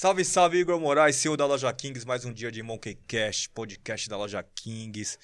Salve, 0.00 0.24
salve, 0.24 0.58
Igor 0.58 0.78
Moraes, 0.78 1.16
CEO 1.16 1.36
da 1.36 1.44
Loja 1.44 1.72
Kings, 1.72 2.06
mais 2.06 2.24
um 2.24 2.32
dia 2.32 2.52
de 2.52 2.62
Monkey 2.62 2.96
Cash, 3.08 3.48
podcast 3.48 4.08
da 4.08 4.16
Loja 4.16 4.46
Kings. 4.54 5.18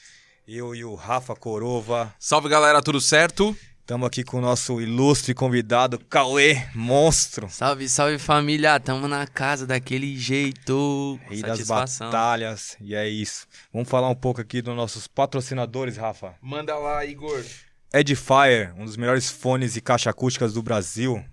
Eu 0.48 0.74
e 0.74 0.84
o 0.84 0.96
Rafa 0.96 1.36
Corova. 1.36 2.12
Salve 2.18 2.48
galera, 2.48 2.82
tudo 2.82 3.00
certo? 3.00 3.56
Estamos 3.78 4.04
aqui 4.04 4.24
com 4.24 4.38
o 4.38 4.40
nosso 4.40 4.80
ilustre 4.80 5.32
convidado, 5.32 5.96
Cauê 6.10 6.66
Monstro. 6.74 7.48
Salve, 7.48 7.88
salve 7.88 8.18
família, 8.18 8.80
tamo 8.80 9.06
na 9.06 9.28
casa 9.28 9.64
daquele 9.64 10.18
jeito. 10.18 11.20
Rei 11.28 11.40
das 11.40 11.64
batalhas, 11.68 12.76
e 12.80 12.96
é 12.96 13.08
isso. 13.08 13.46
Vamos 13.72 13.88
falar 13.88 14.08
um 14.08 14.16
pouco 14.16 14.40
aqui 14.40 14.60
dos 14.60 14.74
nossos 14.74 15.06
patrocinadores, 15.06 15.96
Rafa. 15.96 16.34
Manda 16.42 16.76
lá, 16.76 17.04
Igor. 17.04 17.44
Edifier, 17.92 18.74
um 18.76 18.84
dos 18.84 18.96
melhores 18.96 19.30
fones 19.30 19.76
e 19.76 19.80
caixa 19.80 20.10
acústicas 20.10 20.52
do 20.52 20.64
Brasil. 20.64 21.24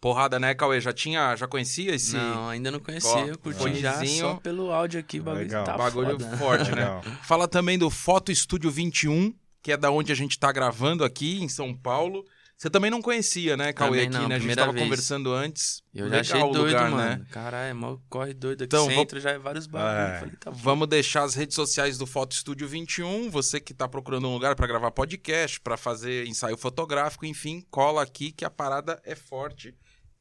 Porrada, 0.00 0.38
né, 0.38 0.54
Cauê? 0.54 0.80
Já 0.80 0.92
tinha, 0.92 1.34
já 1.36 1.46
conhecia 1.48 1.94
esse? 1.94 2.14
Não, 2.16 2.48
ainda 2.48 2.70
não 2.70 2.78
conhecia. 2.80 3.26
eu 3.26 3.38
curti 3.38 3.76
já 3.80 4.04
só 4.04 4.34
pelo 4.34 4.70
áudio 4.72 5.00
aqui, 5.00 5.18
o 5.20 5.22
bagulho 5.22 5.44
Legal. 5.44 5.64
tá 5.64 5.76
Bagulho 5.76 6.20
foda. 6.20 6.36
forte, 6.36 6.70
né? 6.70 6.76
Legal. 6.82 7.02
Fala 7.22 7.48
também 7.48 7.78
do 7.78 7.88
Foto 7.90 8.30
Estúdio 8.30 8.70
21, 8.70 9.34
que 9.62 9.72
é 9.72 9.76
da 9.76 9.90
onde 9.90 10.12
a 10.12 10.14
gente 10.14 10.38
tá 10.38 10.52
gravando 10.52 11.02
aqui 11.02 11.42
em 11.42 11.48
São 11.48 11.74
Paulo. 11.74 12.24
Você 12.58 12.70
também 12.70 12.90
não 12.90 13.02
conhecia, 13.02 13.54
né, 13.54 13.70
Cauê, 13.70 13.90
Também 13.90 14.06
aqui, 14.08 14.14
não, 14.16 14.28
né? 14.28 14.34
A 14.36 14.38
gente 14.38 14.46
primeira 14.46 14.62
tava 14.62 14.72
vez. 14.72 14.84
conversando 14.84 15.30
antes. 15.34 15.82
Eu 15.94 16.08
já 16.08 16.20
achei 16.20 16.40
o 16.40 16.48
doido, 16.52 16.72
lugar, 16.74 16.90
mano. 16.90 16.96
né? 17.10 17.26
Caralho, 17.30 17.68
é 17.70 17.74
mó 17.74 17.98
corre 18.08 18.32
doido 18.32 18.62
aqui. 18.62 18.68
Então, 18.74 18.86
Você 18.86 18.94
vou- 18.94 19.20
já 19.20 19.30
é 19.32 19.38
vários 19.38 19.66
bagulhos. 19.66 20.14
É. 20.14 20.18
Falei, 20.20 20.36
tá 20.40 20.50
bom. 20.50 20.56
Vamos 20.56 20.88
deixar 20.88 21.24
as 21.24 21.34
redes 21.34 21.54
sociais 21.54 21.98
do 21.98 22.06
Foto 22.06 22.32
Estúdio 22.32 22.66
21. 22.66 23.28
Você 23.30 23.60
que 23.60 23.74
tá 23.74 23.86
procurando 23.86 24.26
um 24.28 24.32
lugar 24.32 24.56
pra 24.56 24.66
gravar 24.66 24.90
podcast, 24.90 25.60
pra 25.60 25.76
fazer 25.76 26.26
ensaio 26.26 26.56
fotográfico, 26.56 27.26
enfim, 27.26 27.62
cola 27.70 28.02
aqui 28.02 28.32
que 28.32 28.44
a 28.44 28.48
parada 28.50 28.98
é 29.04 29.14
forte. 29.14 29.74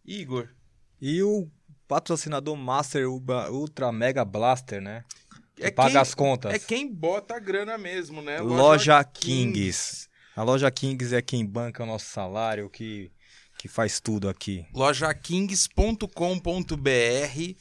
Igor, 0.06 0.50
E 1.02 1.22
o 1.23 1.50
patrocinador 1.88 2.56
Master 2.56 3.08
Ultra 3.09 3.92
Mega 3.92 4.23
Blaster, 4.25 4.81
né? 4.81 5.03
Que 5.56 5.66
É 5.66 5.72
paga 5.72 5.92
quem- 5.92 6.00
as 6.02 6.14
contas. 6.16 6.53
é 6.53 6.59
quem 6.59 6.92
bota 6.92 7.36
a 7.36 7.39
grana 7.39 7.78
mesmo, 7.78 8.22
né? 8.22 8.39
Loja 8.42 9.03
Kings. 9.03 10.08
A 10.36 10.44
Loja 10.44 10.70
Kings 10.72 11.14
é 11.16 11.22
quem 11.22 11.45
banca 11.45 11.84
o 11.84 11.86
nosso 11.86 12.09
salário, 12.09 12.70
que, 12.70 13.12
que 13.58 13.67
faz 13.67 14.00
tudo 14.00 14.28
aqui. 14.30 14.66
lojakings.com.br 14.73 17.56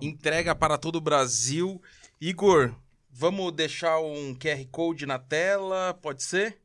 entrega 0.00 0.54
para 0.54 0.78
todo 0.78 0.96
o 0.96 1.00
Brasil. 1.00 1.80
Igor, 2.20 2.74
vamos 3.10 3.52
deixar 3.52 3.98
um 4.00 4.34
QR 4.34 4.64
Code 4.70 5.06
na 5.06 5.18
tela, 5.18 5.94
pode 5.94 6.22
ser? 6.22 6.58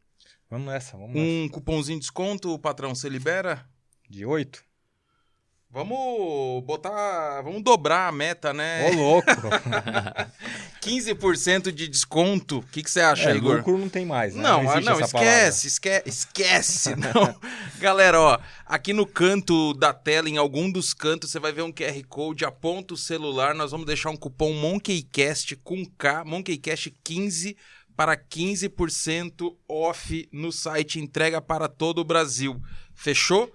Vamos 0.49 0.67
nessa, 0.67 0.97
vamos 0.97 1.15
nessa. 1.15 1.27
Um 1.27 1.49
cupomzinho 1.49 1.99
de 1.99 2.05
desconto, 2.05 2.53
o 2.53 2.59
patrão 2.59 2.93
você 2.95 3.09
libera? 3.09 3.67
De 4.09 4.25
oito? 4.25 4.63
Vamos 5.75 6.63
botar, 6.63 7.41
vamos 7.41 7.61
dobrar 7.61 8.07
a 8.07 8.11
meta, 8.13 8.53
né? 8.53 8.89
Ô, 8.89 8.95
louco! 8.95 9.27
15% 10.79 11.69
de 11.69 11.89
desconto. 11.89 12.59
O 12.59 12.63
que, 12.63 12.81
que 12.81 12.89
você 12.89 13.01
acha, 13.01 13.29
é, 13.29 13.35
Igor? 13.35 13.57
lucro 13.57 13.77
não 13.77 13.89
tem 13.89 14.05
mais, 14.05 14.33
né? 14.33 14.41
Não, 14.41 14.61
ah, 14.61 14.63
existe 14.63 14.85
não, 14.85 14.99
esquece, 15.01 15.67
esquece, 15.67 16.09
esquece, 16.09 16.95
não. 16.95 17.35
Galera, 17.77 18.21
ó, 18.21 18.39
aqui 18.65 18.93
no 18.93 19.05
canto 19.05 19.73
da 19.73 19.93
tela, 19.93 20.29
em 20.29 20.37
algum 20.37 20.71
dos 20.71 20.93
cantos, 20.93 21.29
você 21.29 21.41
vai 21.41 21.51
ver 21.51 21.63
um 21.63 21.73
QR 21.73 22.01
Code, 22.07 22.45
aponta 22.45 22.93
o 22.93 22.97
celular, 22.97 23.53
nós 23.53 23.71
vamos 23.71 23.85
deixar 23.85 24.11
um 24.11 24.15
cupom 24.15 24.53
MonkeyCast 24.53 25.57
com 25.57 25.85
K, 25.97 26.23
MonkeyCast 26.23 26.95
15 27.03 27.57
para 27.97 28.15
15% 28.15 29.53
off 29.67 30.29
no 30.31 30.53
site, 30.53 31.01
entrega 31.01 31.41
para 31.41 31.67
todo 31.67 31.99
o 31.99 32.05
Brasil. 32.05 32.61
Fechou? 32.93 33.51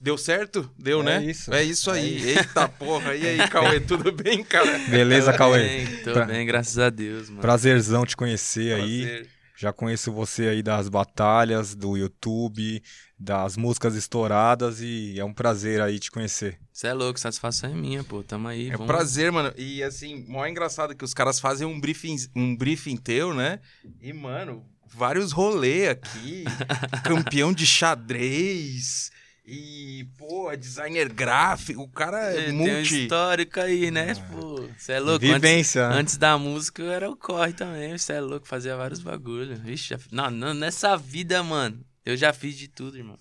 Deu 0.00 0.16
certo? 0.16 0.70
Deu, 0.78 1.00
É 1.00 1.04
né? 1.04 1.24
isso. 1.24 1.52
É 1.52 1.62
isso 1.62 1.90
É 1.90 1.94
aí. 1.94 2.16
isso. 2.16 2.28
Eita 2.38 2.66
porra. 2.68 3.14
E 3.14 3.26
aí, 3.26 3.48
Cauê, 3.48 3.78
tudo 3.80 4.10
bem, 4.10 4.42
cara? 4.42 4.78
Beleza, 4.88 5.32
Cauê? 5.32 5.58
bem, 5.84 5.96
tô 6.04 6.12
Pra- 6.12 6.24
bem, 6.24 6.46
graças 6.46 6.78
a 6.78 6.88
Deus, 6.88 7.28
mano. 7.28 7.42
Prazerzão 7.42 8.06
te 8.06 8.16
conhecer 8.16 8.74
aí. 8.74 9.02
Prazer. 9.06 9.28
Já 9.56 9.74
conheço 9.74 10.10
você 10.10 10.44
aí 10.48 10.62
das 10.62 10.88
batalhas, 10.88 11.74
do 11.74 11.94
YouTube, 11.94 12.82
das 13.18 13.58
músicas 13.58 13.94
estouradas 13.94 14.80
e 14.80 15.20
é 15.20 15.24
um 15.24 15.34
prazer 15.34 15.82
aí 15.82 15.98
te 15.98 16.10
conhecer. 16.10 16.58
Você 16.72 16.86
é 16.86 16.94
louco, 16.94 17.20
satisfação 17.20 17.68
é 17.70 17.74
minha, 17.74 18.02
pô. 18.02 18.22
Tamo 18.22 18.48
aí, 18.48 18.70
É 18.70 18.74
um 18.74 18.78
vamos... 18.78 18.86
prazer, 18.86 19.30
mano. 19.30 19.52
E 19.58 19.82
assim, 19.82 20.24
mó 20.26 20.46
engraçado 20.46 20.94
que 20.96 21.04
os 21.04 21.12
caras 21.12 21.38
fazem 21.38 21.66
um 21.66 21.78
briefing, 21.78 22.16
um 22.34 22.56
briefing 22.56 22.96
teu, 22.96 23.34
né? 23.34 23.60
E, 24.00 24.14
mano, 24.14 24.64
vários 24.88 25.30
rolê 25.30 25.90
aqui. 25.90 26.44
campeão 27.04 27.52
de 27.52 27.66
xadrez. 27.66 29.10
E, 29.52 30.06
pô, 30.16 30.48
é 30.52 30.56
designer 30.56 31.08
gráfico. 31.12 31.82
O 31.82 31.88
cara 31.88 32.18
é 32.32 32.44
Tem 32.44 32.52
um 32.52 32.58
multi. 32.58 33.02
histórico 33.02 33.58
aí, 33.58 33.90
né? 33.90 34.14
Pô, 34.30 34.68
você 34.78 34.92
é 34.92 35.00
louco. 35.00 35.18
Vivência, 35.18 35.82
Antes, 35.86 35.94
né? 35.94 36.00
antes 36.00 36.16
da 36.16 36.38
música 36.38 36.80
eu 36.80 36.92
era 36.92 37.10
o 37.10 37.16
corre 37.16 37.52
também. 37.52 37.98
Você 37.98 38.12
é 38.12 38.20
louco, 38.20 38.46
fazia 38.46 38.76
vários 38.76 39.00
bagulhos. 39.00 39.58
Vixe, 39.58 39.88
já... 39.88 39.98
não, 40.12 40.30
não, 40.30 40.54
nessa 40.54 40.96
vida, 40.96 41.42
mano, 41.42 41.80
eu 42.06 42.16
já 42.16 42.32
fiz 42.32 42.56
de 42.56 42.68
tudo, 42.68 42.96
irmão. 42.96 43.16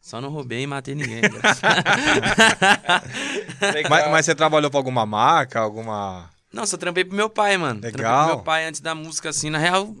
Só 0.00 0.20
não 0.20 0.30
roubei 0.30 0.62
e 0.62 0.66
matei 0.66 0.96
ninguém. 0.96 1.20
Legal. 3.72 3.90
Mas, 3.90 4.10
mas 4.10 4.26
você 4.26 4.34
trabalhou 4.34 4.70
pra 4.70 4.80
alguma 4.80 5.06
marca, 5.06 5.60
alguma. 5.60 6.28
não, 6.52 6.66
só 6.66 6.76
trampei 6.76 7.04
pro 7.04 7.14
meu 7.16 7.30
pai, 7.30 7.56
mano. 7.56 7.80
Trampei 7.80 7.98
Legal. 7.98 8.26
pro 8.26 8.34
meu 8.36 8.44
pai 8.44 8.66
antes 8.66 8.80
da 8.80 8.96
música, 8.96 9.28
assim, 9.28 9.48
na 9.50 9.58
real. 9.58 9.94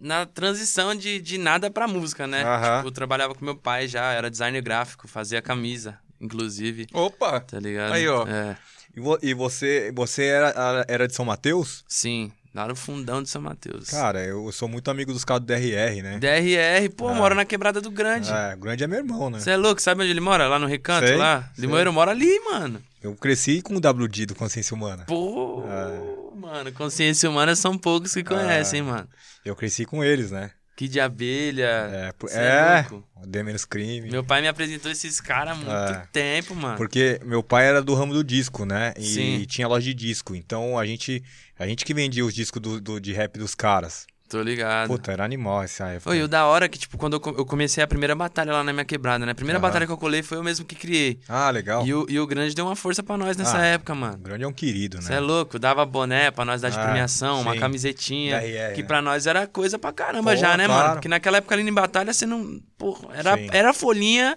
Na 0.00 0.26
transição 0.26 0.94
de, 0.94 1.18
de 1.20 1.38
nada 1.38 1.70
pra 1.70 1.88
música, 1.88 2.26
né? 2.26 2.42
Aham. 2.44 2.76
Tipo, 2.76 2.88
eu 2.88 2.92
trabalhava 2.92 3.34
com 3.34 3.44
meu 3.44 3.56
pai 3.56 3.88
já, 3.88 4.12
era 4.12 4.30
designer 4.30 4.60
gráfico, 4.62 5.08
fazia 5.08 5.40
camisa, 5.40 5.98
inclusive, 6.20 6.86
Opa! 6.92 7.40
tá 7.40 7.58
ligado? 7.58 7.92
Aí, 7.94 8.06
ó. 8.06 8.26
É, 8.28 8.56
E, 8.94 9.00
vo- 9.00 9.18
e 9.22 9.32
você, 9.34 9.90
você 9.94 10.24
era, 10.24 10.84
era 10.88 11.08
de 11.08 11.14
São 11.14 11.24
Mateus? 11.24 11.82
sim, 11.88 12.30
lá 12.54 12.66
no 12.68 12.74
fundão 12.76 13.22
de 13.22 13.28
São 13.30 13.40
Mateus. 13.42 13.88
Cara, 13.90 14.22
eu 14.24 14.50
sou 14.52 14.66
muito 14.68 14.90
amigo 14.90 15.12
dos 15.12 15.24
caras 15.24 15.42
do 15.42 15.46
DRR, 15.46 16.02
né? 16.02 16.18
DRR, 16.18 16.88
pô, 16.94 17.08
Ah. 17.08 17.14
mora 17.14 17.34
na 17.34 17.44
quebrada 17.46 17.80
do 17.80 17.90
Grande. 17.90 18.30
É, 18.30 18.54
o 18.54 18.58
grande 18.58 18.84
é 18.84 18.86
meu 18.86 18.98
irmão, 18.98 19.30
né? 19.30 19.38
Você 19.40 19.50
é 19.50 19.56
louco, 19.56 19.80
sabe 19.80 20.02
onde 20.02 20.10
ele 20.10 20.20
mora? 20.20 20.46
Lá 20.48 20.58
no 20.58 20.66
Recanto, 20.66 21.06
Sei, 21.06 21.16
lá? 21.16 21.50
sei. 21.54 21.62
Limoeiro 21.64 21.92
mora 21.92 22.10
ali, 22.10 22.38
mano. 22.50 22.82
Eu 23.02 23.14
cresci 23.14 23.60
com 23.62 23.74
o 23.76 23.80
WD 23.80 24.26
do 24.26 24.34
Consciência 24.34 24.74
Humana. 24.74 25.04
Pô, 25.06 25.62
É. 25.66 26.15
mano, 26.36 26.72
consciência 26.72 27.28
humana 27.28 27.56
são 27.56 27.76
poucos 27.78 28.12
que 28.14 28.22
conhecem, 28.24 28.82
mano. 28.82 29.08
Eu 29.44 29.56
cresci 29.56 29.84
com 29.84 30.04
eles, 30.04 30.30
né? 30.30 30.50
Que 30.76 30.86
de 30.88 31.00
abelha. 31.00 31.88
É, 31.90 32.12
é, 32.38 32.86
dê 33.26 33.42
menos 33.42 33.64
crime. 33.64 34.10
Meu 34.10 34.22
pai 34.22 34.42
me 34.42 34.48
apresentou 34.48 34.90
esses 34.92 35.20
caras 35.22 35.54
há 35.54 35.56
muito 35.56 35.70
É. 35.70 36.06
tempo, 36.12 36.54
mano. 36.54 36.76
Porque 36.76 37.18
meu 37.24 37.42
pai 37.42 37.66
era 37.66 37.80
do 37.82 37.94
ramo 37.94 38.12
do 38.12 38.22
disco, 38.22 38.66
né? 38.66 38.92
E 38.98 39.04
Sim. 39.04 39.44
tinha 39.48 39.66
loja 39.66 39.86
de 39.86 39.94
disco. 39.94 40.34
Então 40.34 40.78
a 40.78 40.84
gente, 40.84 41.24
a 41.58 41.66
gente 41.66 41.82
que 41.84 41.94
vendia 41.94 42.24
os 42.26 42.34
discos 42.34 42.60
do, 42.60 42.78
do- 42.78 43.00
de 43.00 43.12
rap 43.14 43.38
dos 43.38 43.54
caras. 43.54 44.06
Tô 44.28 44.42
ligado. 44.42 44.88
Puta, 44.88 45.12
era 45.12 45.24
animal 45.24 45.62
essa 45.62 45.84
época. 45.86 46.00
Foi, 46.00 46.18
e 46.18 46.22
o 46.22 46.26
da 46.28 46.46
hora 46.46 46.68
que, 46.68 46.78
tipo, 46.78 46.98
quando 46.98 47.12
eu, 47.14 47.20
co- 47.20 47.34
eu 47.38 47.46
comecei 47.46 47.82
a 47.82 47.86
primeira 47.86 48.12
batalha 48.14 48.52
lá 48.52 48.64
na 48.64 48.72
minha 48.72 48.84
quebrada, 48.84 49.24
né? 49.24 49.30
A 49.30 49.34
primeira 49.36 49.58
Aham. 49.58 49.62
batalha 49.68 49.86
que 49.86 49.92
eu 49.92 49.96
colei 49.96 50.20
foi 50.22 50.36
eu 50.38 50.42
mesmo 50.42 50.64
que 50.64 50.74
criei. 50.74 51.20
Ah, 51.28 51.48
legal. 51.50 51.86
E 51.86 51.94
o, 51.94 52.06
e 52.08 52.18
o 52.18 52.26
Grande 52.26 52.54
deu 52.54 52.66
uma 52.66 52.74
força 52.74 53.02
pra 53.04 53.16
nós 53.16 53.36
nessa 53.36 53.58
Ah, 53.58 53.64
época, 53.66 53.92
O 53.92 53.96
mano. 53.96 54.18
grande 54.18 54.42
é 54.42 54.48
um 54.48 54.52
querido, 54.52 55.00
Você 55.00 55.10
né? 55.10 55.16
é 55.18 55.20
louco, 55.20 55.58
dava 55.60 55.86
boné 55.86 56.30
pra 56.32 56.44
nós 56.44 56.60
dar 56.60 56.70
de 56.70 56.78
Ah, 56.78 56.82
premiação, 56.82 57.40
uma 57.40 57.52
sim. 57.52 57.60
camisetinha. 57.60 58.40
DRR, 58.40 58.74
que 58.74 58.82
né? 58.82 58.88
pra 58.88 59.00
nós 59.00 59.26
era 59.28 59.46
coisa 59.46 59.78
pra 59.78 59.92
caramba 59.92 60.32
Pô, 60.32 60.36
já, 60.36 60.56
né, 60.56 60.66
claro. 60.66 60.82
mano? 60.82 60.94
Porque 60.94 61.08
naquela 61.08 61.36
época 61.36 61.54
ali 61.54 61.62
em 61.68 61.72
batalha 61.72 62.12
você 62.12 62.26
não. 62.26 62.60
Porra, 62.76 63.08
era, 63.14 63.36
Sim. 63.36 63.48
era 63.52 63.72
folhinha. 63.72 64.36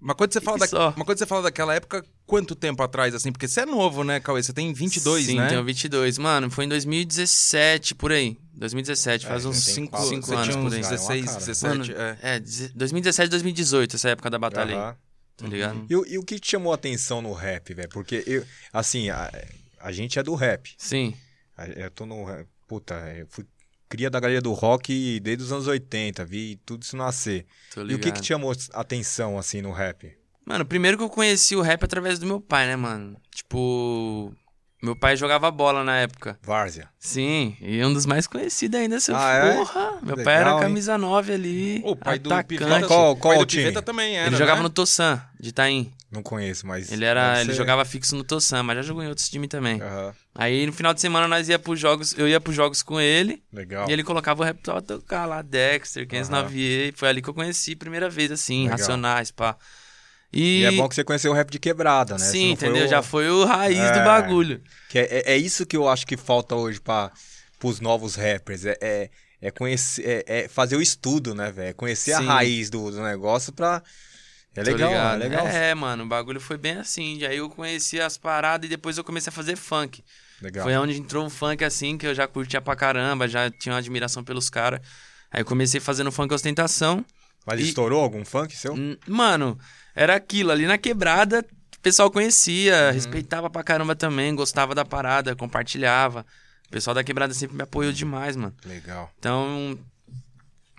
Mas 0.00 0.16
quando 0.16 0.32
você 0.32 0.40
fala, 0.40 0.58
da... 0.58 0.66
só. 0.66 0.94
Mas 0.96 1.04
quando 1.04 1.18
você 1.18 1.26
fala 1.26 1.42
daquela 1.42 1.74
época, 1.74 2.04
quanto 2.24 2.54
tempo 2.54 2.82
atrás, 2.82 3.14
assim? 3.14 3.32
Porque 3.32 3.48
você 3.48 3.62
é 3.62 3.66
novo, 3.66 4.04
né, 4.04 4.20
Cauê? 4.20 4.40
Você 4.42 4.52
tem 4.52 4.72
22, 4.72 5.26
Sim, 5.26 5.36
né? 5.36 5.48
tenho 5.48 5.64
22. 5.64 6.18
Mano, 6.18 6.50
foi 6.50 6.66
em 6.66 6.68
2017, 6.68 7.94
por 7.94 8.12
aí. 8.12 8.36
2017, 8.54 9.26
faz 9.26 9.44
É, 9.44 9.48
uns 9.48 9.64
tem 9.64 9.74
5 9.74 9.90
quase- 9.90 10.06
Você 10.20 10.34
anos 10.34 10.46
tinha 10.46 10.56
por 10.58 10.66
uns 10.66 10.72
aí. 10.74 10.80
Cara, 10.82 10.94
é 10.94 10.98
uma 10.98 11.06
16, 11.08 11.24
cara. 11.26 11.38
17, 11.38 11.78
Mano, 11.92 12.00
é. 12.00 12.18
é, 12.22 12.40
deze- 12.40 12.68
2017, 12.74 13.30
2018, 13.30 13.96
essa 13.96 14.08
época 14.10 14.30
da 14.30 14.38
batalha 14.38 14.70
aí, 14.74 14.80
Aham. 14.80 14.96
tá 15.36 15.46
ligado? 15.48 15.86
E, 15.90 15.96
o- 15.96 16.06
e 16.06 16.18
o 16.18 16.22
que 16.22 16.38
te 16.38 16.50
chamou 16.52 16.72
a 16.72 16.74
atenção 16.76 17.20
no 17.20 17.32
rap, 17.32 17.74
velho? 17.74 17.88
Porque 17.88 18.22
eu, 18.26 18.44
assim, 18.72 19.10
a, 19.10 19.30
a 19.80 19.90
gente 19.92 20.18
é 20.18 20.22
do 20.22 20.34
rap. 20.34 20.74
Sim. 20.78 21.14
Eu 21.76 21.90
tô 21.90 22.06
no. 22.06 22.24
rap. 22.24 22.46
Puta, 22.68 22.94
eu 23.16 23.26
fui 23.30 23.44
cria 23.88 24.10
da 24.10 24.20
galeria 24.20 24.40
do 24.42 24.52
rock 24.52 25.18
desde 25.20 25.44
os 25.44 25.52
anos 25.52 25.66
80, 25.66 26.24
vi 26.24 26.56
tudo 26.66 26.82
isso 26.82 26.96
nascer. 26.96 27.46
Tô 27.74 27.82
E 27.86 27.94
o 27.94 27.98
que 27.98 28.12
que 28.12 28.20
te 28.20 28.26
chamou 28.28 28.52
a 28.72 28.80
atenção, 28.80 29.38
assim, 29.38 29.60
no 29.62 29.72
rap? 29.72 30.12
Mano, 30.44 30.64
primeiro 30.64 30.96
que 30.96 31.02
eu 31.04 31.10
conheci 31.10 31.54
o 31.56 31.60
rap 31.62 31.84
através 31.84 32.18
do 32.18 32.26
meu 32.26 32.40
pai, 32.40 32.66
né, 32.66 32.74
mano? 32.76 33.16
Tipo, 33.34 34.32
meu 34.82 34.96
pai 34.96 35.16
jogava 35.16 35.50
bola 35.50 35.84
na 35.84 35.96
época. 35.98 36.38
Várzea. 36.42 36.88
Sim, 36.98 37.56
e 37.60 37.84
um 37.84 37.92
dos 37.92 38.06
mais 38.06 38.26
conhecidos 38.26 38.80
ainda, 38.80 38.98
seu 39.00 39.14
Ah, 39.16 39.32
é? 39.34 39.54
porra. 39.56 39.98
Meu 40.02 40.16
Legal, 40.16 40.24
pai 40.24 40.34
era 40.36 40.52
hein? 40.54 40.60
camisa 40.60 40.96
9 40.96 41.32
ali. 41.34 41.82
O 41.84 41.94
pai 41.96 42.18
do 42.18 42.32
atacante. 42.32 42.58
Piveta, 42.58 42.86
Qual- 42.86 43.12
o 43.12 43.16
qual 43.16 43.34
pai 43.34 43.42
o 43.42 43.44
do 43.44 43.46
time? 43.46 43.62
Piveta 43.64 43.82
também 43.82 44.16
era, 44.16 44.28
Ele 44.28 44.36
jogava 44.36 44.58
né? 44.58 44.62
no 44.64 44.70
Tossan, 44.70 45.22
de 45.38 45.48
Itaim. 45.50 45.92
Não 46.10 46.22
conheço, 46.22 46.66
mas. 46.66 46.90
Ele 46.90 47.04
era, 47.04 47.40
ele 47.40 47.50
ser- 47.52 47.56
jogava 47.58 47.84
fixo 47.84 48.16
no 48.16 48.24
Tossan, 48.24 48.62
mas 48.62 48.76
já 48.76 48.82
jogou 48.82 49.02
em 49.02 49.08
outros 49.08 49.28
times 49.28 49.48
também. 49.48 49.80
Aham, 49.82 50.14
Aí 50.34 50.64
no 50.66 50.72
final 50.72 50.94
de 50.94 51.00
semana 51.02 51.28
nós 51.28 51.48
ia 51.48 51.58
pros 51.58 51.78
jogos, 51.78 52.16
eu 52.16 52.26
ia 52.26 52.40
pros 52.40 52.56
jogos 52.56 52.82
com 52.82 52.98
ele, 53.00 53.42
legal. 53.52 53.88
e 53.88 53.92
ele 53.92 54.02
colocava 54.02 54.40
o 54.42 54.44
rap 54.44 54.56
pra 54.62 54.80
tocar 54.80 55.26
lá, 55.26 55.42
Dexter, 55.42 56.06
509 56.08 56.58
e 56.58 56.92
foi 56.96 57.08
ali 57.08 57.20
que 57.20 57.28
eu 57.28 57.34
conheci 57.34 57.72
a 57.72 57.76
primeira 57.76 58.08
vez 58.08 58.30
assim, 58.32 58.62
Legal. 58.62 58.78
Racionais, 58.78 59.30
pá. 59.30 59.56
E, 60.32 60.60
E, 60.60 60.64
é 60.64 60.72
bom 60.72 60.88
que 60.88 60.94
você 60.94 61.04
conheceu 61.04 61.30
o 61.30 61.34
rap 61.34 61.50
de 61.50 61.58
quebrada, 61.58 62.14
né? 62.14 62.24
Sim, 62.24 62.54
foi 62.56 62.68
entendeu? 62.68 62.86
o- 62.86 62.88
Já 62.88 63.02
foi 63.02 63.28
o 63.30 63.44
raiz 63.44 63.78
É. 63.78 63.92
do 63.92 64.04
bagulho. 64.04 64.62
Que 64.88 64.98
é, 64.98 65.02
é- 65.10 65.32
é 65.32 65.36
isso 65.36 65.64
que 65.66 65.76
eu 65.76 65.88
acho 65.88 66.06
que 66.06 66.16
falta 66.16 66.54
hoje 66.54 66.80
para 66.80 67.10
os 67.64 67.80
novos 67.80 68.14
rappers. 68.14 68.64
É, 68.66 68.76
é, 68.80 69.10
é 69.40 69.50
conhecer, 69.50 70.24
é, 70.26 70.40
é 70.44 70.48
fazer 70.48 70.76
o 70.76 70.82
estudo, 70.82 71.34
né, 71.34 71.50
velho? 71.50 71.68
É 71.68 71.72
Conhecer 71.72 72.12
a 72.12 72.18
Sim. 72.18 72.26
raiz 72.26 72.70
do, 72.70 72.90
do 72.90 73.02
negócio 73.02 73.52
pra. 73.52 73.82
É 74.58 74.62
legal, 74.62 74.92
é 74.92 75.16
legal. 75.16 75.46
É, 75.46 75.74
mano, 75.74 76.04
o 76.04 76.06
bagulho 76.06 76.40
foi 76.40 76.56
bem 76.58 76.78
assim. 76.78 77.24
Aí 77.24 77.36
eu 77.38 77.48
conheci 77.48 78.00
as 78.00 78.16
paradas 78.18 78.66
e 78.66 78.70
depois 78.70 78.98
eu 78.98 79.04
comecei 79.04 79.30
a 79.30 79.32
fazer 79.32 79.56
funk. 79.56 80.02
legal. 80.42 80.64
Foi 80.64 80.76
onde 80.76 80.96
entrou 80.98 81.26
o 81.26 81.30
funk 81.30 81.64
assim, 81.64 81.96
que 81.98 82.06
eu 82.06 82.14
já 82.14 82.26
curtia 82.26 82.60
pra 82.60 82.74
caramba, 82.76 83.26
já 83.28 83.50
tinha 83.50 83.72
uma 83.74 83.78
admiração 83.78 84.22
pelos 84.24 84.48
caras. 84.50 84.80
Aí 85.30 85.40
eu 85.40 85.44
comecei 85.44 85.80
fazendo 85.80 86.10
funk 86.12 86.32
ostentação. 86.32 87.04
Mas 87.46 87.60
e- 87.60 87.64
estourou 87.64 88.00
algum 88.02 88.24
funk 88.24 88.54
seu? 88.56 88.74
Mano, 89.06 89.58
era 89.94 90.14
aquilo, 90.14 90.50
ali 90.50 90.66
na 90.66 90.76
quebrada, 90.78 91.44
o 91.76 91.80
pessoal 91.80 92.10
conhecia, 92.10 92.86
Uhum. 92.88 92.92
respeitava 92.92 93.48
pra 93.50 93.62
caramba 93.62 93.94
também, 93.96 94.34
gostava 94.34 94.74
da 94.74 94.84
parada, 94.84 95.34
compartilhava. 95.36 96.24
O 96.66 96.70
pessoal 96.70 96.94
da 96.94 97.02
quebrada 97.02 97.32
sempre 97.32 97.56
me 97.56 97.62
apoiou 97.62 97.92
demais, 97.92 98.36
mano. 98.36 98.54
Legal. 98.64 99.10
Então, 99.18 99.78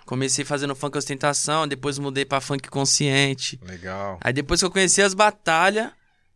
comecei 0.09 0.43
fazendo 0.43 0.73
funk 0.73 0.97
ostentação, 0.97 1.67
depois 1.67 1.99
mudei 1.99 2.25
pra 2.25 2.41
funk 2.41 2.67
consciente. 2.67 3.59
Legal. 3.63 4.17
Aí 4.23 4.33
depois 4.33 4.59
que 4.59 4.65
eu 4.65 4.71
conheci 4.71 5.03
as 5.03 5.13
batalhas, 5.13 5.91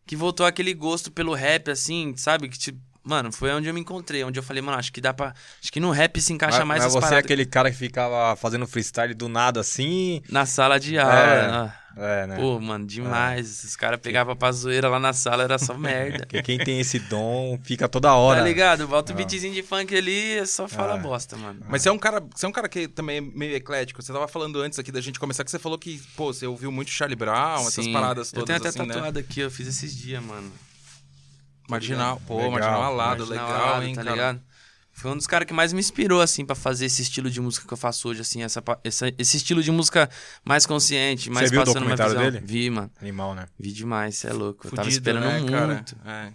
que 0.05 0.15
voltou 0.15 0.45
aquele 0.45 0.75
gosto 0.75 1.09
pelo 1.09 1.33
rap, 1.33 1.71
assim, 1.71 2.13
sabe? 2.15 2.49
Que 2.49 2.59
tipo, 2.59 2.79
mano, 3.03 3.31
foi 3.31 3.51
onde 3.51 3.67
eu 3.67 3.73
me 3.73 3.79
encontrei, 3.79 4.23
onde 4.23 4.37
eu 4.37 4.43
falei, 4.43 4.61
mano, 4.61 4.77
acho 4.77 4.93
que 4.93 5.01
dá 5.01 5.11
pra. 5.11 5.33
Acho 5.59 5.71
que 5.71 5.79
no 5.79 5.89
rap 5.89 6.21
se 6.21 6.31
encaixa 6.31 6.59
mas, 6.59 6.67
mais 6.67 6.79
mas 6.83 6.85
as 6.85 6.93
você 6.93 6.97
é 6.97 7.01
paradas. 7.01 7.25
aquele 7.25 7.47
cara 7.47 7.71
que 7.71 7.77
ficava 7.77 8.35
fazendo 8.35 8.67
freestyle 8.67 9.15
do 9.15 9.27
nada 9.27 9.59
assim. 9.59 10.21
Na 10.29 10.45
sala 10.45 10.79
de 10.79 10.99
aula. 10.99 11.13
É. 11.15 11.41
ah, 11.41 11.75
É, 11.95 12.25
né? 12.25 12.35
Pô, 12.37 12.59
mano, 12.59 12.87
demais. 12.87 13.63
Os 13.63 13.75
caras 13.75 13.99
pegavam 13.99 14.35
pra 14.35 14.51
zoeira 14.51 14.89
lá 14.89 14.99
na 14.99 15.13
sala, 15.13 15.43
era 15.43 15.59
só 15.59 15.73
merda. 15.77 16.19
Porque 16.25 16.41
quem 16.41 16.57
tem 16.57 16.79
esse 16.79 16.97
dom 16.97 17.59
fica 17.63 17.87
toda 17.87 18.13
hora. 18.15 18.39
Tá 18.39 18.45
ligado? 18.45 18.87
Bota 18.87 19.11
o 19.11 19.15
Ah. 19.15 19.17
beatzinho 19.17 19.53
de 19.53 19.61
funk 19.61 19.95
ali 19.95 20.39
e 20.39 20.45
só 20.47 20.67
fala 20.67 20.95
Ah. 20.95 20.97
bosta, 20.97 21.37
mano. 21.37 21.59
Mas 21.69 21.83
você 21.83 21.89
é 21.89 21.91
um 21.91 21.99
cara, 21.99 22.19
você 22.35 22.45
é 22.45 22.49
um 22.49 22.51
cara 22.51 22.67
que 22.67 22.87
também 22.87 23.17
é 23.17 23.21
meio 23.21 23.55
eclético. 23.55 24.01
Você 24.01 24.11
tava 24.11 24.27
falando 24.27 24.59
antes 24.59 24.79
aqui 24.79 24.91
da 24.91 25.01
gente 25.01 25.19
começar 25.19 25.43
que 25.43 25.51
você 25.51 25.59
falou 25.59 25.77
que, 25.77 26.01
pô, 26.15 26.33
você 26.33 26.47
ouviu 26.47 26.71
muito 26.71 26.89
Charlie 26.89 27.15
Brown, 27.15 27.67
essas 27.67 27.85
Sim. 27.85 27.93
paradas 27.93 28.31
todas 28.31 28.41
Eu 28.41 28.45
tenho 28.47 28.57
até 28.57 28.69
assim, 28.69 28.79
né? 28.87 28.93
tatuado 28.95 29.19
aqui, 29.19 29.39
eu 29.41 29.51
fiz 29.51 29.67
esses 29.67 29.95
dias, 29.95 30.23
mano. 30.23 30.51
Marginal, 31.69 32.21
pô, 32.27 32.35
Legal. 32.37 32.51
marginal 32.51 32.83
alado, 32.83 33.25
Marginal 33.25 33.47
legal, 33.49 33.67
Alado, 33.67 33.85
hein, 33.85 33.95
tá 33.95 34.03
cara? 34.03 34.15
ligado? 34.15 34.41
Foi 34.93 35.11
um 35.11 35.17
dos 35.17 35.25
caras 35.27 35.47
que 35.47 35.53
mais 35.53 35.73
me 35.73 35.79
inspirou, 35.79 36.21
assim, 36.21 36.45
pra 36.45 36.55
fazer 36.55 36.85
esse 36.85 37.01
estilo 37.01 37.29
de 37.29 37.41
música 37.41 37.67
que 37.67 37.73
eu 37.73 37.77
faço 37.77 38.07
hoje, 38.09 38.21
assim, 38.21 38.43
essa, 38.43 38.63
essa- 38.83 39.11
esse 39.17 39.37
estilo 39.37 39.61
de 39.63 39.71
música 39.71 40.09
mais 40.45 40.65
consciente, 40.65 41.29
mais 41.29 41.49
viu 41.49 41.61
o 41.61 41.65
passando 41.65 41.83
uma 41.85 41.95
documentário 41.95 42.13
visão. 42.31 42.31
dele? 42.31 42.45
Vi, 42.45 42.69
mano. 42.69 42.91
Animal, 43.01 43.33
né? 43.35 43.45
Vi 43.59 43.71
demais, 43.71 44.15
cê 44.17 44.27
é 44.27 44.33
louco. 44.33 44.67
Eu 44.67 44.71
tava 44.71 44.83
Fudido, 44.83 45.09
esperando 45.09 45.23
né, 45.45 45.51
cara? 45.51 45.73
muito. 45.73 45.97
É. 46.05 46.33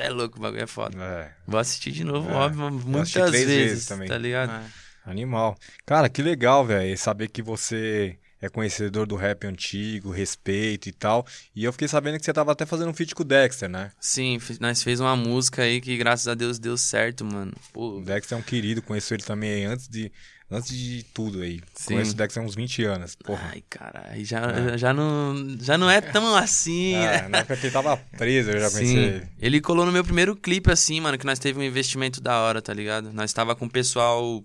É 0.00 0.10
louco, 0.10 0.38
o 0.38 0.40
bagulho 0.40 0.62
é 0.62 0.66
foda. 0.66 0.96
É. 1.02 1.32
Vou 1.46 1.58
assistir 1.58 1.90
de 1.90 2.04
novo, 2.04 2.30
É. 2.30 2.34
óbvio, 2.34 2.70
muitas 2.70 3.30
vezes, 3.32 3.46
vezes 3.46 3.86
também. 3.86 4.06
tá 4.08 4.16
ligado? 4.16 4.52
É. 4.52 5.10
Animal. 5.10 5.58
Cara, 5.84 6.08
que 6.08 6.22
legal, 6.22 6.64
velho. 6.64 6.96
Saber 6.96 7.28
que 7.28 7.42
você 7.42 8.16
é 8.40 8.48
conhecedor 8.48 9.06
do 9.06 9.16
rap 9.16 9.46
antigo, 9.46 10.10
respeito 10.10 10.88
e 10.88 10.92
tal. 10.92 11.26
E 11.54 11.64
eu 11.64 11.72
fiquei 11.72 11.88
sabendo 11.88 12.18
que 12.18 12.24
você 12.24 12.32
tava 12.32 12.52
até 12.52 12.64
fazendo 12.64 12.90
um 12.90 12.94
feat 12.94 13.14
com 13.14 13.22
o 13.22 13.26
Dexter, 13.26 13.68
né? 13.68 13.90
Sim, 14.00 14.38
nós 14.60 14.82
fez 14.82 15.00
uma 15.00 15.16
música 15.16 15.62
aí 15.62 15.80
que 15.80 15.96
graças 15.96 16.28
a 16.28 16.34
Deus 16.34 16.58
deu 16.58 16.76
certo, 16.76 17.24
mano. 17.24 17.52
Pô, 17.72 17.98
O 17.98 18.00
Dexter 18.00 18.36
é 18.36 18.40
um 18.40 18.44
querido, 18.44 18.80
conheço 18.80 19.12
ele 19.12 19.24
também 19.24 19.64
antes 19.64 19.88
de, 19.88 20.12
antes 20.48 20.70
de 20.70 21.02
tudo 21.12 21.40
aí. 21.42 21.60
Sim. 21.74 21.94
Conheço 21.94 22.12
o 22.12 22.14
Dexter 22.14 22.42
há 22.42 22.46
uns 22.46 22.54
20 22.54 22.84
anos. 22.84 23.16
Porra. 23.16 23.50
ai, 23.52 23.64
cara, 23.68 24.12
já, 24.18 24.76
já, 24.76 24.92
não, 24.92 25.56
já 25.60 25.76
não 25.76 25.90
é 25.90 26.00
tão 26.00 26.36
assim, 26.36 26.92
né? 26.92 27.16
É, 27.16 27.28
na 27.28 27.38
época 27.38 27.56
que 27.56 27.66
ele 27.66 27.72
tava 27.72 27.96
preso, 28.16 28.50
eu 28.50 28.60
já 28.60 28.70
conheci 28.70 28.92
Sim, 28.92 28.98
ele. 28.98 29.28
ele 29.40 29.60
colou 29.60 29.84
no 29.84 29.90
meu 29.90 30.04
primeiro 30.04 30.36
clipe, 30.36 30.70
assim, 30.70 31.00
mano, 31.00 31.18
que 31.18 31.26
nós 31.26 31.40
teve 31.40 31.58
um 31.58 31.62
investimento 31.64 32.20
da 32.20 32.38
hora, 32.38 32.62
tá 32.62 32.72
ligado? 32.72 33.12
Nós 33.12 33.32
tava 33.32 33.56
com 33.56 33.66
o 33.66 33.70
pessoal 33.70 34.44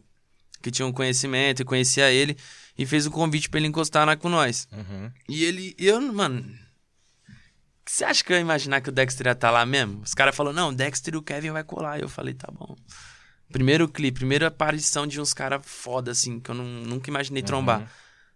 que 0.64 0.72
tinha 0.72 0.86
um 0.86 0.92
conhecimento 0.94 1.62
e 1.62 1.66
conhecia 1.66 2.10
ele 2.10 2.36
e 2.78 2.86
fez 2.86 3.06
um 3.06 3.12
convite 3.12 3.50
pra 3.50 3.60
ele 3.60 3.68
encostar 3.68 4.06
lá 4.06 4.16
com 4.16 4.30
nós. 4.30 4.68
Uhum. 4.72 5.12
E 5.30 5.44
ele, 5.44 5.76
eu, 5.78 6.02
mano. 6.02 6.44
Você 7.86 8.06
acha 8.06 8.24
que 8.24 8.32
eu 8.32 8.38
ia 8.38 8.42
imaginar 8.42 8.82
que 8.82 8.90
o 8.90 8.92
Dexter 8.92 9.28
ia 9.28 9.34
estar 9.34 9.52
lá 9.52 9.66
mesmo? 9.66 10.02
Os 10.02 10.14
caras 10.14 10.36
falaram, 10.36 10.56
não, 10.56 10.70
o 10.70 10.74
Dexter 10.76 11.14
e 11.14 11.18
o 11.18 11.22
Kevin 11.22 11.52
vai 11.52 11.64
colar. 11.64 12.00
Eu 12.00 12.08
falei, 12.08 12.34
tá 12.34 12.50
bom. 12.52 12.76
Primeiro 13.52 13.88
clipe, 13.90 14.20
primeira 14.20 14.48
aparição 14.48 15.06
de 15.06 15.20
uns 15.20 15.34
caras 15.34 15.62
foda, 15.66 16.12
assim, 16.12 16.40
que 16.40 16.50
eu 16.50 16.56
não- 16.56 16.64
nunca 16.66 17.10
imaginei 17.10 17.44
trombar. 17.44 17.82
Uhum. 17.82 17.88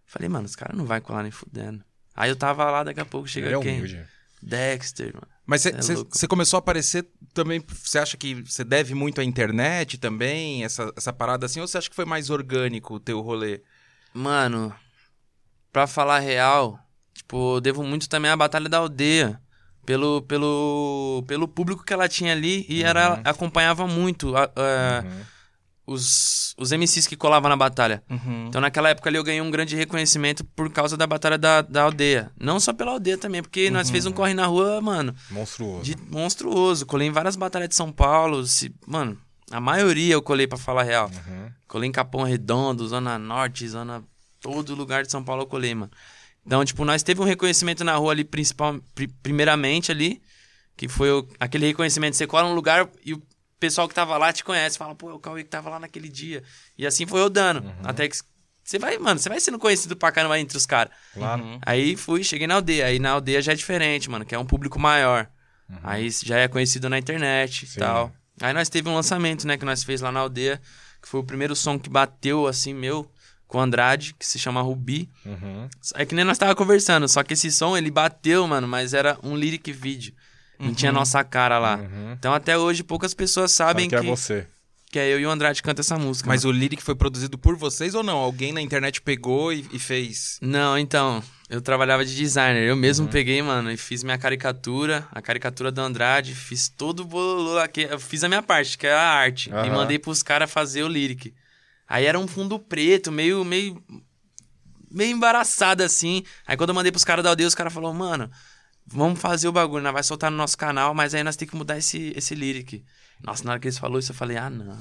Falei, 0.05 0.29
mano, 0.29 0.45
os 0.45 0.55
caras 0.55 0.77
não 0.77 0.85
vai 0.85 0.99
colar 1.01 1.23
nem 1.23 1.31
fudendo. 1.31 1.83
Aí 2.13 2.29
eu 2.29 2.35
tava 2.35 2.69
lá, 2.69 2.83
daqui 2.83 2.99
a 2.99 3.05
pouco 3.05 3.27
chega 3.27 3.47
é 3.47 3.59
quem? 3.59 3.77
humilde. 3.77 4.05
Dexter, 4.43 5.13
mano. 5.13 5.27
Mas 5.45 5.65
É 5.65 5.71
você 5.71 6.27
começou 6.27 6.57
a 6.57 6.59
aparecer 6.59 7.07
também. 7.33 7.63
Você 7.67 7.97
acha 7.97 8.17
que 8.17 8.35
você 8.43 8.63
deve 8.63 8.93
muito 8.93 9.21
à 9.21 9.23
internet 9.23 9.97
também, 9.97 10.63
essa, 10.65 10.91
essa 10.95 11.13
parada 11.13 11.45
assim? 11.45 11.61
Ou 11.61 11.67
você 11.67 11.77
acha 11.77 11.89
que 11.89 11.95
foi 11.95 12.05
mais 12.05 12.29
orgânico 12.29 12.95
o 12.95 12.99
teu 12.99 13.21
rolê? 13.21 13.61
Mano, 14.17 14.73
pra 15.71 15.85
falar 15.85 16.19
real, 16.19 16.79
tipo, 17.13 17.55
eu 17.57 17.61
devo 17.61 17.83
muito 17.83 18.09
também 18.09 18.31
à 18.31 18.35
Batalha 18.37 18.67
da 18.67 18.79
Aldeia. 18.79 19.39
Pelo, 19.85 20.21
pelo, 20.23 21.23
pelo 21.27 21.47
público 21.47 21.81
que 21.81 21.93
ela 21.93 22.09
tinha 22.09 22.33
ali 22.33 22.65
e 22.67 22.83
era, 22.83 23.21
acompanhava 23.23 23.87
muito 23.87 24.35
a- 24.35 24.43
a- 24.53 25.03
Uhum. 25.05 25.21
os, 25.87 26.53
os 26.57 26.73
MCs 26.73 27.07
que 27.07 27.15
colavam 27.15 27.47
na 27.47 27.55
batalha. 27.55 28.03
Uhum. 28.09 28.47
Então 28.49 28.59
naquela 28.59 28.89
época 28.89 29.09
ali 29.09 29.17
eu 29.17 29.23
ganhei 29.23 29.39
um 29.39 29.49
grande 29.49 29.77
reconhecimento 29.77 30.43
por 30.43 30.69
causa 30.69 30.97
da 30.97 31.07
Batalha 31.07 31.37
da, 31.37 31.61
da 31.61 31.83
Aldeia. 31.83 32.29
Não 32.37 32.59
só 32.59 32.73
pela 32.73 32.91
aldeia 32.91 33.17
também, 33.17 33.41
porque 33.41 33.69
nós 33.69 33.89
fez 33.89 34.05
um 34.05 34.11
corre 34.11 34.33
na 34.33 34.45
rua, 34.45 34.81
mano, 34.81 35.15
Monstruoso. 35.31 35.83
de 35.85 35.95
monstruoso. 36.11 36.85
Colei 36.85 37.07
em 37.07 37.11
várias 37.11 37.37
batalhas 37.37 37.69
de 37.69 37.75
São 37.75 37.89
Paulo. 37.89 38.45
Se, 38.45 38.75
mano, 38.85 39.17
a 39.51 39.59
maioria 39.61 40.13
eu 40.13 40.21
colei 40.21 40.47
pra 40.47 40.57
falar 40.57 40.81
a 40.81 40.83
real. 40.83 41.09
Uhum. 41.27 41.51
Colei 41.67 41.89
em 41.89 41.91
Capão 41.91 42.23
Redondo, 42.23 42.87
Zona 42.87 43.17
Norte, 43.17 43.67
Zona. 43.67 44.03
Todo 44.41 44.75
lugar 44.75 45.03
de 45.03 45.11
São 45.11 45.23
Paulo 45.23 45.43
eu 45.43 45.47
colei, 45.47 45.73
mano. 45.73 45.91
Então, 46.45 46.63
tipo, 46.63 46.85
nós 46.85 47.03
teve 47.03 47.19
um 47.21 47.25
reconhecimento 47.25 47.83
na 47.83 47.95
rua 47.95 48.11
ali, 48.13 48.23
principal, 48.23 48.79
pri- 48.95 49.07
primeiramente 49.21 49.91
ali, 49.91 50.21
que 50.77 50.87
foi 50.87 51.11
o- 51.11 51.27
aquele 51.39 51.65
reconhecimento. 51.67 52.15
Você 52.15 52.25
cola 52.27 52.47
num 52.47 52.55
lugar 52.55 52.87
e 53.03 53.13
o 53.13 53.21
pessoal 53.59 53.87
que 53.87 53.93
tava 53.95 54.15
lá 54.17 54.31
te 54.31 54.43
conhece, 54.43 54.77
fala, 54.77 54.95
pô, 54.95 55.09
é 55.09 55.13
o 55.13 55.19
Cauê 55.19 55.43
que 55.43 55.49
tava 55.49 55.69
lá 55.69 55.79
naquele 55.79 56.07
dia. 56.07 56.43
E 56.77 56.85
assim 56.85 57.05
foi 57.05 57.19
rodando. 57.21 57.61
Uhum. 57.67 57.73
Até 57.83 58.07
que 58.07 58.15
você 58.63 58.77
vai, 58.79 58.97
mano, 58.97 59.19
você 59.19 59.27
vai 59.27 59.39
sendo 59.39 59.57
conhecido 59.59 59.95
pra 59.97 60.11
caramba 60.11 60.39
entre 60.39 60.55
os 60.57 60.65
caras. 60.65 60.93
Claro. 61.13 61.43
Uhum. 61.43 61.59
Aí 61.65 61.95
fui, 61.97 62.23
cheguei 62.23 62.47
na 62.47 62.55
aldeia. 62.55 62.85
Aí 62.85 62.99
na 62.99 63.11
aldeia 63.11 63.41
já 63.41 63.51
é 63.51 63.55
diferente, 63.55 64.09
mano, 64.09 64.23
que 64.25 64.35
é 64.35 64.39
um 64.39 64.45
público 64.45 64.79
maior. 64.79 65.27
Uhum. 65.69 65.77
Aí 65.83 66.09
já 66.23 66.37
é 66.37 66.47
conhecido 66.47 66.87
na 66.89 66.97
internet 66.99 67.63
e 67.63 67.67
Sim. 67.67 67.79
tal. 67.79 68.13
Aí 68.41 68.53
nós 68.53 68.69
teve 68.69 68.87
um 68.89 68.95
lançamento, 68.95 69.47
né, 69.47 69.57
que 69.57 69.65
nós 69.65 69.83
fez 69.83 70.01
lá 70.01 70.11
na 70.11 70.19
aldeia, 70.19 70.61
que 71.01 71.07
foi 71.07 71.19
o 71.19 71.23
primeiro 71.23 71.55
som 71.55 71.77
que 71.77 71.89
bateu, 71.89 72.47
assim, 72.47 72.73
meu, 72.73 73.09
com 73.47 73.57
o 73.57 73.61
Andrade, 73.61 74.13
que 74.17 74.25
se 74.25 74.37
chama 74.37 74.61
Rubi. 74.61 75.09
Uhum. 75.25 75.69
É 75.95 76.05
que 76.05 76.13
nem 76.13 76.25
nós 76.25 76.37
tava 76.37 76.55
conversando, 76.55 77.07
só 77.07 77.23
que 77.23 77.33
esse 77.33 77.51
som, 77.51 77.75
ele 77.77 77.89
bateu, 77.89 78.47
mano, 78.47 78.67
mas 78.67 78.93
era 78.93 79.17
um 79.23 79.35
lyric 79.35 79.71
vídeo. 79.71 80.13
Não 80.59 80.73
tinha 80.73 80.91
nossa 80.91 81.23
cara 81.23 81.59
lá. 81.59 81.77
Uhum. 81.77 82.13
Então 82.13 82.33
até 82.33 82.57
hoje 82.57 82.83
poucas 82.83 83.13
pessoas 83.13 83.51
Sabe 83.51 83.83
sabem 83.83 83.89
que 83.89 83.99
que, 83.99 84.07
é 84.07 84.09
você. 84.09 84.47
Que 84.89 84.97
é 84.99 85.11
eu 85.13 85.19
e 85.19 85.25
o 85.25 85.29
Andrade 85.29 85.61
canta 85.61 85.81
essa 85.81 85.97
música. 85.97 86.27
Mas 86.29 86.43
mano. 86.45 86.55
o 86.55 86.59
lyric 86.59 86.81
foi 86.81 86.95
produzido 86.95 87.37
por 87.37 87.55
vocês 87.57 87.93
ou 87.93 88.03
não? 88.03 88.17
Alguém 88.17 88.53
na 88.53 88.61
internet 88.61 89.01
pegou 89.01 89.51
e, 89.51 89.67
e 89.71 89.77
fez. 89.79 90.37
Não, 90.41 90.77
então, 90.77 91.21
eu 91.49 91.61
trabalhava 91.61 92.05
de 92.05 92.15
designer. 92.15 92.63
Eu 92.63 92.75
mesmo 92.75 93.05
Uhum. 93.05 93.11
peguei, 93.11 93.41
mano, 93.41 93.69
e 93.71 93.75
fiz 93.77 94.01
minha 94.03 94.17
caricatura, 94.17 95.05
a 95.11 95.21
caricatura 95.21 95.71
do 95.71 95.81
Andrade, 95.81 96.33
fiz 96.33 96.69
todo 96.69 97.01
o 97.01 97.05
bololô 97.05 97.59
aqui. 97.59 97.81
Eu 97.81 97.99
fiz 97.99 98.23
a 98.23 98.29
minha 98.29 98.41
parte, 98.41 98.77
que 98.77 98.87
é 98.87 98.93
a 98.93 99.01
arte. 99.01 99.49
E 99.49 99.53
Aham. 99.53 99.71
mandei 99.75 99.99
pros 99.99 100.23
caras 100.23 100.49
fazer 100.49 100.83
o 100.83 100.87
lyric. 100.87 101.33
Aí 101.87 102.05
era 102.05 102.17
um 102.17 102.27
fundo 102.27 102.57
preto, 102.57 103.11
meio, 103.11 103.43
meio. 103.43 103.81
meio 104.89 105.11
embaraçado 105.11 105.83
assim. 105.83 106.23
Aí 106.45 106.55
quando 106.55 106.69
eu 106.69 106.75
mandei 106.75 106.91
pros 106.91 107.03
caras 107.03 107.23
da 107.23 107.29
aldeia, 107.29 107.47
os 107.47 107.55
caras 107.55 107.73
falaram, 107.73 107.93
mano, 107.93 108.31
vamos 108.85 109.19
fazer 109.19 109.47
o 109.47 109.51
bagulho, 109.51 109.83
nós 109.83 109.93
vai 109.93 110.03
soltar 110.03 110.31
no 110.31 110.37
nosso 110.37 110.57
canal, 110.57 110.93
mas 110.93 111.13
aí 111.13 111.23
nós 111.23 111.35
temos 111.35 111.51
que 111.51 111.57
mudar 111.57 111.77
esse, 111.77 112.13
esse 112.15 112.33
lyric. 112.35 112.83
Nossa, 113.23 113.43
na 113.43 113.51
hora 113.51 113.59
que 113.59 113.67
eles 113.67 113.77
falaram 113.77 113.99
isso, 113.99 114.11
eu 114.11 114.15
falei, 114.15 114.37
ah, 114.37 114.49
não. 114.49 114.77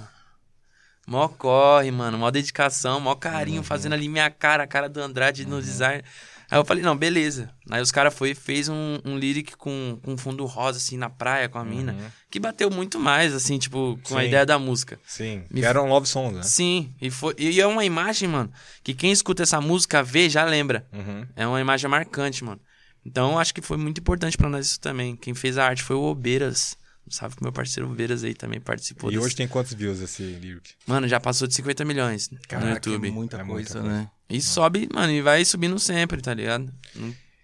Mó 1.07 1.29
corre, 1.29 1.91
mano, 1.91 2.19
mó 2.19 2.31
dedicação, 2.31 2.99
mó 2.99 3.15
carinho, 3.15 3.63
fazendo 3.63 3.93
ali 3.93 4.09
minha 4.09 4.29
cara, 4.29 4.65
a 4.65 4.67
cara 4.67 4.89
do 4.89 5.01
Andrade 5.01 5.47
no 5.47 5.63
design. 5.63 6.03
Aí 6.51 6.59
eu 6.59 6.65
falei, 6.65 6.83
não, 6.83 6.97
beleza. 6.97 7.51
Aí 7.71 7.81
os 7.81 7.91
caras 7.91 8.15
foi 8.15 8.31
e 8.31 8.35
fez 8.35 8.69
um, 8.69 8.99
um 9.05 9.17
lyric 9.17 9.57
com, 9.57 9.99
com 10.03 10.17
fundo 10.17 10.45
rosa, 10.45 10.79
assim, 10.79 10.97
na 10.97 11.11
praia 11.11 11.49
com 11.49 11.59
a 11.59 11.65
mina. 11.65 11.97
Que 12.31 12.39
bateu 12.39 12.71
muito 12.71 13.01
mais, 13.01 13.35
assim, 13.35 13.59
tipo, 13.59 13.99
com 14.05 14.17
a 14.17 14.21
Sim. 14.21 14.29
ideia 14.29 14.47
da 14.47 14.59
música. 14.59 14.99
Sim. 15.05 15.45
Me 15.51 15.61
Que 15.61 15.67
era 15.67 15.83
um 15.83 15.89
love 15.89 16.07
song, 16.07 16.37
né? 16.37 16.43
Sim, 16.43 16.93
e, 17.01 17.11
foi, 17.11 17.35
e 17.37 17.61
é 17.61 17.67
uma 17.67 17.85
imagem, 17.85 18.29
mano, 18.29 18.53
que 18.83 18.95
quem 18.95 19.11
escuta 19.11 19.43
essa 19.43 19.61
música 19.61 20.03
vê 20.03 20.29
já 20.29 20.45
lembra. 20.45 20.87
Uhum. 20.93 21.27
É 21.35 21.47
uma 21.47 21.61
imagem 21.61 21.91
marcante, 21.91 22.45
mano. 22.45 22.61
Então 23.05 23.39
acho 23.39 23.55
que 23.55 23.63
foi 23.63 23.77
muito 23.77 24.01
importante 24.01 24.37
pra 24.37 24.49
nós 24.49 24.67
isso 24.67 24.81
também. 24.81 25.17
Quem 25.17 25.35
fez 25.35 25.59
a 25.59 25.67
arte 25.67 25.83
foi 25.83 25.97
o 25.97 26.03
Obeiras. 26.03 26.77
Salve 27.09 27.37
pro 27.37 27.45
meu 27.45 27.53
parceiro 27.53 27.89
Obeiras 27.91 28.25
aí 28.25 28.35
também 28.35 28.61
participou. 28.61 29.11
E 29.11 29.15
desse- 29.15 29.25
hoje 29.27 29.37
tem 29.37 29.47
quantos 29.47 29.73
views 29.75 30.01
esse 30.01 30.23
lyric? 30.23 30.75
Mano, 30.87 31.07
já 31.07 31.21
passou 31.21 31.47
de 31.47 31.55
50 31.55 31.85
milhões 31.85 32.29
no 32.31 32.39
Caraca, 32.49 32.71
YouTube. 32.91 33.09
é 33.09 33.11
muita 33.13 33.37
É 33.41 33.45
coisa, 33.45 33.81
muita 33.81 33.89
né? 33.97 34.11
E 34.29 34.41
sobe, 34.43 34.89
mano, 34.93 35.13
e 35.13 35.23
vai 35.23 35.45
subindo 35.45 35.79
sempre, 35.79 36.21
tá 36.21 36.35
ligado? 36.35 36.73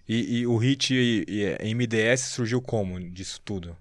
E, 0.09 0.38
e 0.40 0.47
o 0.47 0.57
hit 0.57 0.92
e- 0.92 1.25
e 1.28 1.75
MDS 1.75 2.31
surgiu 2.35 2.61
como 2.61 2.99
disso 3.11 3.40
tudo? 3.45 3.76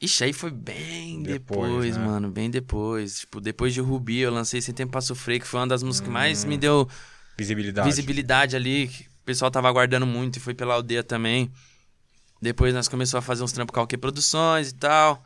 Ixi, 0.00 0.24
aí 0.24 0.32
foi 0.32 0.50
bem 0.50 1.22
Depois, 1.22 1.70
depois, 1.70 1.96
né? 1.96 2.04
mano, 2.06 2.30
bem 2.30 2.48
depois. 2.48 3.20
Tipo, 3.20 3.40
depois 3.40 3.74
de 3.74 3.80
Rubi, 3.80 4.20
eu 4.20 4.30
lancei 4.32 4.62
Sem 4.62 4.72
Tempo 4.74 4.92
pra 4.92 5.00
Sofrer, 5.00 5.40
que 5.40 5.46
foi 5.46 5.60
uma 5.60 5.66
das 5.66 5.82
músicas 5.82 6.06
que 6.08 6.12
mais 6.14 6.44
Hum. 6.44 6.48
me 6.48 6.56
deu 6.56 6.88
Visibilidade. 7.36 7.88
visibilidade 7.88 8.56
ali, 8.56 8.88
que 8.88 9.02
o 9.02 9.24
pessoal 9.26 9.50
tava 9.50 9.68
aguardando 9.68 10.06
muito 10.06 10.36
e 10.36 10.40
foi 10.40 10.54
pela 10.54 10.74
aldeia 10.74 11.02
também. 11.02 11.50
Depois 12.40 12.72
nós 12.74 12.88
começamos 12.88 13.24
a 13.24 13.26
fazer 13.26 13.42
uns 13.42 13.52
trampos 13.52 13.74
com 13.74 13.80
a 13.80 13.86
Produções 13.98 14.70
e 14.70 14.74
tal. 14.74 15.22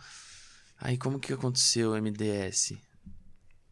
Aí 0.80 0.98
como 0.98 1.18
que 1.18 1.32
aconteceu 1.32 1.92
o 1.92 2.02
MDS? 2.02 2.74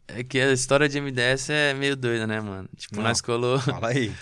É 0.08 0.22
que 0.22 0.38
a 0.38 0.52
história 0.52 0.88
de 0.88 1.00
MDS 1.00 1.50
é 1.50 1.74
meio 1.74 1.96
doida, 1.96 2.26
né, 2.26 2.40
mano? 2.40 2.68
Tipo, 2.76 2.96
Não. 2.96 3.04
nós 3.04 3.20
colou. 3.20 3.58
Fala 3.58 3.88
aí. 3.88 4.12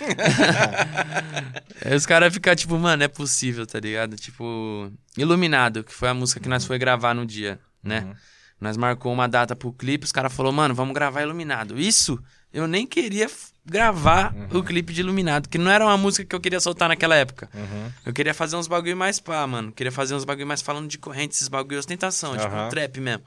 Aí 1.84 1.94
os 1.94 2.06
caras 2.06 2.32
ficam 2.32 2.54
tipo, 2.54 2.78
mano, 2.78 3.02
é 3.02 3.08
possível, 3.08 3.66
tá 3.66 3.80
ligado? 3.80 4.16
Tipo, 4.16 4.92
Iluminado, 5.16 5.82
que 5.82 5.92
foi 5.92 6.08
a 6.08 6.14
música 6.14 6.38
que 6.38 6.48
nós 6.48 6.64
foi 6.64 6.78
gravar 6.78 7.14
no 7.14 7.26
dia, 7.26 7.58
né? 7.82 8.00
Uhum. 8.00 8.14
Nós 8.60 8.76
marcou 8.76 9.12
uma 9.12 9.26
data 9.26 9.56
pro 9.56 9.72
clipe, 9.72 10.04
os 10.04 10.12
caras 10.12 10.32
falaram, 10.32 10.54
mano, 10.54 10.74
vamos 10.74 10.94
gravar 10.94 11.22
Iluminado. 11.22 11.78
Isso, 11.78 12.22
eu 12.52 12.68
nem 12.68 12.86
queria 12.86 13.28
gravar 13.64 14.34
o 14.52 14.62
clipe 14.62 14.92
de 14.92 15.00
Iluminado, 15.00 15.48
que 15.48 15.58
não 15.58 15.70
era 15.70 15.84
uma 15.84 15.96
música 15.96 16.24
que 16.24 16.34
eu 16.34 16.40
queria 16.40 16.60
soltar 16.60 16.88
naquela 16.88 17.14
época. 17.14 17.48
Uhum. 17.54 17.90
Eu 18.06 18.12
queria 18.12 18.34
fazer 18.34 18.56
uns 18.56 18.66
bagulho 18.66 18.96
mais 18.96 19.20
pá, 19.20 19.46
mano. 19.46 19.70
Queria 19.72 19.92
fazer 19.92 20.14
uns 20.14 20.24
bagulho 20.24 20.46
mais 20.46 20.62
falando 20.62 20.88
de 20.88 20.98
corrente, 20.98 21.34
esses 21.34 21.48
bagulho 21.48 21.78
ostentação, 21.78 22.36
tipo 22.36 22.52
Aham. 22.52 22.66
um 22.66 22.70
trap 22.70 23.00
mesmo. 23.00 23.22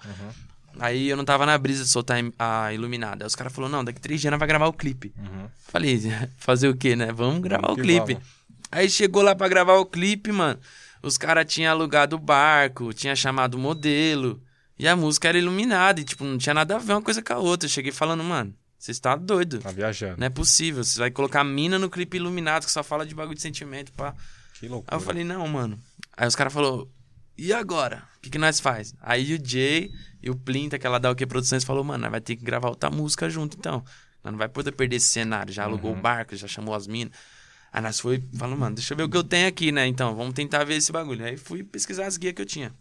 Aí 0.80 1.08
eu 1.08 1.16
não 1.16 1.24
tava 1.24 1.46
na 1.46 1.58
brisa 1.58 1.84
de 1.84 1.90
soltar 1.90 2.20
a 2.38 2.74
Iluminada. 2.74 3.24
Aí 3.24 3.28
os 3.28 3.36
caras 3.36 3.54
falaram, 3.54 3.72
não, 3.78 3.84
daqui 3.84 4.02
três 4.02 4.20
dias 4.20 4.32
nós 4.32 4.40
vai 4.40 4.48
gravar 4.48 4.68
o 4.68 4.74
clipe. 4.74 5.14
Uhum. 5.18 5.48
Falei, 5.68 6.02
fazer 6.38 6.68
o 6.68 6.76
quê, 6.76 6.96
né? 6.96 7.12
Vamos 7.12 7.42
gravar 7.42 7.68
Vamos 7.68 7.80
o 7.80 7.84
clipe. 7.84 8.14
vamos. 8.14 8.28
Aí 8.72 8.90
chegou 8.90 9.22
lá 9.22 9.36
pra 9.36 9.48
gravar 9.48 9.76
o 9.76 9.86
clipe, 9.86 10.32
mano. 10.32 10.60
Os 11.04 11.18
caras 11.18 11.46
tinham 11.46 11.72
alugado 11.72 12.16
o 12.16 12.20
barco, 12.20 12.92
tinha 12.94 13.16
chamado 13.16 13.56
o 13.56 13.60
modelo. 13.60 14.42
E 14.80 14.88
a 14.88 14.96
música 14.96 15.28
era 15.28 15.38
iluminada. 15.38 16.02
E, 16.02 16.04
tipo, 16.04 16.24
não 16.24 16.38
tinha 16.40 16.56
nada 16.56 16.76
a 16.76 16.80
ver 16.80 16.94
uma 16.94 17.02
coisa 17.02 17.22
com 17.22 17.34
a 17.34 17.38
outra. 17.38 17.68
Eu 17.68 17.70
cheguei 17.70 17.92
falando, 17.92 18.24
mano, 18.24 18.54
você 18.84 18.92
está 18.92 19.16
doido. 19.16 19.60
Tá 19.60 19.72
viajando. 19.72 20.18
Não 20.20 20.28
é 20.28 20.30
possível. 20.30 20.84
Você 20.84 21.00
vai 21.00 21.10
colocar 21.10 21.42
mina 21.46 21.80
no 21.80 21.90
clipe 21.90 22.18
iluminado 22.18 22.66
que 22.66 22.72
só 22.72 22.84
fala 22.84 23.06
de 23.06 23.16
bagulho 23.16 23.34
de 23.34 23.42
sentimento, 23.42 23.94
pá. 23.94 24.14
Que 24.60 24.66
Aí 24.66 24.70
loucura. 24.70 24.98
eu 24.98 25.00
falei, 25.00 25.24
não, 25.24 25.48
mano. 25.48 25.80
Aí 26.18 26.28
os 26.28 26.36
caras 26.36 26.52
falaram, 26.52 26.86
e 27.38 27.54
agora? 27.54 28.04
O 28.18 28.20
que, 28.20 28.30
que 28.30 28.38
nós 28.38 28.60
faz? 28.60 28.94
Aí 29.00 29.36
o 29.36 29.40
Jay 29.42 29.90
e 30.22 30.30
o 30.30 30.36
Plinta, 30.36 30.78
que 30.78 30.86
ela 30.86 31.00
dá 31.00 31.10
o 31.10 31.16
que 31.16 31.26
Produções, 31.26 31.64
falou, 31.64 31.82
mano, 31.82 32.02
nós 32.02 32.12
vai 32.12 32.20
ter 32.20 32.36
que 32.36 32.44
gravar 32.44 32.68
outra 32.68 32.90
música 32.90 33.30
junto, 33.30 33.56
então. 33.56 33.86
Nós 34.22 34.34
não 34.34 34.38
vai 34.38 34.50
poder 34.50 34.74
perder 34.74 34.98
esse 34.98 35.08
cenário. 35.08 35.54
Já 35.54 35.64
alugou 35.64 35.94
o 35.94 35.96
barco, 35.96 36.36
já 36.36 36.50
chamou 36.50 36.76
as 36.76 36.86
minas. 36.86 37.14
Aí 37.72 37.82
nós 37.82 38.02
foi, 38.02 38.22
falou, 38.38 38.58
mano, 38.58 38.76
deixa 38.76 38.94
eu 38.94 38.98
ver 38.98 39.04
o 39.04 39.10
que 39.10 39.16
eu 39.16 39.24
tenho 39.24 39.48
aqui, 39.48 39.72
né? 39.72 39.88
Então, 39.88 40.14
vamos 40.14 40.34
tentar 40.34 40.66
ver 40.66 40.76
esse 40.76 40.92
bagulho. 40.92 41.24
Aí 41.24 41.38
fui 41.38 41.64
pesquisar 41.64 42.06
as 42.06 42.18
guias 42.18 42.34
que 42.34 42.42
eu 42.42 42.46
tinha. 42.46 42.74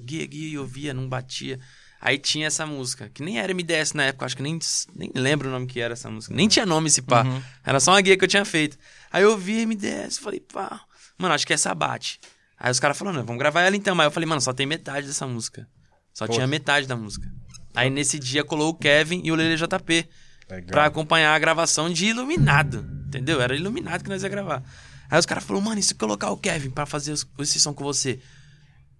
Guia, 0.00 0.24
guia, 0.26 0.54
eu 0.58 0.64
via, 0.64 0.94
não 0.94 1.08
batia. 1.08 1.58
Aí 2.04 2.18
tinha 2.18 2.48
essa 2.48 2.66
música, 2.66 3.08
que 3.14 3.22
nem 3.22 3.38
era 3.38 3.54
MDS 3.54 3.92
na 3.94 4.02
época, 4.06 4.26
acho 4.26 4.36
que 4.36 4.42
nem, 4.42 4.58
nem 4.96 5.12
lembro 5.14 5.48
o 5.48 5.52
nome 5.52 5.66
que 5.68 5.78
era 5.78 5.92
essa 5.92 6.10
música. 6.10 6.34
Nem 6.34 6.48
tinha 6.48 6.66
nome 6.66 6.88
esse 6.88 7.00
pá. 7.00 7.24
Era 7.64 7.78
só 7.78 7.92
uma 7.92 8.00
guia 8.00 8.16
que 8.16 8.24
eu 8.24 8.28
tinha 8.28 8.44
feito. 8.44 8.76
Aí 9.12 9.22
eu 9.22 9.38
vi 9.38 9.64
MDS, 9.64 10.18
falei, 10.18 10.40
pá, 10.40 10.80
mano, 11.16 11.32
acho 11.32 11.46
que 11.46 11.52
essa 11.52 11.72
bate. 11.72 12.18
Aí 12.58 12.72
os 12.72 12.80
caras 12.80 12.98
falaram, 12.98 13.24
vamos 13.24 13.38
gravar 13.38 13.62
ela 13.62 13.76
então. 13.76 13.94
Mas 13.94 14.06
eu 14.06 14.10
falei, 14.10 14.28
mano, 14.28 14.40
só 14.40 14.52
tem 14.52 14.66
metade 14.66 15.06
dessa 15.06 15.28
música. 15.28 15.64
Só 16.12 16.26
Pô. 16.26 16.32
tinha 16.32 16.46
metade 16.46 16.88
da 16.88 16.96
música. 16.96 17.26
Aí 17.72 17.88
nesse 17.88 18.18
dia 18.18 18.42
colou 18.42 18.70
o 18.70 18.74
Kevin 18.74 19.20
e 19.24 19.30
o 19.30 19.36
Lele 19.36 19.56
JP 19.56 20.08
Legal. 20.50 20.66
pra 20.70 20.86
acompanhar 20.86 21.34
a 21.34 21.38
gravação 21.38 21.88
de 21.88 22.06
Iluminado. 22.06 22.84
Entendeu? 23.06 23.40
Era 23.40 23.54
Iluminado 23.54 24.02
que 24.02 24.08
nós 24.10 24.22
ia 24.24 24.28
gravar. 24.28 24.62
Aí 25.08 25.18
os 25.20 25.26
caras 25.26 25.44
falaram, 25.44 25.64
mano, 25.66 25.78
e 25.78 25.82
se 25.84 25.94
colocar 25.94 26.30
o 26.30 26.36
Kevin 26.36 26.70
pra 26.70 26.84
fazer 26.84 27.12
os- 27.12 27.26
esse 27.38 27.60
som 27.60 27.72
com 27.72 27.84
você? 27.84 28.18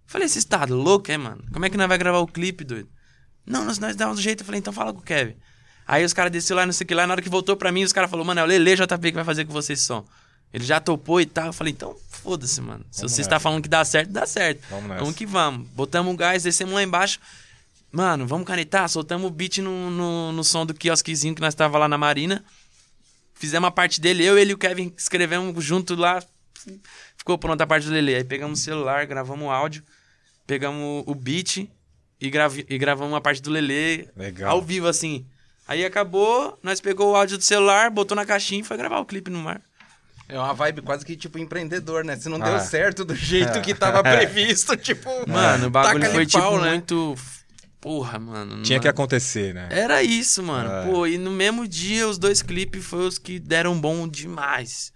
Falei, 0.07 0.27
esse 0.27 0.39
estado 0.39 0.75
louco, 0.75 1.11
é, 1.11 1.17
mano? 1.17 1.43
Como 1.53 1.65
é 1.65 1.71
que 1.71 1.77
nós 1.77 1.89
vai 1.89 1.97
gravar 1.99 2.19
o 2.19 2.27
clipe, 2.27 2.65
doido? 2.65 2.89
Não, 3.47 3.65
nós, 3.65 3.79
nós 3.79 3.97
damos 3.97 4.19
um 4.19 4.23
jeito. 4.23 4.41
Eu 4.43 4.45
falei, 4.45 4.59
então 4.59 4.73
fala 4.73 4.93
com 4.93 5.01
o 5.01 5.03
Kevin. 5.03 5.35
Aí 5.87 6.05
os 6.05 6.13
caras 6.13 6.31
desceram 6.31 6.59
lá, 6.61 6.67
não 6.67 6.73
sei 6.73 6.85
o 6.85 6.89
que 6.89 6.95
lá. 6.95 7.07
Na 7.07 7.15
hora 7.15 7.23
que 7.23 7.29
voltou 7.29 7.57
pra 7.57 7.73
mim, 7.73 7.83
os 7.83 7.93
caras 7.93 8.11
falaram, 8.11 8.27
mano, 8.27 8.41
é 8.41 8.45
o 8.45 8.47
Lele 8.47 8.77
JP 8.77 9.01
que 9.11 9.13
vai 9.13 9.25
fazer 9.25 9.45
com 9.45 9.53
você 9.53 9.73
esse 9.73 9.83
som. 9.85 10.05
Ele 10.53 10.65
já 10.65 10.81
topou 10.81 11.21
e 11.21 11.27
tal. 11.27 11.47
Eu 11.47 11.53
falei, 11.53 11.73
então 11.73 11.97
foda-se, 12.09 12.61
mano. 12.61 12.85
Se 12.91 13.01
Vamos 13.01 13.13
você 13.13 13.21
nessa. 13.21 13.21
está 13.23 13.41
falando 13.41 13.63
que 13.63 13.69
dá 13.69 13.85
certo, 13.85 14.11
dá 14.11 14.27
certo. 14.27 14.65
Vamos 14.69 14.89
nessa. 14.89 15.01
Vamos 15.01 15.17
que 15.17 15.27
vamos. 15.27 15.69
Botamos 15.71 16.13
o 16.13 16.17
gás, 16.17 16.43
descemos 16.43 16.75
lá 16.75 16.83
embaixo. 16.83 17.19
Mano, 17.91 18.27
vamos 18.27 18.47
canetar. 18.47 18.89
Soltamos 18.89 19.27
o 19.27 19.31
beat 19.31 19.59
no, 19.59 19.91
no, 19.91 20.33
no 20.33 20.45
som 20.45 20.65
do 20.65 20.75
quiosquezinho 20.75 21.35
que 21.35 21.41
nós 21.41 21.55
tava 21.55 21.79
lá 21.79 21.89
na 21.89 21.99
Marina. 21.99 22.45
Fizemos 23.35 23.67
a 23.67 23.71
parte 23.71 24.01
dele, 24.01 24.25
eu, 24.25 24.39
ele 24.39 24.53
e 24.53 24.55
o 24.55 24.59
Kevin 24.59 24.93
escrevemos 24.97 25.65
junto 25.65 25.95
lá. 25.95 26.23
Ficou 27.17 27.39
pronta 27.39 27.65
a 27.65 27.67
parte 27.67 27.87
do 27.87 27.93
Lele. 27.93 28.15
Aí 28.15 28.25
pegamos 28.25 28.61
o 28.61 28.63
celular, 28.63 29.07
gravamos 29.07 29.47
o 29.47 29.51
áudio, 29.51 29.83
pegamos 30.47 31.05
o 31.07 31.15
beat 31.15 31.69
e, 32.21 32.31
gravi- 32.31 32.67
e 32.69 32.79
gravamos 32.79 33.15
a 33.17 33.21
parte 33.21 33.41
do 33.43 33.51
Lele 33.51 34.09
ao 34.47 34.61
vivo, 34.63 34.87
assim. 34.89 35.25
Aí 35.67 35.85
acabou, 35.85 36.59
nós 36.63 36.81
pegou 36.81 37.13
o 37.13 37.17
áudio 37.17 37.39
do 37.39 37.45
celular, 37.45 37.91
botou 37.91 38.17
na 38.17 38.27
caixinha 38.27 38.61
e 38.61 38.65
foi 38.65 38.77
gravar 38.77 38.99
o 39.01 39.05
clipe 39.07 39.31
no 39.31 39.39
mar. 39.39 39.61
É 40.29 40.39
uma 40.39 40.55
vibe 40.55 40.83
quase 40.83 41.05
que 41.05 41.15
tipo 41.17 41.39
empreendedor, 41.39 42.05
né? 42.05 42.17
Se 42.17 42.29
não 42.29 42.41
Ah. 42.43 42.51
deu 42.51 42.61
certo 42.61 43.05
do 43.05 43.15
jeito 43.15 43.61
que 43.61 43.75
tava 43.75 44.03
previsto, 44.03 44.77
tipo. 44.77 45.09
Mano, 45.29 45.67
o 45.67 45.71
bagulho 45.71 46.11
foi 46.11 46.27
pau, 46.27 46.53
tipo 46.53 46.65
né? 46.65 46.71
muito. 46.71 47.15
Porra, 47.81 48.19
mano. 48.19 48.63
Tinha 48.63 48.77
não- 48.79 48.83
que 48.83 48.89
acontecer, 48.89 49.53
né? 49.53 49.69
Era 49.71 50.03
isso, 50.03 50.43
mano. 50.43 50.71
É. 50.71 50.87
Pô, 50.87 51.07
e 51.07 51.19
no 51.19 51.31
mesmo 51.31 51.67
dia 51.67 52.07
os 52.09 52.17
dois 52.17 52.41
clipes 52.41 52.85
foram 52.85 53.09
os 53.09 53.19
que 53.19 53.39
deram 53.39 53.79
bom 53.79 54.07
demais. 54.09 54.93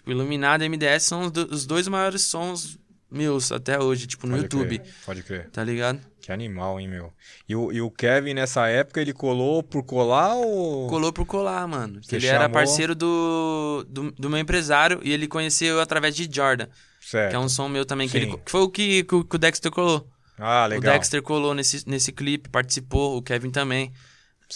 Tipo, 0.00 0.10
Iluminado 0.10 0.62
e 0.64 0.68
MDS 0.68 1.02
são 1.04 1.22
os, 1.26 1.30
do- 1.30 1.52
os 1.54 1.66
dois 1.66 1.86
maiores 1.88 2.22
sons 2.22 2.78
meus 3.10 3.50
até 3.50 3.78
hoje, 3.78 4.06
tipo, 4.06 4.26
no 4.26 4.32
Pode 4.34 4.44
YouTube. 4.44 4.78
crer, 4.78 4.94
Pode 5.04 5.22
crer. 5.22 5.50
Tá 5.50 5.64
ligado? 5.64 6.00
Que 6.20 6.30
animal, 6.32 6.78
hein, 6.78 6.86
meu? 6.88 7.12
E 7.48 7.56
o, 7.56 7.72
e 7.72 7.80
o 7.80 7.90
Kevin, 7.90 8.34
nessa 8.34 8.68
época, 8.68 9.00
ele 9.00 9.12
colou 9.12 9.62
por 9.62 9.82
colar 9.82 10.34
ou. 10.36 10.86
Colou 10.88 11.12
por 11.12 11.26
colar, 11.26 11.66
mano. 11.66 12.00
Você 12.02 12.16
ele 12.16 12.26
era 12.26 12.40
chamou? 12.44 12.54
parceiro 12.54 12.94
do, 12.94 13.84
do, 13.88 14.10
do 14.12 14.30
meu 14.30 14.38
empresário 14.38 15.00
e 15.02 15.10
ele 15.12 15.26
conheceu 15.26 15.76
eu 15.76 15.80
através 15.80 16.14
de 16.14 16.28
Jordan, 16.32 16.68
Certo. 17.00 17.30
que 17.30 17.36
é 17.36 17.38
um 17.38 17.48
som 17.48 17.68
meu 17.68 17.84
também. 17.84 18.08
Que, 18.08 18.16
ele, 18.18 18.36
que 18.36 18.50
foi 18.50 18.60
o 18.60 18.68
que, 18.68 19.02
que 19.04 19.14
o 19.14 19.24
que 19.24 19.36
o 19.36 19.38
Dexter 19.38 19.70
colou. 19.72 20.06
Ah, 20.38 20.64
O 20.66 20.68
legal. 20.68 20.92
Dexter 20.94 21.20
colou 21.22 21.52
nesse, 21.54 21.88
nesse 21.88 22.12
clipe, 22.12 22.48
participou, 22.48 23.16
o 23.16 23.22
Kevin 23.22 23.50
também. 23.50 23.92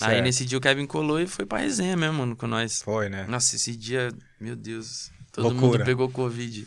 Aí 0.01 0.11
Certo. 0.11 0.23
nesse 0.25 0.45
dia 0.45 0.59
o 0.59 0.61
Kevin 0.61 0.87
colou 0.87 1.21
e 1.21 1.27
foi 1.27 1.47
pra 1.47 1.59
resenha 1.59 1.97
mesmo, 1.97 2.19
mano, 2.19 2.37
com 2.37 2.47
nós. 2.47 2.83
Foi, 2.83 3.09
né? 3.09 3.27
Nossa, 3.29 3.55
esse 3.57 3.75
dia, 3.77 4.11
meu 4.41 4.55
Deus. 4.57 5.11
Todo 5.35 5.49
Loucura. 5.49 5.79
mundo 5.79 5.85
pegou 5.85 6.09
Covid. 6.11 6.67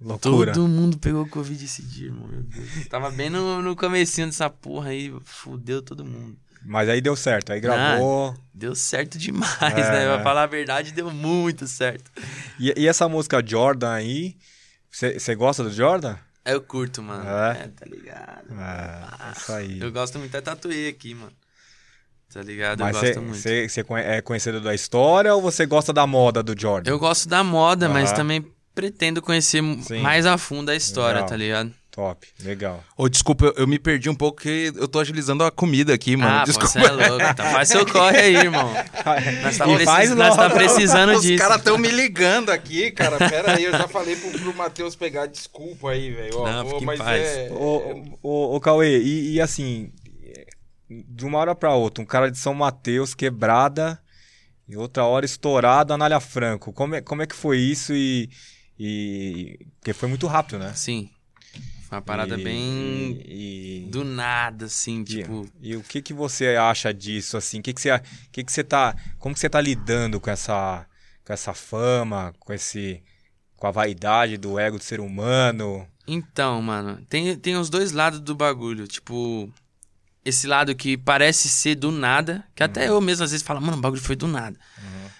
Loucura. 0.00 0.52
Todo 0.52 0.68
mundo 0.68 0.98
pegou 0.98 1.26
Covid 1.26 1.64
esse 1.64 1.82
dia, 1.82 2.06
irmão. 2.06 2.28
Meu 2.28 2.42
Deus. 2.42 2.86
Tava 2.88 3.10
bem 3.10 3.30
no, 3.30 3.60
no 3.62 3.74
comecinho 3.74 4.26
dessa 4.28 4.48
porra 4.48 4.90
aí, 4.90 5.12
fudeu 5.24 5.82
todo 5.82 6.04
mundo. 6.04 6.38
Mas 6.64 6.88
aí 6.88 7.00
deu 7.00 7.16
certo. 7.16 7.52
Aí 7.52 7.60
gravou. 7.60 8.36
Deu 8.52 8.74
certo 8.74 9.16
demais, 9.18 9.56
É, 9.60 9.74
né? 9.74 10.06
né? 10.06 10.14
Pra 10.14 10.22
falar 10.22 10.42
a 10.42 10.46
verdade, 10.46 10.92
deu 10.92 11.10
muito 11.10 11.66
certo. 11.66 12.10
E, 12.60 12.72
e 12.76 12.86
essa 12.86 13.08
música 13.08 13.42
Jordan 13.44 13.90
aí. 13.92 14.36
Você 14.90 15.34
gosta 15.34 15.62
do 15.64 15.72
Jordan? 15.72 16.16
Eu 16.44 16.60
curto, 16.62 17.02
mano. 17.02 17.28
É? 17.28 17.62
É, 17.64 17.68
tá 17.68 17.84
ligado? 17.86 18.54
É, 18.54 19.32
isso 19.36 19.52
aí. 19.52 19.80
Eu 19.80 19.92
gosto 19.92 20.18
muito, 20.18 20.34
até 20.36 20.40
tatuei 20.50 20.88
aqui, 20.88 21.14
mano. 21.14 21.32
Tá 22.32 22.42
ligado? 22.42 22.80
Eu 22.80 22.86
Mas 22.86 22.96
gosto 23.00 23.22
muito. 23.22 23.36
você 23.38 23.66
é 24.04 24.20
conhecido 24.20 24.60
da 24.60 24.74
história 24.74 25.34
ou 25.34 25.40
você 25.40 25.64
gosta 25.64 25.92
da 25.92 26.06
moda 26.06 26.42
do 26.42 26.54
Jordan? 26.58 26.90
Eu 26.90 26.98
gosto 26.98 27.28
da 27.28 27.42
moda, 27.42 27.88
mas 27.88 28.12
também 28.12 28.44
pretendo 28.74 29.22
conhecer 29.22 29.62
Sim. 29.82 30.00
mais 30.00 30.26
a 30.26 30.36
fundo 30.38 30.70
a 30.70 30.76
história, 30.76 31.14
Legal. 31.16 31.28
tá 31.28 31.36
ligado? 31.36 31.74
Top, 31.90 32.28
legal. 32.44 32.84
Ô, 32.96 33.08
desculpa, 33.08 33.46
eu, 33.46 33.54
eu 33.56 33.66
me 33.66 33.76
perdi 33.76 34.08
um 34.08 34.14
pouco 34.14 34.36
porque 34.36 34.72
eu 34.76 34.86
tô 34.86 35.00
agilizando 35.00 35.42
a 35.42 35.50
comida 35.50 35.92
aqui, 35.92 36.16
mano. 36.16 36.30
ah, 36.32 36.38
pô, 36.40 36.44
desculpa. 36.44 36.68
você 36.68 36.78
é 36.78 36.90
louco. 36.92 37.24
Então 37.24 37.46
faz 37.50 37.68
seu 37.70 37.84
corre 37.84 38.18
aí, 38.20 38.36
irmão. 38.36 38.70
Nós 39.42 39.56
tá, 39.58 39.64
precis- 39.64 39.84
faz 39.84 40.10
nós 40.14 40.36
tá 40.36 40.48
precisando 40.50 41.14
Os 41.14 41.22
disso. 41.22 41.42
caras 41.42 41.56
estão 41.56 41.76
me 41.76 41.88
ligando 41.88 42.50
aqui, 42.50 42.92
cara. 42.92 43.16
Pera 43.28 43.56
aí, 43.56 43.64
eu 43.64 43.72
já 43.72 43.88
falei 43.88 44.14
pro, 44.14 44.30
pro 44.30 44.54
Matheus 44.54 44.94
pegar 44.94 45.26
desculpa 45.26 45.90
aí, 45.90 46.12
velho. 46.12 46.38
Não, 46.44 46.78
em 46.78 46.84
mas 46.84 47.00
paz. 47.00 47.20
é. 47.20 47.48
Ô, 47.50 48.04
ô, 48.22 48.54
ô, 48.54 48.60
Cauê, 48.60 48.98
e, 48.98 49.32
e 49.32 49.40
assim, 49.40 49.90
de 50.90 51.24
uma 51.26 51.38
hora 51.38 51.54
pra 51.54 51.74
outra, 51.74 52.02
um 52.02 52.06
cara 52.06 52.30
de 52.30 52.38
São 52.38 52.54
Mateus, 52.54 53.14
quebrada, 53.14 54.00
e 54.68 54.76
outra 54.76 55.04
hora 55.04 55.24
estourado, 55.24 55.92
Anália 55.92 56.20
Franco. 56.20 56.72
Como 56.72 56.94
é, 56.94 57.00
como 57.00 57.22
é 57.22 57.26
que 57.26 57.34
foi 57.34 57.58
isso 57.58 57.92
e, 57.94 58.28
e... 58.78 59.66
Porque 59.80 59.92
foi 59.92 60.08
muito 60.08 60.26
rápido, 60.26 60.58
né? 60.58 60.72
Sim. 60.74 61.10
Foi 61.88 61.96
uma 61.96 62.02
parada 62.02 62.38
E- 62.38 62.44
bem 62.44 63.22
E, 63.26 63.88
do 63.90 64.04
nada, 64.04 64.66
assim, 64.66 65.00
e- 65.00 65.04
tipo. 65.04 65.48
e 65.60 65.74
o 65.74 65.82
que 65.82 66.02
que 66.02 66.12
você 66.12 66.48
acha 66.56 66.92
disso, 66.92 67.36
assim? 67.36 67.62
Que 67.62 67.72
que 67.72 67.80
você, 67.80 67.98
que 68.30 68.44
que 68.44 68.52
você 68.52 68.62
tá... 68.62 68.94
Como 69.18 69.34
que 69.34 69.40
você 69.40 69.48
tá 69.48 69.60
lidando 69.60 70.20
com 70.20 70.30
essa, 70.30 70.86
com 71.24 71.32
essa 71.32 71.54
fama, 71.54 72.34
com 72.38 72.52
esse... 72.52 73.02
Com 73.56 73.66
a 73.66 73.70
vaidade 73.72 74.36
do 74.36 74.58
ego 74.58 74.78
do 74.78 74.84
ser 74.84 75.00
humano? 75.00 75.88
Então, 76.06 76.60
mano, 76.62 77.04
tem, 77.08 77.36
tem 77.36 77.56
os 77.56 77.68
dois 77.70 77.90
lados 77.90 78.20
do 78.20 78.34
bagulho. 78.34 78.86
Tipo, 78.86 79.50
esse 80.28 80.46
lado 80.46 80.74
que 80.74 80.96
parece 80.96 81.48
ser 81.48 81.74
do 81.74 81.90
nada, 81.90 82.44
que 82.54 82.62
até 82.62 82.88
Uhum. 82.88 82.96
eu 82.96 83.00
mesmo 83.00 83.24
às 83.24 83.30
vezes 83.30 83.44
falo, 83.46 83.60
mano, 83.60 83.76
o 83.76 83.80
bagulho 83.80 84.00
foi 84.02 84.16
do 84.16 84.26
nada. 84.28 84.58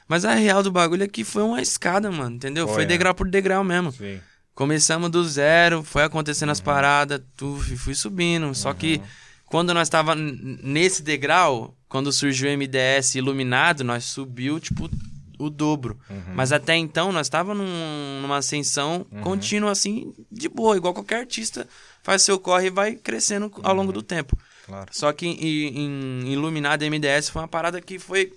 Mas 0.06 0.24
a 0.24 0.34
real 0.34 0.62
do 0.62 0.70
bagulho 0.70 1.02
é 1.04 1.08
que 1.08 1.22
foi 1.24 1.42
uma 1.42 1.60
escada, 1.60 2.10
mano, 2.10 2.36
entendeu? 2.36 2.66
Foi, 2.66 2.76
Foi, 2.76 2.82
é. 2.84 2.86
degrau 2.86 3.14
por 3.14 3.28
degrau 3.28 3.62
mesmo. 3.62 3.92
Sim. 3.92 4.20
Começamos 4.54 5.10
do 5.10 5.22
zero, 5.28 5.82
foi 5.84 6.02
acontecendo 6.02 6.48
Uhum. 6.48 6.52
as 6.52 6.60
paradas, 6.60 7.20
tu, 7.36 7.58
fui 7.76 7.94
subindo. 7.94 8.52
Só 8.54 8.72
que 8.74 9.00
quando 9.46 9.72
nós 9.74 9.88
tava 9.88 10.14
n- 10.16 10.58
nesse 10.62 11.02
degrau, 11.02 11.76
quando 11.88 12.10
surgiu 12.12 12.48
o 12.48 12.52
MDS 12.52 13.16
iluminado, 13.18 13.84
nós 13.84 14.04
subiu, 14.04 14.58
tipo, 14.58 14.90
o 15.38 15.48
dobro. 15.48 15.96
Uhum. 16.10 16.34
Mas 16.34 16.50
até 16.52 16.74
então, 16.76 17.12
nós 17.12 17.28
tava 17.28 17.54
num- 17.54 18.20
numa 18.22 18.38
ascensão 18.38 19.06
contínua, 19.22 19.70
assim, 19.70 20.12
de 20.32 20.48
boa. 20.48 20.76
Igual 20.76 20.92
qualquer 20.92 21.20
artista 21.20 21.68
faz 22.02 22.22
seu 22.22 22.38
corre 22.40 22.66
e 22.66 22.70
vai 22.70 22.94
crescendo 22.96 23.50
ao 23.62 23.70
Uhum. 23.72 23.76
longo 23.80 23.92
do 23.92 24.02
tempo. 24.02 24.36
Claro. 24.68 24.90
Só 24.92 25.12
que 25.12 25.26
em, 25.26 25.78
em 25.78 26.32
Iluminado 26.32 26.84
MDS 26.84 27.30
foi 27.30 27.42
uma 27.42 27.48
parada 27.48 27.80
que 27.80 27.98
foi 27.98 28.32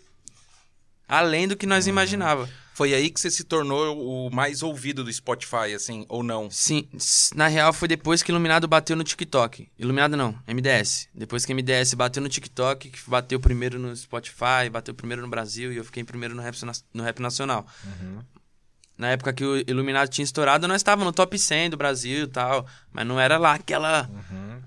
além 1.08 1.48
do 1.48 1.58
que 1.58 1.66
nós 1.68 1.86
Uhum. 1.86 1.92
imaginava. 1.92 2.50
Foi 2.74 2.94
aí 2.94 3.10
que 3.10 3.20
você 3.20 3.30
se 3.30 3.44
tornou 3.44 4.28
o 4.28 4.34
mais 4.34 4.64
ouvido 4.64 5.04
do 5.04 5.12
Spotify, 5.12 5.74
assim, 5.76 6.06
ou 6.08 6.24
não? 6.24 6.50
Sim, 6.50 6.88
na 7.36 7.48
real 7.48 7.74
foi 7.74 7.86
depois 7.88 8.24
que 8.24 8.32
Iluminado 8.32 8.66
bateu 8.66 8.96
no 8.96 9.04
TikTok. 9.04 9.70
Iluminado 9.78 10.16
não, 10.16 10.34
MDS. 10.48 11.10
Depois 11.14 11.46
que 11.46 11.54
MDS 11.54 11.94
bateu 11.96 12.24
no 12.24 12.30
TikTok, 12.30 12.90
que 12.90 13.10
bateu 13.10 13.40
primeiro 13.42 13.78
no 13.78 13.94
Spotify, 13.96 14.70
bateu 14.72 14.96
primeiro 14.96 15.22
no 15.22 15.28
Brasil 15.28 15.72
e 15.74 15.76
eu 15.78 15.84
fiquei 15.84 16.04
primeiro 16.06 16.34
no 16.34 16.42
rap, 16.42 16.56
no 16.94 17.04
rap 17.04 17.20
nacional. 17.20 17.68
Na 18.98 19.10
época 19.10 19.34
que 19.34 19.44
o 19.44 19.58
Iluminado 19.68 20.10
tinha 20.10 20.24
estourado, 20.24 20.68
nós 20.68 20.82
estávamos 20.82 21.06
no 21.06 21.14
top 21.14 21.38
100 21.38 21.72
do 21.72 21.78
Brasil 21.78 22.26
e 22.26 22.28
tal, 22.28 22.68
mas 22.92 23.06
não 23.06 23.20
era 23.20 23.38
lá 23.38 23.54
aquela 23.54 24.10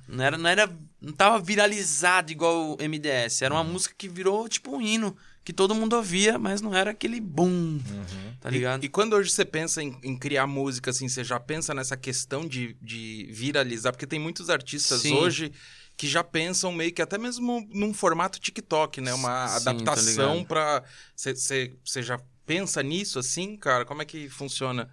não 0.08 0.24
era 0.24 0.36
não 0.36 0.48
era 0.48 0.68
não 1.00 1.12
tava 1.12 1.38
viralizado 1.38 2.32
igual 2.32 2.72
o 2.72 2.76
MDS, 2.76 3.42
era 3.42 3.54
uma 3.54 3.62
música 3.62 3.94
que 3.96 4.08
virou 4.08 4.48
tipo 4.48 4.76
um 4.76 4.80
hino 4.80 5.16
que 5.44 5.52
todo 5.52 5.74
mundo 5.74 5.94
ouvia, 5.94 6.38
mas 6.38 6.62
não 6.62 6.74
era 6.74 6.90
aquele 6.92 7.20
boom. 7.20 7.78
Tá 8.40 8.48
ligado? 8.48 8.82
E, 8.82 8.86
e 8.86 8.88
quando 8.88 9.12
hoje 9.12 9.30
você 9.30 9.44
pensa 9.44 9.82
em, 9.82 9.94
em 10.02 10.16
criar 10.16 10.46
música, 10.46 10.90
assim, 10.90 11.06
você 11.06 11.22
já 11.22 11.38
pensa 11.38 11.74
nessa 11.74 11.96
questão 11.96 12.48
de, 12.48 12.74
de 12.80 13.28
viralizar? 13.30 13.92
Porque 13.92 14.06
tem 14.06 14.18
muitos 14.18 14.48
artistas 14.48 15.02
Sim. 15.02 15.14
hoje 15.14 15.52
que 15.96 16.08
já 16.08 16.24
pensam 16.24 16.72
meio 16.72 16.92
que 16.92 17.02
até 17.02 17.18
mesmo 17.18 17.66
num 17.70 17.92
formato 17.92 18.40
TikTok, 18.40 19.00
né? 19.02 19.12
Uma 19.12 19.46
Sim, 19.46 19.64
tô 19.64 19.70
adaptação 19.70 20.46
Você 21.14 21.74
você 21.84 22.02
já 22.02 22.18
pensa 22.46 22.82
nisso, 22.82 23.18
assim, 23.18 23.56
cara? 23.56 23.84
Como 23.84 24.02
é 24.02 24.04
que 24.04 24.28
funciona? 24.28 24.88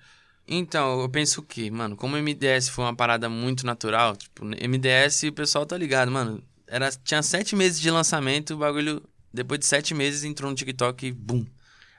Então, 0.48 1.02
eu 1.02 1.10
penso 1.10 1.42
que, 1.44 1.70
mano, 1.72 1.96
como 1.96 2.16
o 2.16 2.20
MDS 2.22 2.70
foi 2.70 2.84
uma 2.86 2.96
parada 2.96 3.30
muito 3.30 3.66
natural, 3.66 4.16
tipo, 4.16 4.44
MDS 4.46 5.24
o 5.28 5.34
pessoal 5.34 5.66
tá 5.66 5.78
ligado, 5.78 6.12
mano. 6.12 6.44
Era, 6.68 6.90
tinha 7.04 7.22
sete 7.22 7.56
meses 7.56 7.80
de 7.80 7.90
lançamento, 7.92 8.54
o 8.54 8.58
bagulho, 8.58 9.04
depois 9.34 9.60
de 9.60 9.66
sete 9.66 9.94
meses, 9.94 10.24
entrou 10.24 10.50
no 10.50 10.56
TikTok 10.56 11.06
e 11.08 11.12
bum. 11.12 11.46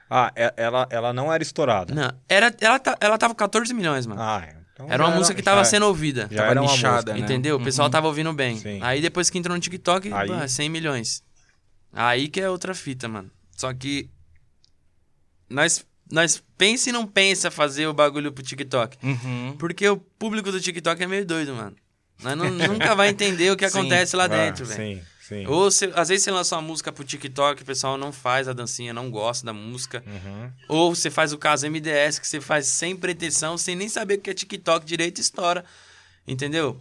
Ah, 0.09 0.31
e- 0.35 0.53
ela, 0.57 0.87
ela 0.89 1.13
não 1.13 1.31
era 1.31 1.41
estourada. 1.41 1.93
Não, 1.95 2.11
era, 2.27 2.53
ela, 2.59 2.79
ta- 2.79 2.97
ela 2.99 3.17
tava 3.17 3.33
com 3.33 3.37
14 3.39 3.73
milhões, 3.73 4.05
mano. 4.05 4.21
Ah, 4.21 4.47
então 4.73 4.87
era 4.91 5.03
uma 5.03 5.11
já 5.11 5.17
música 5.17 5.35
que 5.35 5.41
tava 5.41 5.59
já- 5.63 5.65
sendo 5.65 5.87
ouvida. 5.87 6.27
já 6.29 6.37
Tava 6.41 6.51
era 6.51 6.61
nichada, 6.61 6.93
música. 6.95 7.13
né? 7.13 7.19
Entendeu? 7.19 7.55
O 7.57 7.63
pessoal 7.63 7.89
tava 7.89 8.07
ouvindo 8.07 8.33
bem. 8.33 8.57
Sim. 8.57 8.79
Aí 8.81 9.01
depois 9.01 9.29
que 9.29 9.37
entrou 9.37 9.55
no 9.55 9.61
TikTok, 9.61 10.11
Aí- 10.11 10.27
pô, 10.27 10.47
100 10.47 10.69
milhões. 10.69 11.23
Aí 11.91 12.27
que 12.27 12.41
é 12.41 12.49
outra 12.49 12.73
fita, 12.75 13.07
mano. 13.07 13.31
Só 13.55 13.71
que 13.73 14.09
nós 15.53 15.85
nós 16.11 16.43
pensa 16.57 16.89
e 16.89 16.91
não 16.91 17.07
pensa 17.07 17.49
fazer 17.49 17.87
o 17.87 17.93
bagulho 17.93 18.31
pro 18.31 18.43
TikTok. 18.43 18.97
Uhum. 19.01 19.55
Porque 19.57 19.87
o 19.87 19.97
público 19.97 20.51
do 20.51 20.59
TikTok 20.61 21.01
é 21.01 21.07
meio 21.07 21.25
doido, 21.25 21.55
mano. 21.55 21.75
Nós 22.21 22.37
não- 22.37 22.49
nunca 22.51 22.93
vai 22.93 23.09
entender 23.09 23.49
o 23.51 23.55
que 23.57 23.67
Sim. 23.69 23.79
acontece 23.79 24.15
lá 24.15 24.27
dentro, 24.27 24.65
velho. 24.65 24.97
Sim, 24.97 25.03
sim. 25.27 25.47
Ou 25.47 25.71
cê- 25.71 25.91
às 25.95 26.09
vezes 26.09 26.23
você 26.23 26.31
lança 26.31 26.55
uma 26.55 26.61
música 26.61 26.91
pro 26.91 27.03
TikTok, 27.03 27.63
o 27.63 27.65
pessoal 27.65 27.97
não 27.97 28.11
faz 28.11 28.47
a 28.47 28.53
dancinha, 28.53 28.93
não 28.93 29.09
gosta 29.09 29.45
da 29.45 29.53
música. 29.53 30.03
Uhum. 30.05 30.51
Ou 30.67 30.93
você 30.93 31.09
faz 31.09 31.33
o 31.33 31.37
caso 31.37 31.65
MDS, 31.65 32.19
que 32.19 32.27
você 32.27 32.39
faz 32.39 32.67
sem 32.67 32.95
pretensão, 32.95 33.57
sem 33.57 33.75
nem 33.75 33.89
saber 33.89 34.15
o 34.15 34.21
que 34.21 34.29
é 34.29 34.33
TikTok 34.33 34.85
direito, 34.85 35.19
estoura. 35.19 35.65
Entendeu? 36.27 36.79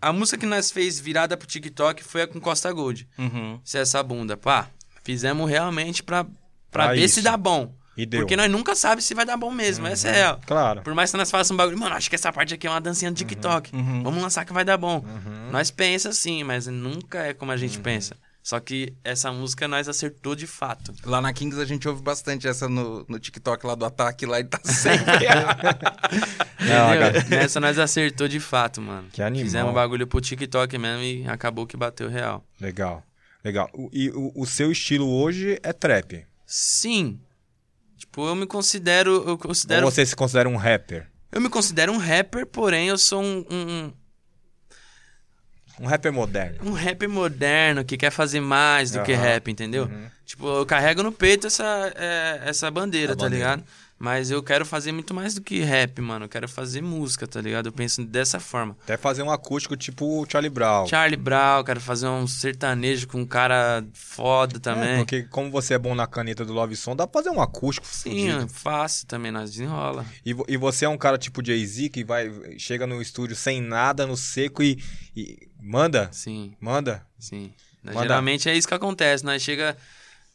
A 0.00 0.12
música 0.12 0.38
que 0.38 0.46
nós 0.46 0.70
fez 0.70 0.98
virada 0.98 1.36
pro 1.36 1.46
TikTok 1.46 2.02
foi 2.02 2.22
a 2.22 2.26
com 2.26 2.40
Costa 2.40 2.72
Gold. 2.72 3.06
Uhum. 3.18 3.60
Se 3.64 3.78
essa 3.78 4.02
bunda, 4.02 4.36
pá, 4.36 4.68
fizemos 5.04 5.48
realmente 5.50 6.02
pra, 6.02 6.24
pra 6.24 6.32
Pra 6.70 6.88
ver 6.94 7.04
isso. 7.04 7.16
se 7.16 7.22
dá 7.22 7.36
bom. 7.36 7.72
E 7.96 8.06
deu. 8.06 8.20
Porque 8.20 8.36
nós 8.36 8.50
nunca 8.50 8.74
sabemos 8.74 9.04
se 9.04 9.12
vai 9.14 9.24
dar 9.26 9.36
bom 9.36 9.50
mesmo, 9.50 9.86
essa 9.86 10.08
é 10.08 10.12
real. 10.12 10.40
Claro. 10.46 10.80
Por 10.82 10.94
mais 10.94 11.10
que 11.10 11.16
nós 11.16 11.30
façamos 11.30 11.50
um 11.50 11.56
bagulho, 11.56 11.78
mano, 11.78 11.94
acho 11.94 12.08
que 12.08 12.14
essa 12.16 12.32
parte 12.32 12.54
aqui 12.54 12.66
é 12.66 12.70
uma 12.70 12.80
dancinha 12.80 13.10
do 13.10 13.16
TikTok. 13.16 13.70
Vamos 14.02 14.22
lançar 14.22 14.44
que 14.44 14.52
vai 14.52 14.64
dar 14.64 14.76
bom. 14.78 15.04
Nós 15.50 15.70
pensa 15.70 16.08
assim, 16.08 16.42
mas 16.42 16.66
nunca 16.66 17.18
é 17.26 17.34
como 17.34 17.52
a 17.52 17.56
gente 17.56 17.78
pensa. 17.78 18.16
Só 18.42 18.58
que 18.58 18.92
essa 19.04 19.30
música 19.30 19.68
nós 19.68 19.88
acertou 19.88 20.34
de 20.34 20.48
fato. 20.48 20.92
Lá 21.04 21.20
na 21.20 21.32
Kings 21.32 21.60
a 21.60 21.64
gente 21.64 21.86
ouve 21.86 22.02
bastante 22.02 22.48
essa 22.48 22.68
no, 22.68 23.04
no 23.08 23.16
TikTok 23.20 23.64
lá 23.64 23.76
do 23.76 23.84
ataque, 23.84 24.26
lá 24.26 24.40
e 24.40 24.44
tá 24.44 24.58
sempre. 24.68 25.26
Não. 26.60 27.28
Nessa 27.36 27.60
nós 27.60 27.78
acertou 27.78 28.26
de 28.28 28.40
fato, 28.40 28.80
mano. 28.80 29.08
Que 29.12 29.22
animal. 29.22 29.44
Fizemos 29.44 29.70
um 29.70 29.74
bagulho 29.74 30.06
pro 30.06 30.20
TikTok 30.20 30.76
mesmo 30.78 31.02
e 31.02 31.28
acabou 31.28 31.66
que 31.66 31.76
bateu 31.76 32.08
real. 32.08 32.44
Legal. 32.60 33.04
Legal. 33.44 33.68
O- 33.74 33.88
E 33.92 34.10
o, 34.10 34.32
o 34.34 34.46
seu 34.46 34.70
estilo 34.72 35.08
hoje 35.08 35.58
é 35.62 35.72
trap. 35.72 36.24
Sim. 36.46 37.20
Tipo, 38.02 38.26
eu 38.26 38.34
me 38.34 38.46
considero. 38.46 39.22
Eu 39.28 39.38
considero. 39.38 39.86
Ou 39.86 39.92
você 39.92 40.04
se 40.04 40.16
considera 40.16 40.48
um 40.48 40.56
rapper? 40.56 41.06
Eu 41.30 41.40
me 41.40 41.48
considero 41.48 41.92
um 41.92 41.98
rapper, 41.98 42.44
porém 42.44 42.88
eu 42.88 42.98
sou 42.98 43.22
um, 43.22 43.44
um, 43.48 43.92
Um 45.80 45.86
rapper 45.86 46.12
moderno. 46.12 46.58
um 46.68 46.72
rapper 46.72 47.08
moderno 47.08 47.84
que 47.84 47.96
quer 47.96 48.10
fazer 48.10 48.40
mais 48.40 48.90
do 48.90 49.02
que 49.04 49.12
Aham. 49.12 49.22
rap, 49.22 49.48
entendeu? 49.50 49.88
Tipo, 50.26 50.48
eu 50.48 50.66
carrego 50.66 51.02
no 51.02 51.12
peito 51.12 51.46
essa, 51.46 51.92
é, 51.94 52.40
essa 52.44 52.68
bandeira, 52.72 53.12
A 53.12 53.16
tá 53.16 53.24
bandeira. 53.24 53.50
ligado? 53.54 53.64
Mas 54.04 54.32
eu 54.32 54.42
quero 54.42 54.66
fazer 54.66 54.90
muito 54.90 55.14
mais 55.14 55.32
do 55.34 55.40
que 55.40 55.60
rap, 55.60 56.00
mano. 56.00 56.24
Eu 56.24 56.28
quero 56.28 56.48
fazer 56.48 56.82
música, 56.82 57.24
tá 57.24 57.40
ligado? 57.40 57.66
Eu 57.66 57.72
penso 57.72 58.04
dessa 58.04 58.40
forma. 58.40 58.76
Até 58.82 58.96
fazer 58.96 59.22
um 59.22 59.30
acústico 59.30 59.76
tipo 59.76 60.04
o 60.20 60.26
Charlie 60.28 60.50
Brown. 60.50 60.88
Charlie 60.88 61.16
Brown, 61.16 61.62
quero 61.62 61.80
fazer 61.80 62.08
um 62.08 62.26
sertanejo 62.26 63.06
com 63.06 63.20
um 63.20 63.24
cara 63.24 63.84
foda 63.94 64.56
É, 64.56 64.58
também. 64.58 64.96
porque 64.96 65.22
como 65.22 65.52
você 65.52 65.74
é 65.74 65.78
bom 65.78 65.94
na 65.94 66.08
caneta 66.08 66.44
do 66.44 66.52
Love 66.52 66.74
Song, 66.74 66.96
dá 66.96 67.06
pra 67.06 67.22
fazer 67.22 67.30
um 67.32 67.40
acústico 67.40 67.86
Sim, 67.86 68.10
fudido. 68.10 68.42
é 68.44 68.48
fácil 68.48 69.06
também, 69.06 69.30
nós 69.30 69.52
desenrola. 69.52 70.04
E, 70.26 70.34
e 70.48 70.56
você 70.56 70.84
é 70.84 70.88
um 70.88 70.98
cara 70.98 71.16
tipo 71.16 71.40
Jay-Z 71.46 71.88
que 71.90 72.02
vai, 72.02 72.28
chega 72.58 72.88
no 72.88 73.00
estúdio 73.00 73.36
sem 73.36 73.60
nada, 73.60 74.04
no 74.04 74.16
seco 74.16 74.64
e, 74.64 74.82
e 75.14 75.48
manda, 75.62 76.08
Sim, 76.10 76.56
manda. 76.60 77.06
sim. 77.20 77.52
Manda. 77.84 78.00
Geralmente 78.02 78.48
é 78.48 78.56
isso 78.56 78.66
que 78.66 78.74
acontece, 78.74 79.24
nós 79.24 79.40
chega, 79.42 79.76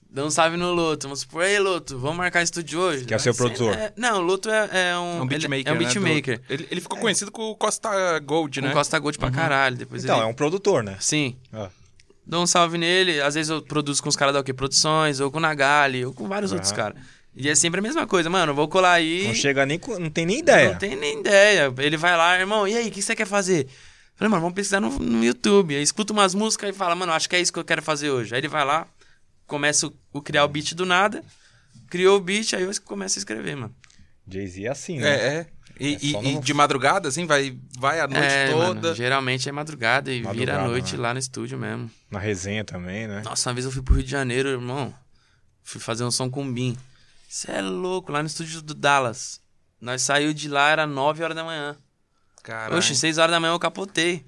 dá 0.09 0.25
um 0.25 0.29
salve 0.31 0.57
no 0.57 0.73
Loto, 0.73 1.03
vamos 1.03 1.19
supor, 1.21 1.43
ei 1.43 1.59
Loto, 1.59 1.97
vamos 1.97 2.17
marcar 2.17 2.41
estúdio 2.41 2.79
hoje? 2.79 3.05
Que 3.05 3.13
é 3.13 3.17
o 3.17 3.19
seu 3.19 3.33
produtor. 3.35 3.73
é- 3.75 3.93
não, 3.95 4.19
o 4.19 4.21
Loto 4.21 4.49
é, 4.49 4.69
é 4.91 4.97
um, 4.97 5.19
É 5.19 5.21
um 5.21 5.27
beatmaker, 5.27 5.59
ele- 5.59 5.69
É 5.69 5.71
um 5.71 5.75
né, 5.75 5.79
beatmaker. 5.79 6.39
do- 6.39 6.53
Ele, 6.53 6.67
ele 6.71 6.81
ficou 6.81 6.97
conhecido 6.99 7.31
com 7.31 7.43
o 7.51 7.55
Costa 7.55 8.17
Gold, 8.19 8.59
Com 8.61 8.67
né? 8.67 8.73
Costa 8.73 8.97
Gold 8.99 9.17
pra 9.17 9.29
caralho. 9.31 9.75
Depois 9.77 10.03
Então, 10.03 10.17
ele... 10.17 10.25
é 10.25 10.27
um 10.29 10.33
produtor, 10.33 10.83
né? 10.83 10.97
Sim. 10.99 11.35
Ah, 11.53 11.69
Dou 12.25 12.43
um 12.43 12.47
salve 12.47 12.77
nele. 12.77 13.21
Às 13.21 13.35
vezes 13.35 13.49
eu 13.49 13.61
produzo 13.61 14.03
com 14.03 14.09
os 14.09 14.15
caras 14.17 14.33
da 14.33 14.41
OK 14.41 14.53
Produções, 14.53 15.19
ou 15.21 15.31
com 15.31 15.37
o 15.37 15.41
Nagali, 15.41 16.05
ou 16.05 16.13
com 16.13 16.27
vários 16.27 16.51
Aham. 16.51 16.57
outros 16.57 16.73
caras. 16.73 16.97
E 17.33 17.47
é 17.47 17.55
sempre 17.55 17.79
a 17.79 17.83
mesma 17.83 18.05
coisa, 18.05 18.29
mano. 18.29 18.53
Vou 18.53 18.67
colar 18.67 18.93
aí. 18.93 19.27
Não 19.27 19.33
chega 19.35 19.65
nem 19.65 19.77
com, 19.79 19.97
não 19.97 20.09
tem 20.09 20.25
nem 20.25 20.39
ideia. 20.39 20.71
Não 20.71 20.77
tem 20.77 20.95
nem 20.95 21.19
ideia. 21.19 21.73
Ele 21.77 21.95
vai 21.95 22.17
lá, 22.17 22.37
irmão, 22.37 22.67
e 22.67 22.75
aí, 22.75 22.89
o 22.89 22.91
que 22.91 23.01
você 23.01 23.15
quer 23.15 23.27
fazer? 23.27 23.67
Falei, 24.15 24.29
mano, 24.29 24.41
vamos 24.41 24.55
pesquisar 24.55 24.81
no, 24.81 24.89
no 24.99 25.23
YouTube. 25.23 25.75
Aí 25.75 25.81
escuta 25.81 26.11
umas 26.11 26.33
músicas 26.33 26.71
e 26.71 26.73
fala, 26.73 26.95
mano, 26.95 27.13
acho 27.13 27.29
que 27.29 27.35
é 27.35 27.39
isso 27.39 27.53
que 27.53 27.59
eu 27.59 27.63
quero 27.63 27.81
fazer 27.83 28.09
hoje. 28.09 28.33
Aí 28.33 28.41
ele 28.41 28.47
vai 28.49 28.65
lá, 28.65 28.87
começa 29.47 29.91
o, 30.13 30.21
criar 30.21 30.43
o 30.43 30.47
beat 30.47 30.73
do 30.75 30.85
nada, 30.85 31.23
criou 31.89 32.17
o 32.17 32.21
beat, 32.21 32.53
aí 32.53 32.63
eu 32.63 32.71
começo 32.83 33.17
a 33.17 33.21
escrever, 33.21 33.55
mano. 33.55 33.73
Jay-Z 34.29 34.65
é 34.65 34.69
assim, 34.69 34.99
né? 34.99 35.09
É, 35.09 35.27
é. 35.37 35.47
E, 35.79 35.93
É 35.93 35.97
e- 36.01 36.11
só 36.11 36.21
e 36.23 36.33
no- 36.35 36.41
de 36.41 36.53
madrugada, 36.53 37.07
assim, 37.07 37.25
vai, 37.25 37.57
vai 37.77 37.99
a 37.99 38.07
noite 38.07 38.25
é, 38.25 38.51
toda. 38.51 38.81
mano, 38.81 38.95
geralmente 38.95 39.47
é 39.47 39.51
madrugada 39.51 40.11
e 40.11 40.15
vira 40.17 40.27
Madrugada, 40.29 40.59
a 40.63 40.67
noite 40.67 40.95
né? 40.95 41.01
lá 41.01 41.13
no 41.13 41.19
estúdio 41.19 41.57
mesmo. 41.57 41.89
Na 42.11 42.19
resenha 42.19 42.63
também, 42.63 43.07
né? 43.07 43.21
Nossa, 43.23 43.49
uma 43.49 43.53
vez 43.53 43.65
eu 43.65 43.71
fui 43.71 43.81
pro 43.81 43.93
Rio 43.93 44.03
de 44.03 44.09
Janeiro, 44.11 44.49
irmão. 44.49 44.93
Fui 45.63 45.79
fazer 45.79 46.03
um 46.03 46.11
som 46.11 46.29
com 46.29 46.47
o 46.47 46.51
Bim. 46.51 46.75
Você 47.29 47.51
é 47.51 47.61
louco, 47.61 48.11
lá 48.11 48.21
no 48.23 48.27
estúdio 48.27 48.61
do 48.61 48.73
Dallas. 48.73 49.39
Nós 49.79 50.01
saiu 50.01 50.33
de 50.33 50.47
lá, 50.49 50.69
era 50.69 50.87
9 50.87 51.23
horas 51.23 51.35
da 51.35 51.43
manhã. 51.43 51.77
Caralho. 52.41 52.77
Oxe, 52.77 52.95
6 52.95 53.17
horas 53.19 53.31
da 53.31 53.39
manhã 53.39 53.53
eu 53.53 53.59
capotei. 53.59 54.25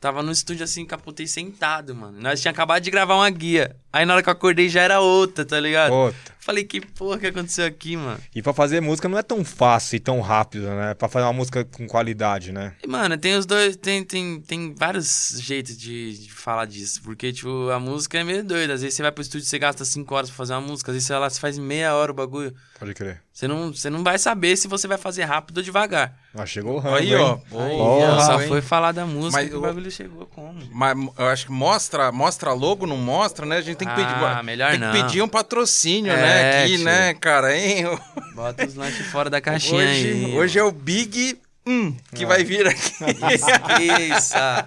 Tava 0.00 0.22
no 0.22 0.32
estúdio 0.32 0.64
assim, 0.64 0.84
capotei 0.86 1.26
sentado, 1.26 1.94
mano. 1.94 2.20
Nós 2.20 2.40
tinha 2.40 2.50
acabado 2.50 2.82
de 2.82 2.90
gravar 2.90 3.14
uma 3.16 3.30
guia. 3.30 3.76
Aí 3.92 4.04
na 4.04 4.14
hora 4.14 4.22
que 4.22 4.28
eu 4.28 4.32
acordei 4.32 4.68
já 4.68 4.82
era 4.82 5.00
outra, 5.00 5.44
tá 5.44 5.58
ligado? 5.58 5.92
Outra. 5.92 6.38
Falei, 6.48 6.64
que 6.64 6.80
porra 6.80 7.18
que 7.18 7.26
aconteceu 7.26 7.66
aqui, 7.66 7.94
mano? 7.94 8.18
E 8.34 8.40
pra 8.40 8.54
fazer 8.54 8.80
música 8.80 9.06
não 9.06 9.18
é 9.18 9.22
tão 9.22 9.44
fácil 9.44 9.96
e 9.96 10.00
tão 10.00 10.22
rápido, 10.22 10.62
né? 10.62 10.94
Pra 10.94 11.06
fazer 11.06 11.26
uma 11.26 11.32
música 11.34 11.62
com 11.62 11.86
qualidade, 11.86 12.52
né? 12.52 12.74
E, 12.82 12.88
mano, 12.88 13.18
tem 13.18 13.36
os 13.36 13.44
dois. 13.44 13.76
Tem, 13.76 14.02
tem, 14.02 14.40
tem 14.40 14.74
vários 14.74 15.38
jeitos 15.40 15.76
de, 15.76 16.16
de 16.24 16.32
falar 16.32 16.64
disso. 16.64 17.02
Porque, 17.02 17.34
tipo, 17.34 17.68
a 17.68 17.78
música 17.78 18.18
é 18.18 18.24
meio 18.24 18.42
doida. 18.42 18.72
Às 18.72 18.80
vezes 18.80 18.96
você 18.96 19.02
vai 19.02 19.12
pro 19.12 19.20
estúdio 19.20 19.44
e 19.44 19.48
você 19.48 19.58
gasta 19.58 19.84
5 19.84 20.14
horas 20.14 20.30
pra 20.30 20.38
fazer 20.38 20.54
uma 20.54 20.62
música. 20.62 20.90
Às 20.90 20.96
vezes 20.96 21.10
ela 21.10 21.28
se 21.28 21.38
faz 21.38 21.58
meia 21.58 21.94
hora 21.94 22.12
o 22.12 22.14
bagulho. 22.14 22.54
Pode 22.78 22.94
crer. 22.94 23.20
Você 23.30 23.46
não, 23.46 23.72
você 23.72 23.88
não 23.88 24.02
vai 24.02 24.18
saber 24.18 24.56
se 24.56 24.66
você 24.66 24.88
vai 24.88 24.98
fazer 24.98 25.22
rápido 25.24 25.58
ou 25.58 25.62
devagar. 25.62 26.16
Ah, 26.34 26.44
chegou 26.44 26.82
o 26.82 26.88
Aí, 26.94 27.14
ó. 27.14 27.36
Porra, 27.36 28.20
só 28.24 28.38
foi 28.40 28.60
falar 28.60 28.90
da 28.90 29.06
música 29.06 29.42
Mas 29.42 29.50
que 29.50 29.54
o 29.54 29.60
bagulho 29.60 29.90
chegou 29.92 30.26
como. 30.26 30.60
Mas 30.72 30.98
eu 31.16 31.26
acho 31.26 31.46
que 31.46 31.52
mostra, 31.52 32.10
mostra 32.10 32.52
logo, 32.52 32.84
não 32.84 32.96
mostra, 32.96 33.46
né? 33.46 33.58
A 33.58 33.60
gente 33.60 33.77
tem 33.78 33.88
que 33.88 33.94
pedir, 33.94 34.14
Ah, 34.14 34.42
melhor 34.42 34.70
tem 34.72 34.80
que 34.80 34.86
não. 34.86 34.92
pedir 34.92 35.22
um 35.22 35.28
patrocínio, 35.28 36.12
É, 36.12 36.16
né? 36.16 36.62
Aqui, 36.64 36.76
tio. 36.76 36.84
né, 36.84 37.14
cara? 37.14 37.56
Hein? 37.56 37.84
Bota 38.34 38.66
os 38.66 38.74
lanches 38.74 39.06
fora 39.06 39.30
da 39.30 39.40
caixinha 39.40 39.82
Hoje, 39.84 40.08
aí. 40.08 40.36
hoje 40.36 40.58
é 40.58 40.62
o 40.64 40.70
Big 40.72 41.38
hum, 41.66 41.94
que 42.14 42.26
vai 42.26 42.44
vir 42.44 42.66
aqui. 42.66 42.92
Esqueça. 43.34 44.66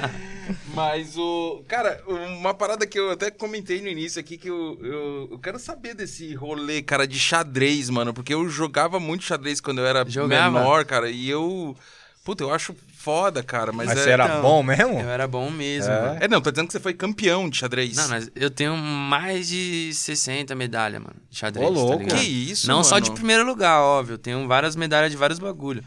Mas 0.74 1.16
o. 1.16 1.62
Cara, 1.68 2.02
uma 2.06 2.52
parada 2.54 2.86
que 2.86 2.98
eu 2.98 3.10
até 3.10 3.30
comentei 3.30 3.80
no 3.80 3.88
início 3.88 4.18
aqui, 4.20 4.36
que 4.36 4.48
eu, 4.48 4.78
eu, 4.82 5.28
eu 5.32 5.38
quero 5.38 5.58
saber 5.58 5.94
desse 5.94 6.34
rolê, 6.34 6.82
cara, 6.82 7.06
de 7.06 7.18
xadrez, 7.18 7.88
mano. 7.90 8.12
Porque 8.12 8.34
eu 8.34 8.48
jogava 8.48 8.98
muito 8.98 9.24
xadrez 9.24 9.60
quando 9.60 9.78
eu 9.78 9.86
era 9.86 10.04
Jogava? 10.08 10.58
menor, 10.58 10.84
cara. 10.84 11.10
E 11.10 11.28
eu. 11.28 11.76
Puta, 12.24 12.44
eu 12.44 12.52
acho 12.52 12.74
foda, 13.00 13.42
cara. 13.42 13.72
Mas, 13.72 13.86
Mas, 13.88 13.98
é. 13.98 14.02
você 14.02 14.10
era 14.10 14.24
então, 14.26 14.42
bom 14.42 14.62
mesmo? 14.62 15.00
Eu 15.00 15.08
era 15.08 15.26
bom 15.26 15.50
mesmo, 15.50 15.92
É? 15.92 16.18
É, 16.22 16.28
não, 16.28 16.40
tô 16.40 16.50
dizendo 16.50 16.66
que 16.66 16.72
você 16.72 16.80
foi 16.80 16.92
campeão 16.92 17.48
de 17.48 17.56
xadrez. 17.56 17.96
Não, 17.96 18.08
mas 18.08 18.30
eu 18.34 18.50
tenho 18.50 18.76
mais 18.76 19.48
de 19.48 19.90
60 19.94 20.54
medalhas, 20.54 21.00
mano, 21.00 21.16
de 21.30 21.38
xadrez, 21.38 21.66
Ô, 21.66 21.70
louco. 21.70 22.06
tá? 22.06 22.16
Que 22.16 22.22
isso, 22.22 22.68
Não 22.68 22.76
mano? 22.76 22.84
só 22.84 22.98
de 22.98 23.10
primeiro 23.12 23.44
lugar, 23.44 23.80
óbvio. 23.80 24.14
Eu 24.14 24.18
tenho 24.18 24.46
várias 24.46 24.76
medalhas 24.76 25.10
de 25.10 25.16
vários 25.16 25.38
bagulho. 25.38 25.82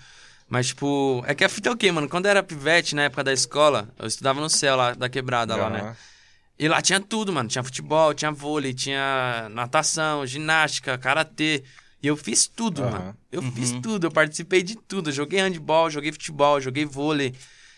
Mas, 0.50 0.68
tipo, 0.68 1.24
é 1.26 1.34
que 1.34 1.44
a 1.44 1.50
fita 1.50 1.70
é 1.70 1.72
o 1.72 1.78
quê, 1.78 1.92
mano? 1.92 2.10
Quando 2.10 2.26
eu 2.26 2.32
era 2.32 2.44
pivete, 2.44 2.96
na 2.96 3.04
época 3.04 3.24
da 3.24 3.34
escola, 3.34 3.90
eu 3.98 4.08
estudava 4.08 4.42
no 4.42 4.50
céu 4.50 4.76
lá, 4.76 4.94
da 4.94 5.08
quebrada 5.10 5.56
lá, 5.56 5.70
né? 5.70 5.96
E 6.60 6.68
lá 6.68 6.82
tinha 6.82 7.00
tudo, 7.00 7.32
mano. 7.34 7.50
Tinha 7.50 7.64
futebol, 7.64 8.14
tinha 8.14 8.32
vôlei, 8.32 8.74
tinha 8.74 9.48
natação, 9.52 10.26
ginástica, 10.26 10.98
karatê. 10.98 11.64
E 12.04 12.08
eu 12.08 12.18
fiz 12.18 12.46
tudo, 12.48 12.84
Aham. 12.84 12.92
mano. 12.92 13.18
Eu 13.32 13.42
fiz 13.42 13.72
tudo, 13.82 14.06
eu 14.08 14.12
participei 14.12 14.62
de 14.62 14.76
tudo. 14.76 15.10
Eu 15.10 15.14
joguei 15.14 15.40
handball, 15.40 15.90
joguei 15.90 16.12
futebol, 16.12 16.60
joguei 16.60 16.84
vôlei. 16.86 17.34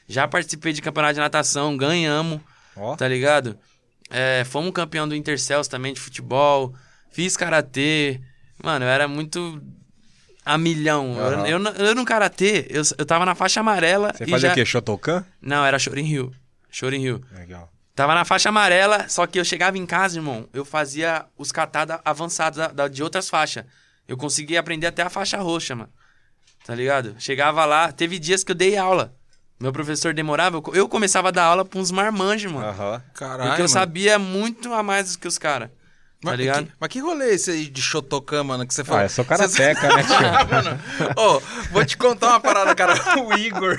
Já 0.08 0.28
participei 0.28 0.74
de 0.74 0.82
campeonato 0.82 1.14
de 1.14 1.20
natação, 1.20 1.78
ganhamos, 1.78 2.42
Ó. 2.76 2.96
tá 2.96 3.08
ligado? 3.08 3.58
É, 4.10 4.44
fomos 4.46 4.72
campeão 4.72 5.08
do 5.08 5.16
Intercels 5.16 5.68
também 5.68 5.94
de 5.94 6.00
futebol. 6.00 6.74
Fiz 7.12 7.38
karatê. 7.38 8.20
Mano, 8.64 8.84
eu 8.86 8.90
era 8.90 9.08
muito 9.08 9.62
a 10.44 10.58
milhão. 10.58 11.16
Eu, 11.18 11.26
Aham. 11.26 11.48
eu, 11.48 11.60
no- 11.60 11.70
eu 11.70 11.96
no 11.96 12.04
karatê, 12.06 12.66
eu, 12.70 12.82
eu 12.98 13.06
tava 13.06 13.26
na 13.26 13.36
faixa 13.36 13.60
amarela 13.60 14.12
Você 14.16 14.26
fazia 14.26 14.50
já... 14.50 14.52
o 14.54 14.56
quê? 14.56 14.66
Shotokan? 14.66 15.24
Não, 15.42 15.64
era 15.64 15.78
Shorin 15.80 16.04
Rio. 16.04 16.32
Shorin 16.70 17.00
Rio. 17.00 17.22
Legal. 17.32 17.72
Tava 17.96 18.14
na 18.16 18.26
faixa 18.26 18.50
amarela, 18.50 19.08
só 19.08 19.26
que 19.26 19.40
eu 19.40 19.46
chegava 19.46 19.78
em 19.78 19.86
casa, 19.86 20.18
irmão, 20.18 20.50
eu 20.52 20.66
fazia 20.66 21.26
os 21.38 21.52
katadas 21.52 22.00
avançados 22.04 22.58
da- 22.58 22.68
da- 22.68 22.88
de 22.88 23.02
outras 23.02 23.30
faixas. 23.30 23.64
Eu 24.08 24.18
conseguia 24.18 24.60
aprender 24.60 24.88
até 24.88 25.02
a 25.02 25.10
faixa 25.10 25.38
roxa, 25.38 25.76
mano. 25.76 25.90
Tá 26.66 26.74
ligado? 26.76 27.16
Chegava 27.20 27.66
lá, 27.66 27.92
teve 27.92 28.18
dias 28.20 28.44
que 28.44 28.52
eu 28.52 28.56
dei 28.56 28.78
aula. 28.78 29.14
Meu 29.60 29.72
professor 29.72 30.14
demorava, 30.14 30.58
eu 30.58 30.62
co- 30.62 30.76
eu 30.76 30.88
começava 30.90 31.30
a 31.30 31.32
dar 31.32 31.44
aula 31.46 31.64
pra 31.64 31.80
uns 31.80 31.90
marmanjos, 31.92 32.52
mano. 32.52 32.68
Aham. 32.68 33.02
Caralho. 33.14 33.50
porque 33.50 33.62
eu 33.62 33.66
mano. 33.66 33.70
sabia 33.70 34.20
muito 34.20 34.74
a 34.74 34.84
mais 34.84 35.14
do 35.14 35.20
que 35.20 35.28
os 35.28 35.38
caras. 35.38 35.70
Tá 35.70 36.32
Mas 36.32 36.38
ligado? 36.40 36.66
Que, 36.66 36.72
mas 36.80 36.90
que 36.90 37.00
rolê 37.00 37.30
é 37.30 37.34
esse 37.36 37.52
aí 37.52 37.68
de 37.68 37.82
Shotokan, 37.82 38.44
mano, 38.44 38.66
que 38.68 38.74
você 38.74 38.84
falou? 38.84 39.02
Ah, 39.02 39.06
eu 39.06 39.10
sou 39.10 39.24
Você- 39.24 39.30
karateca, 39.30 39.96
né, 39.96 40.04
tio? 40.04 41.14
Ô, 41.22 41.40
vou 41.72 41.86
te 41.86 41.96
contar 41.98 42.30
uma 42.30 42.40
parada, 42.40 42.74
cara. 42.74 42.94
O 43.24 43.34
Igor, 43.38 43.78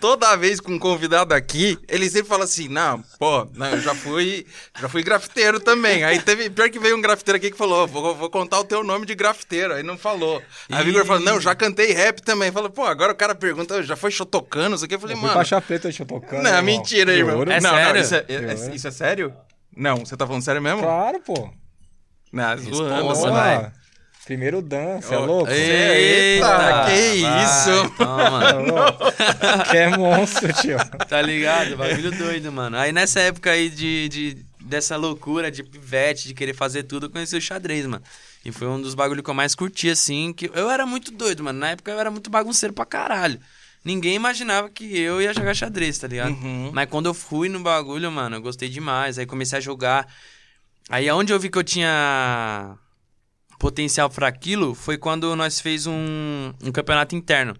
toda 0.00 0.36
vez 0.36 0.60
com 0.60 0.72
um 0.72 0.78
convidado 0.78 1.34
aqui, 1.34 1.78
ele 1.88 2.08
sempre 2.08 2.28
fala 2.28 2.44
assim: 2.44 2.68
não, 2.68 3.02
pô, 3.18 3.46
não, 3.54 3.66
eu 3.70 3.80
já 3.80 3.94
fui, 3.94 4.46
já 4.80 4.88
fui 4.88 5.02
grafiteiro 5.02 5.60
também. 5.60 6.04
Aí 6.04 6.20
teve, 6.20 6.50
pior 6.50 6.70
que 6.70 6.78
veio 6.78 6.96
um 6.96 7.00
grafiteiro 7.00 7.36
aqui 7.36 7.50
que 7.50 7.56
falou: 7.56 7.86
vou, 7.86 8.14
vou 8.14 8.30
contar 8.30 8.60
o 8.60 8.64
teu 8.64 8.82
nome 8.84 9.06
de 9.06 9.14
grafiteiro. 9.14 9.74
Aí 9.74 9.82
não 9.82 9.96
falou. 9.98 10.42
Aí 10.70 10.84
o 10.84 10.88
Igor 10.88 11.04
falou: 11.04 11.22
não, 11.22 11.40
já 11.40 11.54
cantei 11.54 11.92
rap 11.92 12.20
também. 12.22 12.50
Falou, 12.52 12.70
pô, 12.70 12.84
agora 12.84 13.12
o 13.12 13.16
cara 13.16 13.34
pergunta: 13.34 13.82
já 13.82 13.96
foi 13.96 14.10
chotocando, 14.10 14.70
não 14.70 14.78
sei 14.78 14.86
o 14.86 14.88
que. 14.88 14.94
Eu 14.94 15.00
falei, 15.00 15.16
Eu 15.16 15.20
mano. 15.20 15.34
faixa 15.34 15.60
preta 15.60 15.90
Shotokan. 15.90 16.38
Não, 16.38 16.46
irmão. 16.50 16.62
mentira, 16.62 17.12
irmão. 17.12 17.42
É 17.42 17.60
não, 17.60 17.70
sério? 17.70 17.94
não, 17.94 18.00
isso 18.00 18.14
é, 18.14 18.24
é- 18.28 18.38
ouro. 18.38 18.74
isso 18.74 18.88
é 18.88 18.90
sério? 18.90 19.34
Não, 19.76 19.96
você 19.98 20.16
tá 20.16 20.26
falando 20.26 20.42
sério 20.42 20.62
mesmo? 20.62 20.82
Claro, 20.82 21.20
pô. 21.20 21.50
Não, 22.32 22.56
zoando, 22.58 23.04
mano. 23.30 23.72
Primeiro 24.24 24.62
dan, 24.62 25.00
você 25.02 25.14
é 25.14 25.18
Ó, 25.18 25.24
louco? 25.26 25.50
Eita, 25.50 26.84
que 26.86 27.20
vai, 27.20 27.44
isso? 27.44 27.90
Toma. 27.98 29.64
que 29.70 29.76
é 29.76 29.88
monstro, 29.96 30.52
tio. 30.54 30.78
Tá 31.08 31.20
ligado? 31.20 31.76
Bagulho 31.76 32.10
doido, 32.10 32.50
mano. 32.50 32.76
Aí 32.78 32.90
nessa 32.90 33.20
época 33.20 33.50
aí 33.50 33.68
de, 33.68 34.08
de- 34.08 34.46
dessa 34.60 34.96
loucura 34.96 35.50
de 35.50 35.62
pivete, 35.62 36.26
de 36.28 36.32
querer 36.34 36.54
fazer 36.54 36.84
tudo, 36.84 37.06
eu 37.06 37.10
conheci 37.10 37.36
o 37.36 37.40
xadrez, 37.40 37.84
mano. 37.86 38.02
E 38.44 38.50
foi 38.50 38.66
um 38.66 38.80
dos 38.80 38.94
bagulhos 38.94 39.22
que 39.22 39.28
eu 39.30 39.34
mais 39.34 39.54
curti, 39.54 39.90
assim. 39.90 40.32
que 40.32 40.50
Eu 40.54 40.70
era 40.70 40.86
muito 40.86 41.10
doido, 41.10 41.42
mano. 41.44 41.58
Na 41.58 41.70
época 41.70 41.90
eu 41.90 42.00
era 42.00 42.10
muito 42.10 42.30
bagunceiro 42.30 42.72
pra 42.72 42.86
caralho. 42.86 43.38
Ninguém 43.84 44.14
imaginava 44.14 44.70
que 44.70 44.98
eu 44.98 45.20
ia 45.20 45.34
jogar 45.34 45.52
xadrez, 45.54 45.98
tá 45.98 46.06
ligado? 46.08 46.30
Uhum. 46.30 46.70
Mas 46.72 46.88
quando 46.88 47.06
eu 47.06 47.12
fui 47.14 47.50
no 47.50 47.60
bagulho, 47.60 48.10
mano, 48.10 48.36
eu 48.36 48.40
gostei 48.40 48.70
demais. 48.70 49.18
Aí 49.18 49.26
comecei 49.26 49.58
a 49.58 49.60
jogar. 49.60 50.06
Aí 50.88 51.06
aonde 51.10 51.30
eu 51.32 51.38
vi 51.38 51.50
que 51.50 51.58
eu 51.58 51.64
tinha 51.64 52.74
potencial 53.64 54.10
pra 54.10 54.28
aquilo 54.28 54.74
foi 54.74 54.98
quando 54.98 55.34
nós 55.34 55.58
fez 55.58 55.86
um, 55.86 56.52
um 56.62 56.70
campeonato 56.70 57.14
interno. 57.16 57.56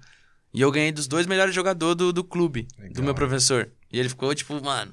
E 0.53 0.61
eu 0.61 0.71
ganhei 0.71 0.93
dos 0.93 1.07
dois 1.09 1.27
melhores 1.27 1.55
jogadores 1.55 1.97
do, 1.97 2.13
do 2.13 2.23
clube, 2.23 2.69
do 2.79 2.83
Legal. 2.83 3.05
meu 3.05 3.15
professor. 3.15 3.71
E 3.91 3.99
ele 3.99 4.11
ficou 4.11 4.35
tipo, 4.35 4.63
mano, 4.63 4.93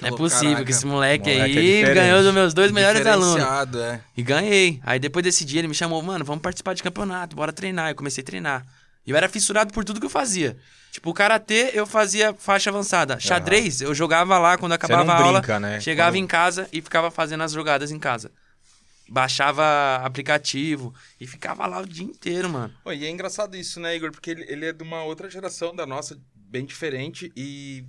não 0.00 0.08
é 0.08 0.12
possível 0.12 0.50
"Caraca, 0.52 0.64
que 0.64 0.70
esse 0.70 0.86
moleque, 0.86 1.28
moleque 1.28 1.40
é 1.40 1.42
aí 1.44 1.52
diferente." 1.52 1.94
ganhou 1.94 2.22
dos 2.22 2.32
meus 2.32 2.54
dois 2.54 2.70
melhores 2.70 3.04
alunos. 3.04 3.44
É. 3.76 4.00
E 4.16 4.22
ganhei. 4.22 4.80
Aí 4.84 5.00
depois 5.00 5.24
desse 5.24 5.44
dia 5.44 5.60
ele 5.60 5.68
me 5.68 5.74
chamou, 5.74 6.00
mano, 6.00 6.24
vamos 6.24 6.40
participar 6.40 6.72
de 6.74 6.82
campeonato, 6.84 7.34
bora 7.34 7.52
treinar. 7.52 7.90
Eu 7.90 7.96
comecei 7.96 8.22
a 8.22 8.24
treinar. 8.24 8.64
E 9.04 9.10
eu 9.10 9.16
era 9.16 9.28
fissurado 9.28 9.74
por 9.74 9.84
tudo 9.84 9.98
que 9.98 10.06
eu 10.06 10.10
fazia. 10.10 10.56
Tipo, 10.92 11.10
o 11.10 11.14
karatê 11.14 11.72
eu 11.74 11.84
fazia 11.84 12.32
faixa 12.32 12.70
avançada. 12.70 13.18
Xadrez, 13.18 13.80
eu 13.80 13.92
jogava 13.92 14.38
lá 14.38 14.56
quando 14.56 14.72
acabava 14.72 15.12
a 15.12 15.16
aula. 15.18 15.40
brinca, 15.40 15.58
né? 15.58 15.80
Chegava 15.80 16.12
Quando- 16.12 16.22
em 16.22 16.26
casa 16.28 16.68
e 16.72 16.80
ficava 16.80 17.10
fazendo 17.10 17.42
as 17.42 17.50
jogadas 17.52 17.90
em 17.90 17.98
casa. 17.98 18.30
Baixava 19.08 19.96
aplicativo 20.02 20.94
e 21.20 21.26
ficava 21.26 21.66
lá 21.66 21.80
o 21.80 21.86
dia 21.86 22.04
inteiro, 22.04 22.48
mano. 22.48 22.74
Pô, 22.82 22.92
e 22.92 23.04
é 23.04 23.10
engraçado 23.10 23.56
isso, 23.56 23.78
né, 23.78 23.94
Igor? 23.94 24.10
Porque 24.10 24.30
ele, 24.30 24.44
ele 24.48 24.66
é 24.66 24.72
de 24.72 24.82
uma 24.82 25.04
outra 25.04 25.28
geração 25.28 25.74
da 25.74 25.86
nossa, 25.86 26.18
bem 26.34 26.64
diferente. 26.64 27.30
E 27.36 27.84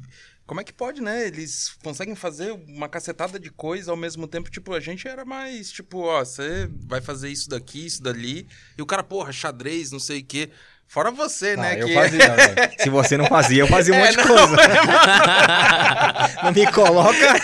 como 0.46 0.62
é 0.62 0.64
que 0.64 0.74
pode, 0.74 1.02
né? 1.02 1.26
Eles 1.28 1.76
conseguem 1.84 2.16
fazer 2.16 2.52
uma 2.52 2.88
cacetada 2.88 3.40
de 3.40 3.50
coisa 3.50 3.92
ao 3.92 3.98
mesmo 3.98 4.28
tempo. 4.28 4.52
Tipo, 4.52 4.74
a 4.74 4.80
gente 4.80 5.08
era 5.08 5.26
mais, 5.26 5.72
tipo, 5.72 6.00
ó, 6.00 6.24
você 6.24 6.70
vai 6.88 7.02
fazer 7.02 7.30
isso 7.30 7.50
daqui, 7.50 7.86
isso 7.86 8.04
dali. 8.04 8.48
E 8.78 8.82
o 8.82 8.86
cara, 8.86 9.04
porra, 9.04 9.32
xadrez, 9.32 9.92
não 9.92 10.00
sei 10.00 10.20
o 10.20 10.26
quê. 10.26 10.52
Fora 10.88 11.12
você, 11.12 11.58
né? 11.58 11.72
Ah, 11.72 11.78
eu 11.78 11.88
que 11.88 11.94
fazia. 11.94 12.36
Se 12.80 12.90
você 12.90 13.18
não 13.18 13.26
fazia, 13.26 13.64
eu 13.64 13.68
fazia 13.68 13.94
um 13.94 13.98
É, 14.00 14.02
monte 14.06 14.12
de 14.12 14.18
não, 14.18 14.28
coisa. 14.28 14.56
não 16.44 16.52
me 16.54 16.72
coloca. 16.72 17.16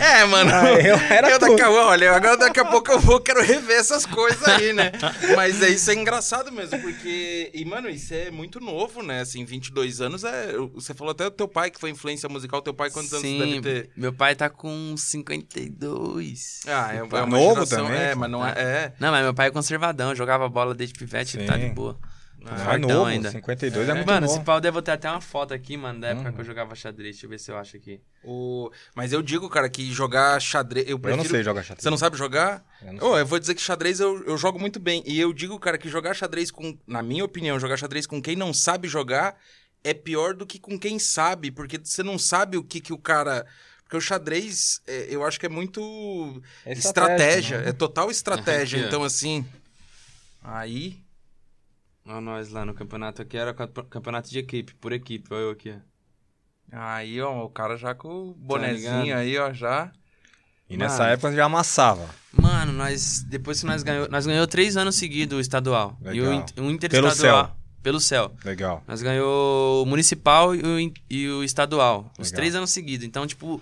É, 0.00 0.24
mano. 0.24 0.50
Ah, 0.52 0.70
eu 0.72 0.96
era 0.96 1.38
daqui 1.38 1.56
tu. 1.56 1.62
a, 1.62 1.70
olha, 1.70 2.12
agora 2.12 2.36
daqui 2.36 2.58
a 2.60 2.64
pouco 2.64 2.90
eu 2.90 2.98
vou, 2.98 3.20
quero 3.20 3.42
rever 3.42 3.78
essas 3.78 4.04
coisas 4.04 4.46
aí, 4.46 4.72
né? 4.72 4.90
Mas 5.36 5.62
é, 5.62 5.68
isso 5.68 5.90
é 5.90 5.94
engraçado 5.94 6.50
mesmo, 6.50 6.78
porque... 6.80 7.50
E, 7.54 7.64
mano, 7.64 7.88
isso 7.88 8.12
é 8.12 8.30
muito 8.30 8.60
novo, 8.60 9.02
né? 9.02 9.20
Assim, 9.20 9.44
22 9.44 10.00
anos 10.00 10.24
é... 10.24 10.52
Você 10.74 10.92
falou 10.94 11.12
até 11.12 11.24
do 11.24 11.30
teu 11.30 11.46
pai, 11.48 11.70
que 11.70 11.78
foi 11.78 11.90
influência 11.90 12.28
musical. 12.28 12.60
Teu 12.62 12.74
pai, 12.74 12.90
quantos 12.90 13.12
anos 13.12 13.22
deve 13.22 13.52
Sim, 13.52 13.60
ter? 13.62 13.90
meu 13.96 14.12
pai 14.12 14.34
tá 14.34 14.48
com 14.50 14.94
52. 14.96 16.60
Ah, 16.66 16.94
é, 16.94 16.98
é 16.98 17.02
uma 17.02 17.26
Novo 17.26 17.54
geração... 17.54 17.86
também, 17.86 18.00
É, 18.00 18.14
mas 18.14 18.30
não 18.30 18.46
é... 18.46 18.50
é. 18.56 18.92
Não, 18.98 19.10
mas 19.10 19.22
meu 19.22 19.34
pai 19.34 19.48
é 19.48 19.50
conservadão, 19.50 20.14
jogava 20.14 20.48
bola 20.48 20.74
desde 20.74 20.98
pivete, 20.98 21.38
Sim. 21.38 21.46
tá 21.46 21.56
de 21.56 21.68
boa. 21.68 21.98
Não 22.40 22.72
é 22.72 22.78
novo, 22.78 23.04
ainda. 23.04 23.30
52 23.30 23.88
é, 23.88 23.94
muito 23.94 24.06
mano, 24.06 24.26
bom. 24.26 24.32
esse 24.32 24.44
pau 24.44 24.56
eu 24.56 24.60
devo 24.60 24.80
ter 24.80 24.92
até 24.92 25.10
uma 25.10 25.20
foto 25.20 25.52
aqui, 25.52 25.76
mano, 25.76 26.00
da 26.00 26.08
época 26.08 26.28
Uhum. 26.28 26.34
que 26.34 26.40
eu 26.40 26.44
jogava 26.44 26.74
xadrez. 26.74 27.16
Deixa 27.16 27.26
eu 27.26 27.30
ver 27.30 27.38
se 27.38 27.50
eu 27.50 27.58
acho 27.58 27.76
aqui. 27.76 28.00
O... 28.24 28.70
Mas 28.94 29.12
eu 29.12 29.22
digo, 29.22 29.48
cara, 29.48 29.68
que 29.68 29.90
jogar 29.92 30.40
xadrez... 30.40 30.86
Eu, 30.86 30.92
Eu 30.92 30.98
prefiro... 30.98 31.22
não 31.22 31.30
sei 31.30 31.42
jogar 31.42 31.62
xadrez. 31.62 31.82
Você 31.82 31.90
não 31.90 31.98
sabe 31.98 32.16
jogar? 32.16 32.64
Eu 32.82 32.92
não 32.94 33.10
Ô, 33.10 33.18
eu 33.18 33.26
vou 33.26 33.38
dizer 33.38 33.54
que 33.54 33.60
xadrez 33.60 34.00
eu, 34.00 34.22
eu 34.24 34.36
jogo 34.38 34.58
muito 34.58 34.80
bem. 34.80 35.02
E 35.06 35.20
eu 35.20 35.32
digo, 35.32 35.58
cara, 35.58 35.76
que 35.76 35.88
jogar 35.88 36.14
xadrez 36.14 36.50
com. 36.50 36.78
Na 36.86 37.02
minha 37.02 37.24
opinião, 37.24 37.58
jogar 37.60 37.76
xadrez 37.76 38.06
com 38.06 38.20
quem 38.22 38.34
não 38.36 38.52
sabe 38.54 38.88
jogar 38.88 39.36
é 39.84 39.92
pior 39.94 40.34
do 40.34 40.46
que 40.46 40.58
com 40.58 40.78
quem 40.78 40.98
sabe. 40.98 41.50
Porque 41.50 41.78
você 41.82 42.02
não 42.02 42.18
sabe 42.18 42.56
o 42.56 42.64
que, 42.64 42.80
que 42.80 42.92
o 42.92 42.98
cara. 42.98 43.46
Porque 43.84 43.96
o 43.96 44.00
xadrez, 44.00 44.80
é, 44.86 45.08
eu 45.10 45.24
acho 45.24 45.38
que 45.40 45.46
é 45.46 45.48
muito 45.48 45.80
É 46.64 46.72
estratégia. 46.72 46.78
estratégia, 46.78 47.58
né? 47.62 47.68
É 47.68 47.72
total 47.72 48.10
estratégia. 48.10 48.84
Ó. 48.84 48.86
então, 48.88 49.02
assim. 49.04 49.44
Aí. 50.42 50.98
Olha 52.10 52.20
nós 52.20 52.50
lá 52.50 52.64
no 52.64 52.74
campeonato 52.74 53.22
aqui, 53.22 53.36
era 53.36 53.54
campe- 53.54 53.84
campeonato 53.88 54.28
de 54.30 54.38
equipe, 54.38 54.74
por 54.74 54.92
equipe, 54.92 55.32
olha 55.32 55.42
eu 55.42 55.50
aqui, 55.50 55.70
ó. 55.76 55.90
Aí, 56.72 57.20
ó, 57.20 57.44
o 57.44 57.48
cara 57.50 57.76
já 57.76 57.94
com 57.94 58.30
o 58.30 58.34
bonezinho 58.34 59.02
ligado? 59.02 59.18
aí, 59.18 59.38
ó, 59.38 59.52
já. 59.52 59.90
E 60.68 60.76
nessa 60.76 61.06
época 61.08 61.32
já 61.34 61.44
amassava. 61.46 62.08
Mano, 62.32 62.72
nós. 62.72 63.24
Depois 63.28 63.58
que 63.60 63.66
nós 63.66 63.82
ganhou. 63.82 64.08
Nós 64.08 64.24
ganhou 64.24 64.46
três 64.46 64.76
anos 64.76 64.94
seguidos 64.94 65.36
o 65.36 65.40
estadual. 65.40 65.98
E 66.00 66.20
o, 66.20 66.30
Legal. 66.30 66.32
in- 66.34 66.40
o 66.42 66.54
Pelo 66.54 66.70
interestadual. 66.70 67.14
céu. 67.46 67.56
Pelo 67.82 67.98
céu. 68.00 68.32
Legal. 68.44 68.84
Nós 68.86 69.02
ganhou 69.02 69.82
o 69.82 69.86
municipal 69.86 70.54
e 70.54 70.60
o, 70.60 70.92
e 71.10 71.28
o 71.28 71.42
estadual. 71.42 72.12
Os 72.18 72.28
Legal. 72.28 72.36
três 72.36 72.54
anos 72.54 72.70
seguidos. 72.70 73.04
Então, 73.04 73.26
tipo, 73.26 73.60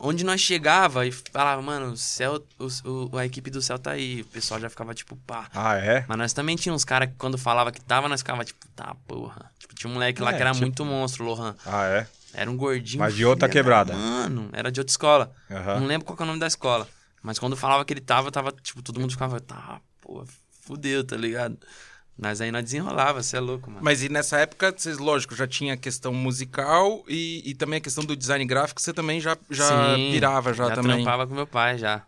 onde 0.00 0.24
nós 0.24 0.40
chegava 0.40 1.06
e 1.06 1.12
falava, 1.12 1.60
mano, 1.62 1.92
o 1.92 1.96
céu, 1.96 2.42
o- 2.58 3.08
o- 3.12 3.18
a 3.18 3.24
equipe 3.26 3.50
do 3.50 3.60
céu 3.62 3.78
tá 3.78 3.92
aí. 3.92 4.22
O 4.22 4.26
pessoal 4.26 4.60
já 4.60 4.68
ficava, 4.70 4.94
tipo, 4.94 5.16
pá. 5.26 5.48
Ah, 5.54 5.76
é? 5.76 6.04
Mas 6.08 6.18
nós 6.18 6.32
também 6.32 6.56
tinha 6.56 6.74
uns 6.74 6.84
caras 6.84 7.08
que 7.08 7.14
quando 7.16 7.36
falava 7.38 7.72
que 7.72 7.80
tava, 7.80 8.08
nós 8.08 8.20
ficava, 8.20 8.44
tipo, 8.44 8.66
tá, 8.74 8.94
porra. 9.06 9.50
Tipo, 9.58 9.74
tinha 9.74 9.90
um 9.90 9.94
moleque 9.94 10.20
lá 10.22 10.30
É, 10.30 10.34
que 10.34 10.42
era 10.42 10.52
tipo- 10.52 10.62
muito 10.62 10.84
monstro, 10.84 11.24
Lohan. 11.24 11.54
Ah, 11.64 11.86
é? 11.86 12.06
Era 12.34 12.50
um 12.50 12.56
gordinho. 12.56 13.00
Mas 13.00 13.14
de 13.14 13.24
outra 13.24 13.48
filha 13.48 13.60
quebrada. 13.62 13.92
da- 13.92 13.98
Mano, 13.98 14.50
era 14.52 14.70
de 14.70 14.80
outra 14.80 14.92
escola. 14.92 15.32
Aham. 15.50 15.80
Não 15.80 15.86
lembro 15.86 16.04
qual 16.06 16.16
que 16.16 16.22
é 16.22 16.24
o 16.24 16.26
nome 16.26 16.40
da 16.40 16.46
escola. 16.46 16.86
Mas 17.22 17.38
quando 17.38 17.56
falava 17.56 17.84
que 17.84 17.92
ele 17.92 18.00
tava, 18.00 18.30
tava, 18.30 18.52
tipo, 18.52 18.82
todo 18.82 19.00
mundo 19.00 19.10
ficava, 19.12 19.40
tá, 19.40 19.80
pô, 20.02 20.24
fudeu, 20.62 21.02
tá 21.04 21.16
ligado? 21.16 21.56
Mas 22.18 22.40
aí 22.40 22.50
nós 22.50 22.64
desenrolava, 22.64 23.22
você 23.22 23.36
é 23.36 23.40
louco, 23.40 23.70
mano. 23.70 23.84
Mas 23.84 24.02
e 24.02 24.08
nessa 24.08 24.38
época, 24.38 24.72
vocês, 24.74 24.96
lógico, 24.98 25.36
já 25.36 25.46
tinha 25.46 25.74
a 25.74 25.76
questão 25.76 26.14
musical 26.14 27.04
e, 27.06 27.42
e 27.44 27.54
também 27.54 27.76
a 27.76 27.80
questão 27.80 28.02
do 28.04 28.16
design 28.16 28.44
gráfico, 28.46 28.80
você 28.80 28.92
também 28.92 29.20
já, 29.20 29.36
já 29.50 29.94
Sim, 29.94 30.12
pirava 30.12 30.54
já, 30.54 30.70
também. 30.70 30.96
trampava 30.96 31.26
com 31.26 31.34
meu 31.34 31.46
pai, 31.46 31.76
já. 31.76 32.02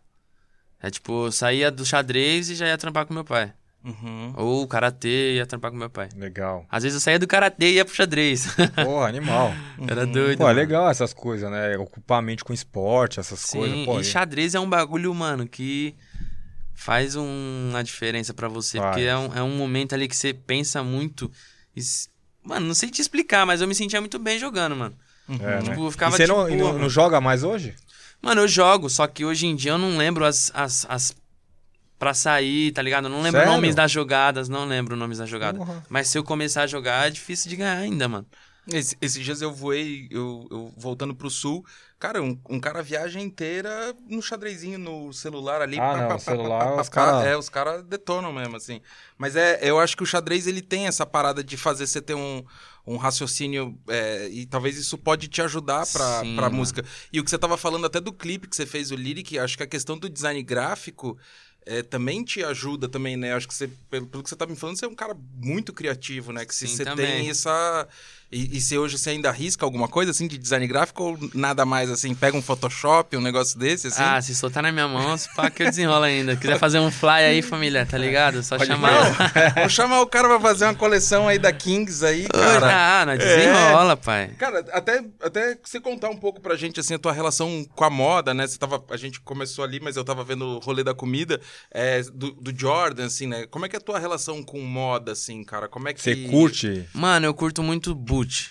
É 0.81 0.91
tipo, 0.91 1.31
saía 1.31 1.71
do 1.71 1.85
xadrez 1.85 2.49
e 2.49 2.55
já 2.55 2.67
ia 2.67 2.79
trampar 2.79 3.05
com 3.05 3.13
meu 3.13 3.25
pai. 3.25 3.53
Uhum. 3.85 4.33
Ou 4.37 4.67
karatê 4.67 5.35
ia 5.35 5.47
trampar 5.47 5.71
com 5.71 5.77
meu 5.77 5.91
pai. 5.91 6.09
Legal. 6.17 6.65
Às 6.71 6.83
vezes 6.83 6.97
eu 6.97 7.01
saía 7.01 7.19
do 7.19 7.27
karatê 7.27 7.71
e 7.71 7.75
ia 7.75 7.85
pro 7.85 7.95
xadrez. 7.95 8.47
Porra, 8.85 9.09
animal. 9.09 9.53
Era 9.87 10.07
doido. 10.07 10.39
Pô, 10.39 10.45
é 10.45 10.47
mano. 10.49 10.59
legal 10.59 10.91
essas 10.91 11.13
coisas, 11.13 11.51
né? 11.51 11.77
Ocupar 11.79 12.19
a 12.19 12.23
mente 12.23 12.45
com 12.45 12.53
esporte, 12.53 13.21
essas 13.21 13.45
coisas. 13.45 13.77
Sim, 13.77 13.85
Pô, 13.85 14.01
e 14.01 14.05
xadrez 14.05 14.55
é 14.55 14.61
um 14.61 14.69
bagulho, 14.69 15.15
mano, 15.15 15.47
que 15.47 15.95
faz 16.79 17.17
um- 17.17 17.69
uma 17.71 17.83
diferença 17.83 18.33
pra 18.33 18.49
você. 18.49 18.79
Faz. 18.79 18.91
Porque 18.91 19.07
é 19.07 19.17
um, 19.17 19.35
é 19.35 19.43
um 19.43 19.57
momento 19.57 19.95
ali 19.95 20.07
que 20.09 20.17
você 20.17 20.33
pensa 20.33 20.83
muito. 20.83 21.31
e 21.77 21.81
Mano, 22.43 22.67
não 22.67 22.75
sei 22.75 22.89
te 22.91 23.03
explicar, 23.03 23.45
mas 23.45 23.61
eu 23.61 23.69
me 23.69 23.75
sentia 23.75 24.01
muito 24.01 24.19
bem 24.19 24.39
jogando, 24.39 24.75
mano. 24.77 24.97
é, 25.29 25.35
né? 25.37 25.63
Tipo, 25.63 25.83
eu 25.85 25.89
E 25.89 25.93
ficava 25.93 26.17
você 26.17 26.25
de 26.25 26.29
não, 26.31 26.49
e 26.49 26.57
não, 26.57 26.79
não 26.79 26.89
joga 26.89 27.21
mais 27.21 27.43
hoje? 27.43 27.75
Mano, 28.23 28.41
eu 28.43 28.49
jogo, 28.49 28.89
só 28.89 29.07
que 29.07 29.25
hoje 29.25 29.47
em 29.47 29.55
dia 29.55 29.73
eu 29.73 29.79
não 29.79 29.97
lembro 29.99 30.25
as. 30.25 30.51
as, 30.55 30.87
as... 30.89 31.15
Pra 31.99 32.15
sair, 32.15 32.71
tá 32.71 32.81
ligado? 32.81 33.07
Eu 33.07 33.11
não 33.11 33.23
lembro 33.23 33.41
Sério? 33.41 33.53
nomes 33.53 33.75
das 33.75 33.91
jogadas, 33.91 34.49
não 34.49 34.65
lembro 34.67 34.95
nomes 34.95 35.19
das 35.19 35.29
jogadas. 35.29 35.59
Porra. 35.59 35.85
Mas 35.89 36.07
se 36.07 36.17
eu 36.17 36.23
começar 36.23 36.63
a 36.63 36.67
jogar, 36.69 37.09
é 37.09 37.11
difícil 37.11 37.51
de 37.51 37.57
ganhar 37.57 37.77
ainda, 37.77 38.07
mano. 38.09 38.25
Esse- 38.71 38.97
esses 39.01 39.25
dias 39.25 39.41
eu 39.41 39.51
voei, 39.53 40.07
eu, 40.11 40.47
eu 40.51 40.75
voltando 40.77 41.15
pro 41.15 41.31
sul, 41.31 41.65
cara, 41.99 42.23
um, 42.23 42.39
um 42.51 42.61
cara 42.61 42.83
viagem 42.83 43.23
inteira 43.23 43.95
no 44.07 44.21
xadrezinho 44.21 44.79
no 44.79 45.11
celular 45.13 45.63
ali. 45.63 45.79
Ah, 45.81 45.97
não, 45.97 46.09
pá, 46.09 46.19
celular, 46.19 46.75
pá, 46.75 46.83
os 46.83 46.89
pá, 46.89 46.95
cara- 46.95 47.29
É, 47.29 47.37
os 47.37 47.49
caras 47.49 47.83
detonam 47.85 48.31
mesmo, 48.33 48.57
assim. 48.57 48.83
Mas 49.17 49.37
é, 49.37 49.59
eu 49.63 49.79
acho 49.81 49.97
que 49.97 50.03
o 50.03 50.07
xadrez, 50.07 50.47
ele 50.47 50.61
tem 50.61 50.87
essa 50.87 51.07
parada 51.07 51.43
de 51.43 51.57
fazer 51.57 51.87
você 51.87 52.03
ter 52.03 52.15
um, 52.15 52.45
um 52.87 52.97
raciocínio, 52.99 53.79
é, 53.89 54.29
e 54.29 54.45
talvez 54.45 54.77
isso 54.77 54.99
pode 54.99 55.29
te 55.29 55.41
ajudar 55.41 55.87
pra, 55.87 56.21
Sim, 56.21 56.37
pra 56.37 56.51
mano. 56.51 56.57
música. 56.57 56.85
E 57.11 57.19
o 57.21 57.25
que 57.25 57.31
você 57.31 57.39
tava 57.39 57.57
falando 57.57 57.87
até 57.87 58.01
do 58.01 58.13
clipe 58.13 58.49
que 58.49 58.55
você 58.57 58.67
fez, 58.67 58.91
o 58.91 58.97
Lyric, 58.97 59.39
acho 59.39 59.57
que 59.57 59.63
a 59.63 59.67
questão 59.67 59.97
do 59.97 60.11
design 60.11 60.43
gráfico... 60.43 61.17
é, 61.67 61.83
também 61.83 62.25
te 62.25 62.43
ajuda 62.43 62.89
também, 62.89 63.15
né? 63.17 63.35
Acho 63.35 63.47
que 63.49 63.55
você, 63.55 63.69
pelo, 63.91 64.07
pelo 64.07 64.23
que 64.23 64.31
você 64.31 64.37
tá 64.37 64.47
me 64.47 64.57
falando, 64.57 64.79
você 64.79 64.87
é 64.87 64.89
um 64.89 64.95
cara 64.95 65.15
muito 65.37 65.71
criativo, 65.73 66.33
né? 66.33 66.47
Que 66.47 66.55
se 66.55 66.67
Sim, 66.67 66.77
você 66.77 66.85
também. 66.85 67.07
tem 67.25 67.31
essa. 67.31 67.87
E, 68.31 68.59
e 68.59 68.61
se 68.61 68.77
hoje 68.77 68.99
você 68.99 69.11
ainda 69.11 69.31
arrisca 69.31 69.65
alguma 69.65 69.89
coisa 69.89 70.11
assim 70.11 70.29
de 70.29 70.37
design 70.37 70.67
gráfico 70.67 71.03
ou 71.03 71.19
nada 71.33 71.65
mais 71.65 71.91
assim? 71.91 72.15
Pega 72.15 72.37
um 72.37 72.43
Photoshop, 72.43 73.17
um 73.17 73.23
negócio 73.23 73.59
desse, 73.59 73.87
assim? 73.87 74.03
Ah, 74.03 74.21
se 74.21 74.35
soltar 74.35 74.63
na 74.63 74.71
minha 74.71 74.87
mão, 74.87 75.17
se 75.17 75.35
pá 75.35 75.49
que 75.49 75.63
eu 75.63 75.71
desenrolo 75.71 76.05
ainda. 76.05 76.37
Quiser 76.37 76.59
fazer 76.59 76.79
um 76.79 76.91
fly 76.91 77.25
aí, 77.25 77.41
família, 77.41 77.87
tá 77.87 77.97
ligado? 77.97 78.43
Só 78.43 78.59
Pode 78.59 78.69
chamar. 78.69 79.55
Vou 79.57 79.69
chamar 79.69 80.03
o 80.03 80.07
cara 80.07 80.29
pra 80.29 80.41
fazer 80.41 80.67
uma 80.67 80.75
coleção 80.75 81.27
aí 81.27 81.39
da 81.39 81.53
Kings 81.53 82.05
aí, 82.05 82.29
cara. 82.29 83.01
Ah, 83.01 83.07
nós 83.07 83.19
desenrola, 83.19 83.97
pai. 83.97 84.29
Cara, 84.39 84.65
até, 84.73 85.05
até 85.23 85.59
você 85.63 85.81
contar 85.81 86.11
um 86.11 86.17
pouco 86.17 86.41
pra 86.41 86.55
gente, 86.55 86.81
assim, 86.81 86.95
a 86.95 86.99
tua 86.99 87.13
relação 87.13 87.65
com 87.75 87.85
a 87.85 87.91
moda, 87.91 88.35
né? 88.35 88.47
Você 88.47 88.59
tava, 88.59 88.85
a 88.91 88.97
gente 88.99 89.21
começou 89.21 89.65
ali, 89.65 89.81
mas 89.81 89.97
eu 89.97 90.05
tava 90.05 90.23
vendo 90.23 90.45
o 90.45 90.59
rolê 90.59 90.85
da 90.85 90.93
comida, 90.93 91.41
é, 91.71 92.03
do, 92.03 92.33
do 92.33 92.59
Jordan, 92.59 93.07
assim, 93.07 93.27
né? 93.27 93.47
Como 93.47 93.65
é 93.65 93.69
que 93.71 93.77
é 93.77 93.79
a 93.79 93.83
tua 93.83 93.99
relação 93.99 94.43
com 94.43 94.61
moda, 94.61 95.13
assim, 95.13 95.43
cara? 95.45 95.67
Como 95.67 95.89
é 95.89 95.95
que... 95.95 96.03
Você 96.03 96.15
curte? 96.29 96.87
Mano, 96.93 97.25
eu 97.25 97.33
curto 97.33 97.63
muito 97.63 97.95
boot. 98.19 98.51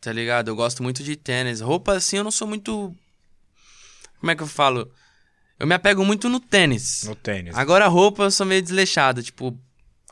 Tá 0.00 0.12
ligado? 0.12 0.48
Eu 0.48 0.56
gosto 0.56 0.82
muito 0.82 1.02
de 1.02 1.16
tênis. 1.16 1.60
Roupa 1.60 1.92
assim, 1.94 2.16
eu 2.18 2.24
não 2.24 2.30
sou 2.30 2.46
muito. 2.46 2.94
Como 4.20 4.30
é 4.30 4.36
que 4.36 4.42
eu 4.42 4.46
falo? 4.46 4.90
Eu 5.58 5.66
me 5.66 5.74
apego 5.74 6.04
muito 6.04 6.28
no 6.28 6.38
tênis. 6.38 7.04
No 7.04 7.14
tênis. 7.14 7.56
Agora 7.56 7.86
roupa 7.88 8.24
eu 8.24 8.30
sou 8.30 8.46
meio 8.46 8.62
desleixado. 8.62 9.22
Tipo, 9.22 9.58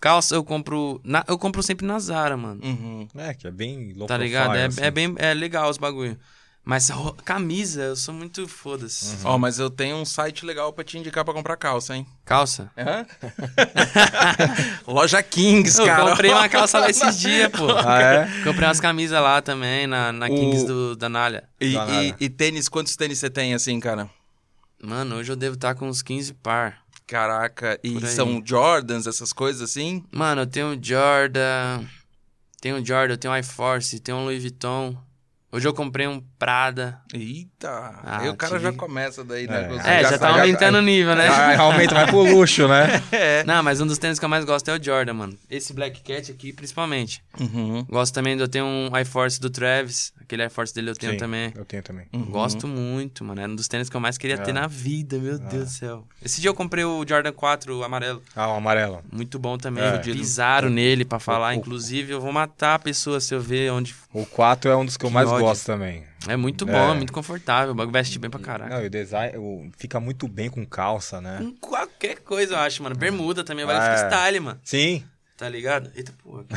calça 0.00 0.34
eu 0.34 0.42
compro. 0.44 1.00
na- 1.04 1.24
Eu 1.28 1.38
compro 1.38 1.62
sempre 1.62 1.86
na 1.86 1.98
Zara, 1.98 2.36
mano. 2.36 2.60
Uhum. 2.64 3.08
É, 3.16 3.34
que 3.34 3.46
é 3.46 3.50
bem 3.50 3.92
low 3.94 4.06
Tá 4.08 4.16
ligado? 4.16 4.44
profile, 4.46 4.62
É, 4.62 4.66
assim. 4.66 4.80
é 4.82 4.90
bem. 4.90 5.14
É 5.18 5.34
legal 5.34 5.68
os 5.70 5.78
bagulho. 5.78 6.18
Mas 6.64 6.90
camisa, 7.26 7.82
eu 7.82 7.96
sou 7.96 8.14
muito 8.14 8.48
foda-se. 8.48 9.18
Ó, 9.24 9.36
mas 9.36 9.58
eu 9.58 9.68
tenho 9.68 9.96
um 9.96 10.04
site 10.04 10.46
legal 10.46 10.72
pra 10.72 10.82
te 10.82 10.96
indicar 10.96 11.22
pra 11.22 11.34
comprar 11.34 11.58
calça, 11.58 11.94
hein? 11.94 12.06
Calça? 12.24 12.70
Hã? 12.78 13.04
Loja 14.86 15.22
Kings, 15.22 15.78
Eu 15.78 15.86
cara. 15.86 16.10
comprei 16.10 16.30
uma 16.30 16.48
calça 16.48 16.78
lá 16.78 16.88
esses 16.88 17.18
dias, 17.20 17.48
pô. 17.50 17.66
Ah, 17.86 18.00
é? 18.00 18.42
Comprei 18.44 18.66
umas 18.66 18.80
camisas 18.80 19.20
lá 19.20 19.42
também, 19.42 19.86
na, 19.86 20.10
na 20.12 20.26
O- 20.26 20.28
Kings 20.30 20.64
do, 20.66 20.96
da 20.96 21.08
Nalha. 21.08 21.44
E, 21.60 21.74
e- 21.76 22.14
e 22.20 22.28
tênis, 22.30 22.68
quantos 22.68 22.96
tênis 22.96 23.18
você 23.18 23.28
tem, 23.28 23.52
assim, 23.54 23.78
cara? 23.78 24.08
Mano, 24.82 25.16
hoje 25.16 25.32
eu 25.32 25.36
devo 25.36 25.54
estar 25.56 25.74
com 25.74 25.88
uns 25.88 26.00
15 26.02 26.32
par. 26.34 26.78
Caraca, 27.06 27.78
e 27.84 28.00
são 28.06 28.42
Jordans, 28.44 29.06
essas 29.06 29.32
coisas 29.32 29.60
assim? 29.70 30.02
Mano, 30.10 30.40
eu 30.42 30.46
tenho 30.46 30.78
Jordan. 30.82 31.84
Tenho 32.60 32.84
Jordan, 32.84 33.12
eu 33.14 33.18
tenho 33.18 33.36
iForce, 33.36 34.00
tenho 34.00 34.16
um 34.18 34.24
Louis 34.24 34.40
Vuitton. 34.40 34.96
Hoje 35.54 35.68
eu 35.68 35.72
comprei 35.72 36.06
um 36.08 36.20
Prada. 36.38 36.98
Eita, 37.12 37.70
Ah, 38.04 38.18
aí 38.22 38.28
o 38.28 38.34
cara 38.36 38.58
tive- 38.58 38.64
já 38.64 38.76
começa 38.76 39.22
daí, 39.24 39.46
né? 39.46 39.68
É. 39.84 40.00
É, 40.00 40.02
já, 40.02 40.10
já- 40.10 40.18
tá 40.18 40.28
aumentando 40.30 40.78
o 40.78 40.82
nível, 40.82 41.14
né? 41.14 41.28
Ah, 41.28 41.60
aumenta, 41.60 41.94
vai 41.94 42.06
pro 42.06 42.22
luxo, 42.34 42.66
né? 42.68 43.00
É. 43.12 43.44
Não, 43.46 43.62
mas 43.62 43.80
um 43.80 43.86
dos 43.86 43.96
tênis 43.96 44.18
que 44.18 44.24
eu 44.24 44.28
mais 44.28 44.44
gosto 44.44 44.68
é 44.70 44.76
o 44.76 44.82
Jordan, 44.82 45.14
mano. 45.14 45.38
Esse 45.48 45.72
Black 45.72 46.00
Cat 46.02 46.30
aqui, 46.30 46.52
principalmente. 46.52 47.22
Uhum. 47.40 47.84
Gosto 47.88 48.12
também, 48.12 48.36
de- 48.36 48.42
eu 48.42 48.48
tenho 48.48 48.64
um 48.66 48.90
iForce 48.98 49.40
do 49.40 49.48
Travis. 49.48 50.12
Aquele 50.20 50.44
iForce 50.46 50.74
dele 50.74 50.90
eu 50.90 50.94
tenho 50.96 51.12
Sim, 51.12 51.18
também. 51.18 51.52
Eu 51.54 51.64
tenho 51.64 51.82
também. 51.82 52.06
uhum. 52.12 52.24
Gosto 52.24 52.66
muito, 52.66 53.22
mano. 53.24 53.40
Era 53.40 53.50
um 53.52 53.54
dos 53.54 53.68
tênis 53.68 53.88
que 53.88 53.96
eu 53.96 54.00
mais 54.00 54.18
queria 54.18 54.36
ter 54.38 54.50
É. 54.50 54.54
na 54.54 54.66
vida, 54.66 55.18
meu 55.18 55.38
Deus 55.38 55.64
do 55.64 55.70
céu. 55.70 56.04
Esse 56.24 56.40
dia 56.40 56.48
eu 56.50 56.54
comprei 56.54 56.84
o 56.84 57.04
Jordan 57.06 57.32
4 57.32 57.78
o 57.78 57.84
amarelo. 57.84 58.22
Ah, 58.34 58.48
o 58.48 58.56
amarelo. 58.56 59.02
Muito 59.12 59.38
bom 59.38 59.56
também. 59.56 59.84
É. 59.84 59.98
Pisaram 59.98 60.68
nele 60.70 61.04
pra 61.04 61.18
falar. 61.20 61.50
o- 61.50 61.52
Inclusive, 61.54 62.12
eu 62.12 62.20
vou 62.20 62.32
matar 62.32 62.74
a 62.74 62.78
pessoa 62.78 63.20
se 63.20 63.34
eu 63.34 63.40
ver 63.40 63.70
onde. 63.70 63.94
O 64.12 64.24
4 64.26 64.70
é 64.70 64.76
um 64.76 64.84
dos 64.84 64.96
que 64.96 65.04
eu 65.04 65.10
mais 65.10 65.28
ódio. 65.28 65.43
Gosto 65.44 65.66
também. 65.66 66.04
É 66.28 66.36
muito 66.36 66.68
É. 66.68 66.72
bom, 66.72 66.92
é 66.92 66.96
muito 66.96 67.12
confortável. 67.12 67.72
O 67.72 67.74
bagulho 67.74 67.92
veste 67.92 68.18
bem 68.18 68.30
pra 68.30 68.40
caraca. 68.40 68.74
Não, 68.74 68.82
e 68.82 68.86
o 68.86 68.90
design 68.90 69.36
o- 69.38 69.70
fica 69.78 69.98
muito 70.00 70.26
bem 70.28 70.48
com 70.50 70.64
calça, 70.66 71.20
né? 71.20 71.38
Com 71.40 71.52
qualquer 71.68 72.16
coisa, 72.20 72.54
eu 72.54 72.58
acho, 72.58 72.82
mano. 72.82 72.96
Bermuda 72.96 73.44
também, 73.44 73.64
vai 73.66 73.76
É. 73.76 73.80
ficar 73.80 74.08
style, 74.10 74.40
mano. 74.40 74.60
Sim. 74.64 75.04
Tá 75.36 75.48
ligado? 75.48 75.90
Eita 75.96 76.12
porra. 76.22 76.44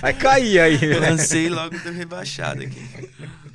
Vai 0.00 0.14
cair 0.14 0.60
aí. 0.60 0.78
Eu 0.82 1.00
lancei 1.00 1.48
logo 1.48 1.78
do 1.78 1.90
rebaixado 1.92 2.62
aqui. 2.62 2.80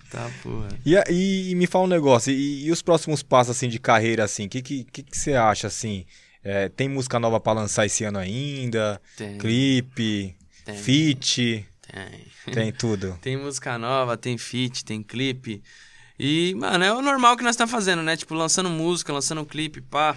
Tá, 0.10 0.30
porra. 0.42 0.68
E, 0.86 0.96
e- 1.12 1.52
e 1.52 1.56
me 1.56 1.66
fala 1.66 1.86
um 1.86 1.88
negócio, 1.88 2.32
e, 2.32 2.66
e 2.66 2.72
os 2.72 2.82
próximos 2.82 3.24
passos 3.24 3.56
assim 3.58 3.68
de 3.68 3.80
carreira 3.80 4.24
assim, 4.24 4.46
o 4.46 4.50
que, 4.50 4.62
que, 4.62 4.84
que, 4.86 5.04
que 5.04 5.18
você 5.18 5.34
acha 5.34 5.68
assim? 5.68 6.06
É, 6.44 6.70
tem 6.70 6.88
música 6.90 7.20
nova 7.20 7.40
pra 7.40 7.54
lançar 7.54 7.86
esse 7.86 8.04
ano 8.04 8.20
ainda? 8.20 9.02
Tem. 9.18 9.38
Clipe, 9.38 10.36
Tem. 10.66 10.78
feat, 10.78 11.66
Tem. 12.46 12.54
tem 12.54 12.72
tudo. 12.72 13.18
Tem 13.22 13.38
música 13.38 13.78
nova, 13.78 14.18
tem 14.18 14.38
feat, 14.38 14.84
tem 14.84 15.04
clipe. 15.04 15.62
E, 16.20 16.54
mano, 16.56 16.84
é 16.84 16.92
o 16.94 17.02
normal 17.02 17.36
que 17.38 17.44
nós 17.44 17.56
tá 17.56 17.66
fazendo, 17.68 18.02
né? 18.04 18.16
Tipo, 18.18 18.34
lançando 18.36 18.70
música, 18.70 19.12
lançando 19.14 19.46
clipe, 19.46 19.82
pá. 19.82 20.16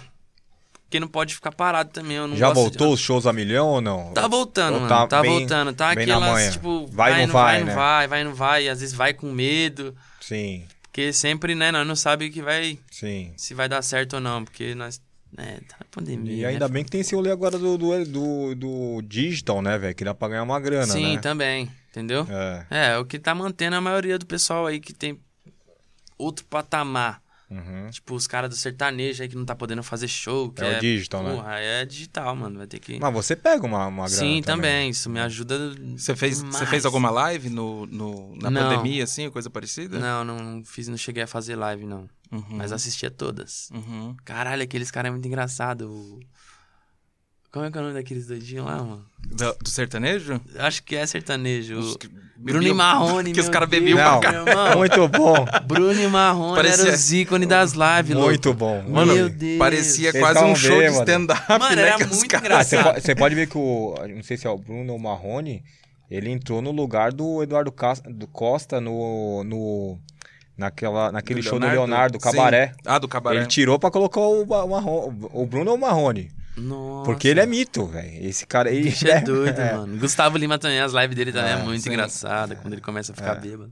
Porque 0.83 0.99
não 1.01 1.07
pode 1.07 1.35
ficar 1.35 1.51
parado 1.51 1.89
também. 1.91 2.15
Eu 2.17 2.27
não 2.27 2.37
Já 2.37 2.53
voltou 2.53 2.87
de... 2.87 2.93
os 2.93 2.99
shows 2.99 3.27
a 3.27 3.33
milhão 3.33 3.67
ou 3.67 3.81
não? 3.81 4.13
Tá 4.13 4.25
voltando, 4.27 4.75
Ou 4.75 4.79
mano. 4.81 4.89
tá 4.89 5.05
Tá, 5.07 5.21
bem- 5.21 5.39
voltando. 5.39 5.73
Tá 5.73 5.91
aquelas, 5.91 6.53
tipo, 6.53 6.87
Vai, 6.87 7.11
vai, 7.11 7.25
não 7.25 7.33
vai, 7.33 7.43
vai, 7.43 7.59
né? 7.63 7.65
não 7.65 7.75
vai, 7.75 8.07
vai, 8.07 8.23
não 8.23 8.33
vai. 8.33 8.63
E 8.65 8.69
às 8.69 8.79
vezes 8.79 8.95
vai 8.95 9.13
com 9.13 9.29
medo. 9.31 9.93
Sim, 10.21 10.65
Porque 10.83 11.11
sempre, 11.11 11.55
né, 11.55 11.71
nós 11.71 11.85
não 11.85 11.95
sabemos 11.95 12.33
que 12.33 12.41
vai, 12.41 12.79
sim. 12.89 13.33
se 13.35 13.53
vai 13.53 13.67
dar 13.67 13.81
certo 13.81 14.13
ou 14.13 14.19
não. 14.21 14.45
Porque 14.45 14.73
nós, 14.75 15.01
né, 15.35 15.59
tá 15.67 15.77
na 15.79 15.85
pandemia. 15.89 16.33
E 16.33 16.41
né? 16.41 16.47
ainda 16.47 16.67
bem 16.67 16.83
que 16.83 16.91
tem 16.91 17.01
esse 17.01 17.15
rolê 17.15 17.31
agora 17.31 17.57
do, 17.57 17.77
do, 17.77 18.05
do, 18.05 18.55
do 18.55 19.01
digital, 19.03 19.61
né, 19.61 19.77
velho? 19.77 19.95
Que 19.95 20.03
dá 20.03 20.13
pra 20.13 20.27
ganhar 20.29 20.43
uma 20.43 20.59
grana, 20.59 20.85
Sim, 20.93 21.15
né? 21.15 21.21
também. 21.21 21.71
Entendeu? 21.89 22.27
É. 22.29 22.65
É, 22.93 22.97
o 22.97 23.05
que 23.05 23.17
tá 23.17 23.33
mantendo 23.33 23.75
a 23.75 23.81
maioria 23.81 24.19
do 24.19 24.25
pessoal 24.25 24.67
aí 24.67 24.79
que 24.79 24.93
tem 24.93 25.19
outro 26.17 26.45
patamar 26.45 27.21
Uhum. 27.49 27.89
Tipo, 27.89 28.13
os 28.13 28.27
caras 28.27 28.49
do 28.49 28.57
sertanejo 28.57 29.23
aí 29.23 29.29
que 29.29 29.35
não 29.37 29.45
tá 29.45 29.55
podendo 29.55 29.81
fazer 29.81 30.07
show. 30.09 30.51
Que 30.51 30.61
É 30.63 30.77
o 30.77 30.81
digital, 30.81 31.23
né? 31.23 31.33
Porra, 31.33 31.59
é 31.59 31.85
digital, 31.85 32.35
mano. 32.35 32.57
Vai 32.57 32.67
ter 32.67 32.77
que. 32.79 32.99
Mas 32.99 33.13
você 33.13 33.37
pega 33.37 33.65
uma, 33.65 33.87
uma 33.87 34.05
grana 34.05 34.09
Sim, 34.19 34.41
também. 34.41 34.69
também. 34.69 34.89
Isso 34.89 35.09
me 35.09 35.19
ajuda. 35.21 35.73
Você 35.97 36.13
fez, 36.13 36.41
você 36.41 36.65
fez 36.65 36.85
alguma 36.85 37.09
live 37.09 37.49
no, 37.49 37.85
no- 37.85 38.35
na 38.35 38.49
Não. 38.49 38.61
pandemia, 38.69 39.05
assim, 39.05 39.29
coisa 39.29 39.49
parecida? 39.49 39.97
Não, 39.97 40.25
não, 40.25 40.37
não 40.39 40.65
fiz, 40.65 40.89
não 40.89 40.97
cheguei 40.97 41.23
a 41.23 41.27
fazer 41.27 41.55
live, 41.55 41.85
não. 41.85 42.09
Uhum. 42.31 42.43
Mas 42.49 42.71
assistia 42.71 43.09
todas. 43.09 43.69
Uhum. 43.73 44.15
Caralho, 44.25 44.61
aqueles 44.63 44.91
caras 44.91 45.09
é 45.09 45.11
muito 45.11 45.27
engraçado. 45.27 45.89
O- 45.89 46.19
Como 47.51 47.65
é 47.65 47.71
que 47.71 47.77
é 47.77 47.81
o 47.81 47.83
nome 47.85 47.95
daqueles 47.95 48.27
doidinhos 48.27 48.65
lá, 48.65 48.83
mano? 48.83 49.05
Do, 49.25 49.53
do 49.63 49.69
sertanejo? 49.69 50.39
Acho 50.59 50.83
que 50.83 50.95
é 50.95 51.05
sertanejo. 51.05 51.97
Que 51.97 52.09
Bruno 52.35 52.67
e 52.67 52.73
Marrone, 52.73 53.31
que 53.33 53.39
os 53.39 53.49
caras 53.49 53.67
bebiam 53.69 54.19
pra 54.19 54.31
irmão. 54.33 54.77
Muito 54.77 55.07
bom. 55.07 55.45
Bruno 55.65 55.99
e 55.99 56.07
Marrone 56.07 56.55
Parecia- 56.57 56.83
eram 56.83 56.93
os 56.93 57.13
ícones 57.13 57.47
das 57.47 57.71
lives, 57.71 58.13
louco. 58.13 58.29
Muito 58.29 58.53
bom. 58.53 58.83
Mano, 58.89 59.13
Meu 59.15 59.29
Deus. 59.29 59.57
parecia 59.57 60.09
Eles 60.09 60.21
quase 60.21 60.43
um 60.43 60.55
show 60.55 60.79
de 60.79 60.85
stand-up, 60.87 61.41
Mano, 61.49 61.75
né? 61.75 61.81
era 61.83 61.97
muito 61.97 62.11
Ah, 62.13 62.15
você, 62.15 62.25
engraçado. 62.25 62.93
po- 62.95 63.01
você 63.01 63.15
pode 63.15 63.33
ver 63.35 63.47
que 63.47 63.57
o. 63.57 63.95
Não 64.13 64.21
sei 64.23 64.35
se 64.37 64.45
é 64.45 64.49
o 64.49 64.57
Bruno 64.57 64.91
ou 64.93 64.99
o 64.99 65.01
Marrone. 65.01 65.63
Ele 66.11 66.29
entrou 66.29 66.61
no 66.61 66.71
lugar 66.71 67.11
do 67.11 67.41
Eduardo 67.41 67.73
Costa 68.31 68.79
no. 68.79 69.43
no 69.43 69.97
naquela, 70.57 71.11
naquele 71.11 71.41
Do 71.41 71.43
show 71.43 71.53
Leonardo? 71.59 71.75
do 71.75 71.79
Leonardo, 71.89 72.17
Sim. 72.17 72.23
Cabaré. 72.23 72.73
Ah, 72.85 72.99
do 72.99 73.07
Cabaré. 73.07 73.37
Ele 73.39 73.45
tirou 73.47 73.77
pra 73.77 73.91
colocar 73.91 74.19
o, 74.21 74.45
Ma- 74.45 74.65
Marrone, 74.67 75.17
o 75.33 75.45
Bruno 75.45 75.71
ou 75.71 75.77
o 75.77 75.79
Marrone. 75.79 76.31
Nossa. 76.57 77.05
Porque 77.05 77.27
ele 77.27 77.39
é 77.39 77.45
mito, 77.45 77.85
velho. 77.85 78.25
Esse 78.27 78.45
cara 78.47 78.69
aí. 78.69 78.83
Bicho 78.83 79.07
é 79.07 79.21
doido, 79.21 79.57
mano. 79.75 79.97
Gustavo 79.99 80.37
Lima 80.37 80.57
também, 80.57 80.79
as 80.79 80.91
lives 80.93 81.15
dele 81.15 81.31
também 81.31 81.51
é, 81.51 81.59
É, 81.59 81.63
muito 81.63 81.83
sim. 81.83 81.89
engraçada 81.89 82.55
quando 82.55 82.73
ele 82.73 82.81
começa 82.81 83.11
a 83.11 83.15
ficar 83.15 83.35
bêbado. 83.35 83.71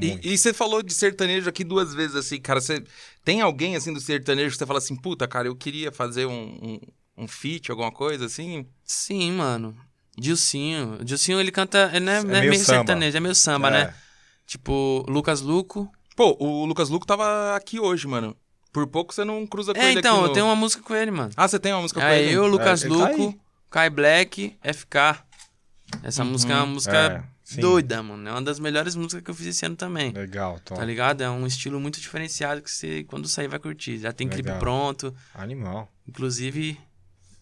E, 0.00 0.18
e 0.32 0.38
você 0.38 0.52
falou 0.52 0.82
de 0.82 0.92
sertanejo 0.94 1.48
aqui 1.48 1.62
duas 1.62 1.94
vezes, 1.94 2.16
assim, 2.16 2.40
cara. 2.40 2.60
Você 2.60 2.82
tem 3.24 3.40
alguém, 3.40 3.76
assim, 3.76 3.92
do 3.92 4.00
sertanejo 4.00 4.50
que 4.52 4.56
você 4.58 4.66
fala 4.66 4.78
assim, 4.78 4.96
puta, 4.96 5.28
cara, 5.28 5.46
eu 5.48 5.54
queria 5.54 5.92
fazer 5.92 6.26
um, 6.26 6.32
um, 6.62 6.80
um 7.24 7.28
feat, 7.28 7.70
alguma 7.70 7.92
coisa, 7.92 8.24
assim? 8.26 8.66
Sim, 8.84 9.32
mano. 9.32 9.76
Dilcinho. 10.18 10.98
Dilcinho, 11.04 11.38
ele 11.40 11.50
canta. 11.52 11.90
Ele 11.94 12.04
não 12.04 12.12
é, 12.12 12.22
não 12.24 12.34
é 12.34 12.40
meio 12.40 12.50
meio, 12.52 12.64
sertanejo, 12.64 13.16
é 13.16 13.20
meio 13.20 13.34
samba, 13.34 13.68
É. 13.68 13.70
né? 13.70 13.94
Tipo, 14.46 15.04
Lucas 15.08 15.40
Luco. 15.40 15.90
Pô, 16.20 16.36
o 16.38 16.66
Lucas 16.66 16.90
Luco 16.90 17.06
tava 17.06 17.56
aqui 17.56 17.80
hoje, 17.80 18.06
mano. 18.06 18.36
Por 18.70 18.86
pouco 18.86 19.14
você 19.14 19.24
não 19.24 19.46
cruza 19.46 19.72
com 19.72 19.80
É, 19.80 19.90
ele 19.90 20.00
então, 20.00 20.16
aqui 20.16 20.24
eu 20.24 20.28
no... 20.28 20.34
tenho 20.34 20.44
uma 20.44 20.54
música 20.54 20.82
com 20.82 20.94
ele, 20.94 21.10
mano. 21.10 21.30
Ah, 21.34 21.48
você 21.48 21.58
tem 21.58 21.72
uma 21.72 21.80
música 21.80 21.98
com 21.98 22.06
É, 22.06 22.20
ele? 22.20 22.32
eu, 22.34 22.46
Lucas 22.46 22.84
ele 22.84 22.94
tá 22.94 23.08
Luco, 23.08 23.22
aí. 23.28 23.40
Kai 23.70 23.88
Black, 23.88 24.54
FK. 24.62 25.24
Essa 26.02 26.22
música 26.22 26.52
é 26.52 26.56
uma 26.56 26.66
música 26.66 27.24
É, 27.56 27.56
doida, 27.58 28.02
mano. 28.02 28.28
É 28.28 28.32
uma 28.32 28.42
das 28.42 28.60
melhores 28.60 28.94
músicas 28.96 29.24
que 29.24 29.30
eu 29.30 29.34
fiz 29.34 29.46
esse 29.46 29.64
ano 29.64 29.76
também. 29.76 30.12
Legal, 30.12 30.60
Tom. 30.62 30.74
Tá 30.74 30.84
ligado? 30.84 31.22
É 31.22 31.30
um 31.30 31.46
estilo 31.46 31.80
muito 31.80 31.98
diferenciado 31.98 32.60
que 32.60 32.70
você, 32.70 33.02
quando 33.04 33.26
sair, 33.26 33.48
vai 33.48 33.58
curtir. 33.58 33.96
Já 33.96 34.12
tem 34.12 34.28
clipe 34.28 34.42
Legal. 34.44 34.58
pronto. 34.60 35.14
Animal. 35.34 35.90
Inclusive, 36.06 36.78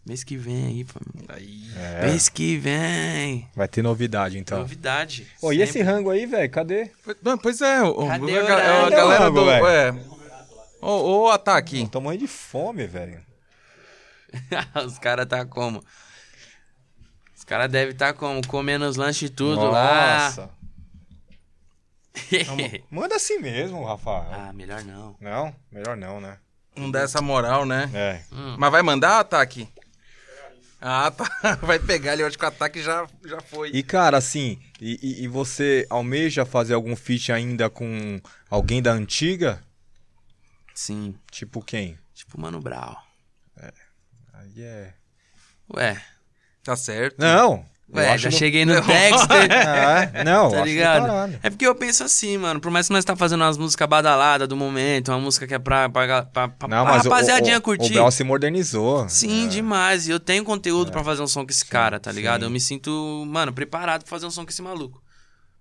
mês 0.08 0.24
que 0.24 0.36
vem 0.36 0.66
aí, 0.66 0.84
pô. 0.84 0.98
Aí... 1.28 1.62
É. 1.76 2.06
Mês 2.06 2.28
que 2.28 2.56
vem. 2.56 3.48
Vai 3.54 3.68
ter 3.68 3.82
novidade, 3.82 4.38
então. 4.38 4.58
Novidade. 4.58 5.26
Ô, 5.42 5.52
e 5.52 5.60
esse 5.60 5.82
rango 5.82 6.10
aí, 6.10 6.26
velho? 6.26 6.50
Cadê? 6.50 6.90
Não, 7.22 7.36
Pois 7.36 7.60
é, 7.60 7.82
o, 7.82 8.06
Cadê 8.08 8.38
a, 8.38 8.42
o 8.42 8.46
a 8.46 8.86
o 8.86 8.90
galera 8.90 9.24
rango, 9.24 9.44
do... 9.44 9.50
É. 9.50 9.94
Ô, 10.80 11.24
ô, 11.24 11.30
Ataque. 11.30 11.86
Tô 11.88 12.00
morrendo 12.00 12.20
de 12.20 12.26
fome, 12.26 12.86
velho. 12.86 13.20
Os 14.86 14.98
caras 14.98 15.26
tá 15.26 15.44
como? 15.44 15.84
Os 17.36 17.44
caras 17.44 17.70
devem 17.70 17.94
tá 17.94 18.12
como? 18.12 18.46
Comendo 18.46 18.84
os 18.84 18.96
lanches 18.96 19.30
tudo 19.30 19.70
lá. 19.70 20.24
Nossa. 20.26 20.50
Manda 22.90 23.16
assim 23.16 23.38
mesmo, 23.38 23.84
Rafael. 23.84 24.26
ah, 24.32 24.52
melhor 24.52 24.82
não. 24.84 25.16
Não? 25.20 25.54
Melhor 25.70 25.96
não, 25.96 26.20
né? 26.20 26.38
Não 26.76 26.90
dá 26.90 27.00
essa 27.00 27.20
moral, 27.20 27.64
né? 27.64 27.90
É. 27.94 28.20
Hum. 28.32 28.56
Mas 28.58 28.70
vai 28.70 28.82
mandar, 28.82 29.18
Ataque? 29.20 29.68
Ah, 30.80 31.10
tá. 31.10 31.26
Vai 31.62 31.78
pegar 31.78 32.12
ali, 32.12 32.22
eu 32.22 32.26
acho 32.28 32.38
que 32.38 32.44
o 32.44 32.48
Ataque 32.48 32.80
já, 32.82 33.06
já 33.26 33.40
foi. 33.40 33.70
E, 33.70 33.82
cara, 33.82 34.16
assim, 34.16 34.60
e, 34.80 35.24
e- 35.24 35.28
você 35.28 35.86
almeja 35.90 36.44
fazer 36.44 36.74
algum 36.74 36.94
feat 36.94 37.32
ainda 37.32 37.68
com 37.68 38.20
alguém 38.48 38.80
da 38.80 38.92
antiga? 38.92 39.62
Sim. 40.74 41.14
Tipo 41.30 41.60
quem? 41.62 41.98
Tipo 42.14 42.40
Mano 42.40 42.60
Brown. 42.60 42.94
Aí 44.32 44.62
é. 44.62 44.94
Ué. 45.74 46.00
Tá 46.62 46.76
certo. 46.76 47.18
Não! 47.18 47.66
Ué, 47.94 48.18
já 48.18 48.30
cheguei 48.30 48.66
no 48.66 48.74
Dexter. 48.82 49.48
Ah, 49.66 50.10
é? 50.12 50.24
Não, 50.24 50.50
Tá 50.50 50.62
ligado? 50.64 51.38
É 51.42 51.48
porque 51.48 51.66
eu 51.66 51.74
penso 51.74 52.04
assim, 52.04 52.36
mano. 52.36 52.60
Por 52.60 52.70
mais 52.70 52.86
que 52.86 52.92
nós 52.92 53.04
tá 53.04 53.16
fazendo 53.16 53.40
umas 53.42 53.56
músicas 53.56 53.88
badaladas 53.88 54.46
do 54.46 54.54
momento, 54.56 55.08
uma 55.08 55.18
música 55.18 55.46
que 55.46 55.54
é 55.54 55.58
pra, 55.58 55.88
pra, 55.88 56.22
pra, 56.24 56.48
pra, 56.48 56.68
Não, 56.68 56.84
mas 56.84 57.04
rapaziadinha 57.04 57.56
o, 57.56 57.58
o, 57.60 57.62
curtir. 57.62 57.92
o 57.92 57.94
Bel 57.94 58.10
se 58.10 58.22
modernizou. 58.24 59.08
Sim, 59.08 59.46
É. 59.46 59.48
demais. 59.48 60.06
E 60.06 60.10
eu 60.10 60.20
tenho 60.20 60.44
conteúdo 60.44 60.92
pra 60.92 61.02
fazer 61.02 61.22
um 61.22 61.26
som 61.26 61.44
com 61.44 61.50
esse 61.50 61.64
cara, 61.64 61.98
tá 61.98 62.12
ligado? 62.12 62.40
sim. 62.40 62.44
Eu 62.46 62.50
me 62.50 62.60
sinto, 62.60 63.24
mano, 63.26 63.52
preparado 63.54 64.02
pra 64.02 64.10
fazer 64.10 64.26
um 64.26 64.30
som 64.30 64.44
com 64.44 64.50
esse 64.50 64.60
maluco. 64.62 65.02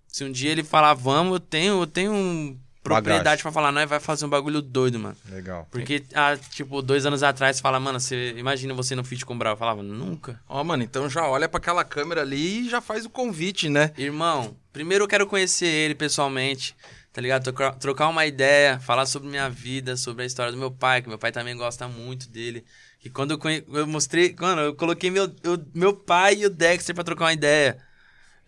Se 0.08 0.24
um 0.26 0.32
dia 0.32 0.52
ele 0.52 0.64
falar, 0.64 0.94
vamos, 0.96 1.34
eu 1.34 1.40
tenho, 1.40 1.82
eu 1.82 1.88
tenho 1.88 2.12
um 2.14 2.58
propriedade 2.96 3.42
pra 3.42 3.52
falar, 3.52 3.72
nós 3.72 3.90
vai 3.90 4.00
fazer 4.00 4.26
um 4.26 4.30
bagulho 4.30 4.62
doido, 4.62 5.00
mano. 5.00 5.16
Legal. 5.30 5.68
Porque, 5.72 6.04
ah, 6.14 6.38
tipo, 6.52 6.82
dois 6.82 7.06
anos 7.06 7.24
atrás, 7.24 7.56
você 7.58 7.62
fala, 7.62 7.80
mano, 7.80 8.00
você 8.00 8.34
imagina 8.38 8.74
você 8.74 8.96
no 8.96 9.04
feat 9.04 9.26
com 9.26 9.34
o 9.34 9.38
Brau. 9.38 9.54
Eu 9.54 9.58
falava, 9.58 9.82
nunca. 9.84 10.40
Ó, 10.48 10.64
mano, 10.64 10.84
então 10.84 11.10
já 11.10 11.28
olha 11.28 11.48
pra 11.50 11.58
aquela 11.60 11.84
câmera 11.84 12.22
ali 12.22 12.68
e 12.68 12.70
já 12.70 12.82
faz 12.82 13.06
o 13.06 13.10
convite, 13.10 13.70
né? 13.70 13.92
Irmão, 13.98 14.56
primeiro 14.72 15.04
eu 15.04 15.08
quero 15.08 15.28
conhecer 15.28 15.66
ele 15.68 15.96
pessoalmente, 15.96 16.76
tá 17.14 17.22
ligado? 17.22 17.52
Trocar, 17.80 18.08
uma 18.10 18.26
ideia, 18.26 18.80
falar 18.80 19.06
sobre 19.06 19.30
minha 19.30 19.50
vida, 19.50 19.96
sobre 19.98 20.24
a 20.24 20.26
história 20.26 20.52
do 20.52 20.58
meu 20.58 20.72
pai, 20.72 21.02
que 21.02 21.10
meu 21.10 21.18
pai 21.18 21.32
também 21.32 21.56
gosta 21.56 21.88
muito 21.88 22.30
dele. 22.30 22.64
E 23.04 23.10
quando 23.10 23.32
eu, 23.32 23.38
conhe... 23.38 23.64
eu 23.72 23.88
mostrei, 23.88 24.36
mano, 24.40 24.62
eu 24.62 24.76
coloquei 24.76 25.10
meu, 25.10 25.32
eu- 25.44 25.64
meu 25.74 25.94
pai 25.94 26.36
e 26.36 26.46
o 26.46 26.50
Dexter 26.50 26.94
pra 26.96 27.04
trocar 27.04 27.26
uma 27.26 27.34
ideia. 27.34 27.78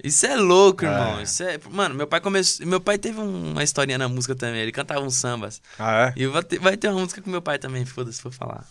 Isso 0.03 0.25
é 0.25 0.35
louco, 0.35 0.85
irmão. 0.85 1.19
É. 1.19 1.23
Isso 1.23 1.43
é... 1.43 1.59
Mano, 1.69 1.93
meu 1.95 2.07
pai 2.07 2.21
começou. 2.21 2.65
Meu 2.65 2.79
pai 2.79 2.97
teve 2.97 3.19
um- 3.19 3.51
uma 3.51 3.63
historinha 3.63 3.97
na 3.97 4.07
música 4.07 4.33
também. 4.35 4.62
Ele 4.62 4.71
cantava 4.71 5.01
uns 5.01 5.15
sambas. 5.15 5.62
Ah, 5.77 6.13
é? 6.15 6.21
E 6.21 6.25
vai 6.27 6.43
ter, 6.43 6.59
vai 6.59 6.77
ter 6.77 6.88
uma 6.89 7.01
música 7.01 7.21
com 7.21 7.29
meu 7.29 7.41
pai 7.41 7.57
também, 7.59 7.85
foda-se, 7.85 8.17
se 8.17 8.21
for 8.23 8.31
falar. 8.31 8.65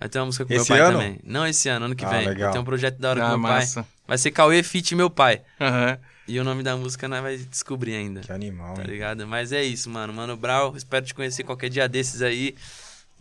Vai 0.00 0.08
ter 0.08 0.18
uma 0.18 0.26
música 0.26 0.44
com 0.44 0.52
Esse 0.52 0.72
meu 0.72 0.78
pai 0.80 0.88
ano? 0.88 0.98
também. 0.98 1.20
Não 1.22 1.46
esse 1.46 1.68
ano, 1.68 1.86
ano 1.86 1.94
que 1.94 2.04
Ah, 2.04 2.08
vem. 2.08 2.26
legal. 2.28 2.52
Ter 2.52 2.58
um 2.58 2.64
projeto 2.64 2.98
da 2.98 3.10
hora 3.10 3.20
Ah, 3.20 3.24
com 3.26 3.30
meu 3.30 3.38
massa. 3.38 3.82
pai. 3.82 3.90
Vai 4.08 4.18
ser 4.18 4.30
Cauê 4.32 4.62
Fit 4.62 4.94
Meu 4.96 5.08
Pai. 5.08 5.40
Aham. 5.60 5.96
E 6.26 6.40
o 6.40 6.44
nome 6.44 6.62
da 6.62 6.76
música 6.76 7.06
nós 7.06 7.22
vai 7.22 7.36
descobrir 7.36 7.94
ainda. 7.94 8.20
Que 8.20 8.32
animal, 8.32 8.74
Tá 8.74 8.82
hein? 8.82 8.88
ligado? 8.88 9.26
Mas 9.26 9.52
é 9.52 9.62
isso, 9.62 9.88
mano. 9.90 10.12
Mano 10.12 10.36
Brau, 10.36 10.74
espero 10.76 11.04
te 11.06 11.14
conhecer 11.14 11.44
qualquer 11.44 11.68
dia 11.70 11.86
desses 11.88 12.20
aí. 12.22 12.54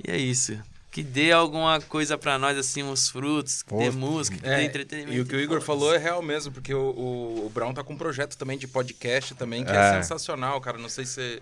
E 0.03 0.09
é 0.09 0.17
isso. 0.17 0.57
Que 0.93 1.01
dê 1.01 1.31
alguma 1.31 1.81
coisa 1.81 2.19
pra 2.19 2.37
nós, 2.37 2.55
assim, 2.55 2.83
uns 2.83 3.09
frutos, 3.09 3.63
que 3.63 3.69
Pô, 3.69 3.79
dê 3.79 3.89
música, 3.89 4.37
que 4.37 4.43
dê 4.43 4.49
É, 4.53 4.63
entretenimento. 4.63 5.17
e 5.17 5.21
o 5.21 5.25
que 5.25 5.35
o 5.35 5.39
Igor 5.39 5.59
falou 5.59 5.91
é 5.91 5.97
real 5.97 6.21
mesmo, 6.21 6.51
porque 6.53 6.71
o, 6.71 6.79
o, 6.91 7.45
o 7.47 7.49
Brown 7.49 7.73
tá 7.73 7.83
com 7.83 7.93
um 7.93 7.97
projeto 7.97 8.37
também 8.37 8.59
de 8.59 8.67
podcast 8.67 9.33
também, 9.33 9.65
que 9.65 9.71
é, 9.71 9.75
É. 9.75 9.93
sensacional, 9.95 10.61
cara. 10.61 10.77
Não 10.77 10.87
sei 10.89 11.03
se 11.03 11.13
você 11.13 11.41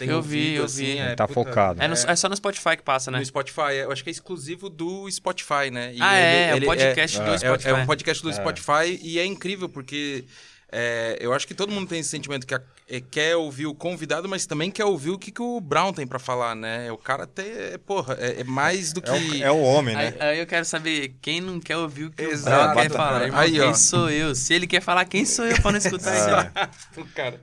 tem 0.00 0.08
Eu 0.08 0.20
vi, 0.20 0.36
ouvido, 0.38 0.56
eu 0.56 0.64
assim, 0.64 0.84
vi. 0.84 0.98
é, 0.98 1.14
Tá 1.14 1.28
focado. 1.28 1.80
É, 1.80 1.86
no- 1.86 1.94
é 1.94 2.16
só 2.16 2.28
no 2.28 2.34
Spotify 2.36 2.76
que 2.76 2.82
passa, 2.82 3.08
né? 3.12 3.20
No 3.20 3.24
Spotify, 3.24 3.60
é, 3.70 3.84
eu 3.84 3.92
acho 3.92 4.02
que 4.02 4.10
é 4.10 4.12
exclusivo 4.12 4.68
do 4.68 5.08
Spotify, 5.08 5.70
né? 5.70 5.92
E 5.94 6.02
Ah, 6.02 6.16
ele- 6.18 6.26
é, 6.26 6.56
ele 6.56 6.66
o 6.66 6.68
podcast 6.68 7.18
do 7.20 7.30
é, 7.34 7.38
Spotify. 7.38 7.68
É 7.70 7.74
um 7.74 7.86
podcast 7.86 8.22
do 8.24 8.32
Spotify 8.32 8.98
e 9.00 9.18
é 9.20 9.24
incrível 9.24 9.68
porque 9.68 10.24
é, 10.70 11.16
eu 11.20 11.32
acho 11.32 11.46
que 11.46 11.54
todo 11.54 11.72
mundo 11.72 11.88
tem 11.88 12.00
esse 12.00 12.10
sentimento 12.10 12.46
que 12.46 12.54
a- 12.54 12.62
é, 12.88 13.00
quer 13.00 13.36
ouvir 13.36 13.66
o 13.66 13.74
convidado, 13.74 14.28
mas 14.28 14.46
também 14.46 14.70
quer 14.70 14.84
ouvir 14.84 15.10
o 15.10 15.18
que, 15.18 15.30
que 15.30 15.40
o 15.42 15.60
Brown 15.60 15.92
tem 15.92 16.06
pra 16.06 16.18
falar, 16.18 16.54
né? 16.54 16.90
O 16.92 16.98
cara 16.98 17.26
tem, 17.26 17.46
é, 17.46 17.78
porra, 17.78 18.14
é, 18.20 18.40
é 18.40 18.44
mais 18.44 18.92
do 18.92 19.00
que... 19.02 19.08
É 19.10 19.12
o, 19.14 19.44
é 19.44 19.50
o 19.52 19.60
homem, 19.62 19.94
né? 19.96 20.14
Aí, 20.20 20.28
aí 20.30 20.38
eu 20.38 20.46
quero 20.46 20.64
saber 20.64 21.16
quem 21.22 21.40
não 21.40 21.58
quer 21.60 21.76
ouvir 21.76 22.04
o 22.04 22.10
que 22.10 22.22
Exato. 22.22 22.56
o 22.56 22.74
Brau 22.74 22.76
quer 22.76 22.86
É, 22.86 22.88
falar. 22.96 23.22
Irmão, 23.24 23.40
aí, 23.40 23.52
quem 23.52 23.60
ó. 23.62 23.74
sou 23.74 24.10
eu? 24.10 24.34
Se 24.34 24.52
ele 24.54 24.66
quer 24.66 24.80
falar, 24.82 25.04
quem 25.06 25.24
sou 25.24 25.46
eu 25.46 25.60
pra 25.60 25.70
não 25.72 25.78
escutar 25.78 26.14
isso? 26.16 26.28
aí? 26.34 26.68
o 27.02 27.06
cara... 27.08 27.40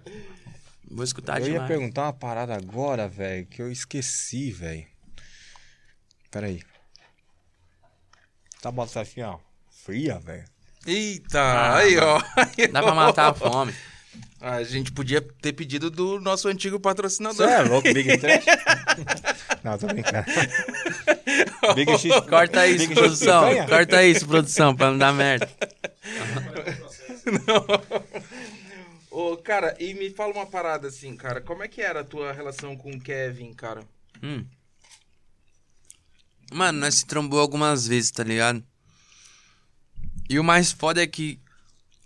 Vou 0.88 1.03
escutar 1.03 1.39
Eu 1.41 1.47
ia 1.47 1.53
demais. 1.53 1.67
perguntar 1.67 2.03
uma 2.03 2.13
parada 2.13 2.55
agora, 2.55 3.07
velho, 3.07 3.45
que 3.47 3.59
eu 3.61 3.71
esqueci, 3.71 4.51
velho. 4.51 4.85
Pera 6.29 6.45
aí. 6.47 6.61
Tá 8.61 8.71
botando 8.71 9.01
assim, 9.01 9.21
ó. 9.21 9.39
Fria, 9.83 10.19
velho. 10.19 10.45
Eita, 10.86 11.41
Ah, 11.41 11.78
aí, 11.78 11.98
ó. 11.98 12.21
Aí, 12.36 12.67
Dá 12.67 12.82
pra 12.84 12.93
matar 12.93 13.30
a 13.30 13.34
fome. 13.36 13.74
A 14.41 14.62
gente 14.63 14.91
podia 14.91 15.21
ter 15.41 15.54
pedido 15.54 15.89
do 15.89 16.19
nosso 16.19 16.48
antigo 16.48 16.76
Você 16.78 16.82
patrocinador. 16.84 17.50
é 17.50 17.62
louco, 17.63 17.91
Big 17.91 18.17
Trash? 18.19 18.45
Não, 19.63 19.76
tô 19.78 19.88
brincando. 19.88 20.26
Big 21.74 21.91
X. 21.98 22.19
Corta 22.30 22.67
isso, 22.67 22.88
Big 22.88 22.93
produção. 22.93 23.65
Corta 23.65 24.04
isso, 24.06 24.28
produção, 24.28 24.76
pra 24.76 24.91
não 24.91 24.98
dar 25.00 25.12
merda. 25.12 25.50
Ô, 29.10 29.38
cara, 29.38 29.76
e 29.80 29.93
me 29.95 30.10
fala 30.12 30.34
uma 30.34 30.45
parada 30.45 30.89
assim, 30.89 31.15
cara. 31.15 31.41
Como 31.41 31.63
é 31.63 31.67
que 31.67 31.82
era 31.82 32.02
a 32.02 32.04
tua 32.04 32.32
relação 32.32 32.76
com 32.76 32.91
o 32.91 33.00
Kevin, 33.02 33.54
cara? 33.54 33.82
Hum. 34.21 34.45
Mano, 36.54 36.80
nós 36.82 36.95
se 36.95 37.06
trombou 37.08 37.39
algumas 37.39 37.88
vezes, 37.88 38.12
tá 38.12 38.24
ligado? 38.24 38.63
E 40.29 40.39
o 40.39 40.43
mais 40.43 40.71
foda 40.71 41.01
é 41.01 41.07
que 41.07 41.39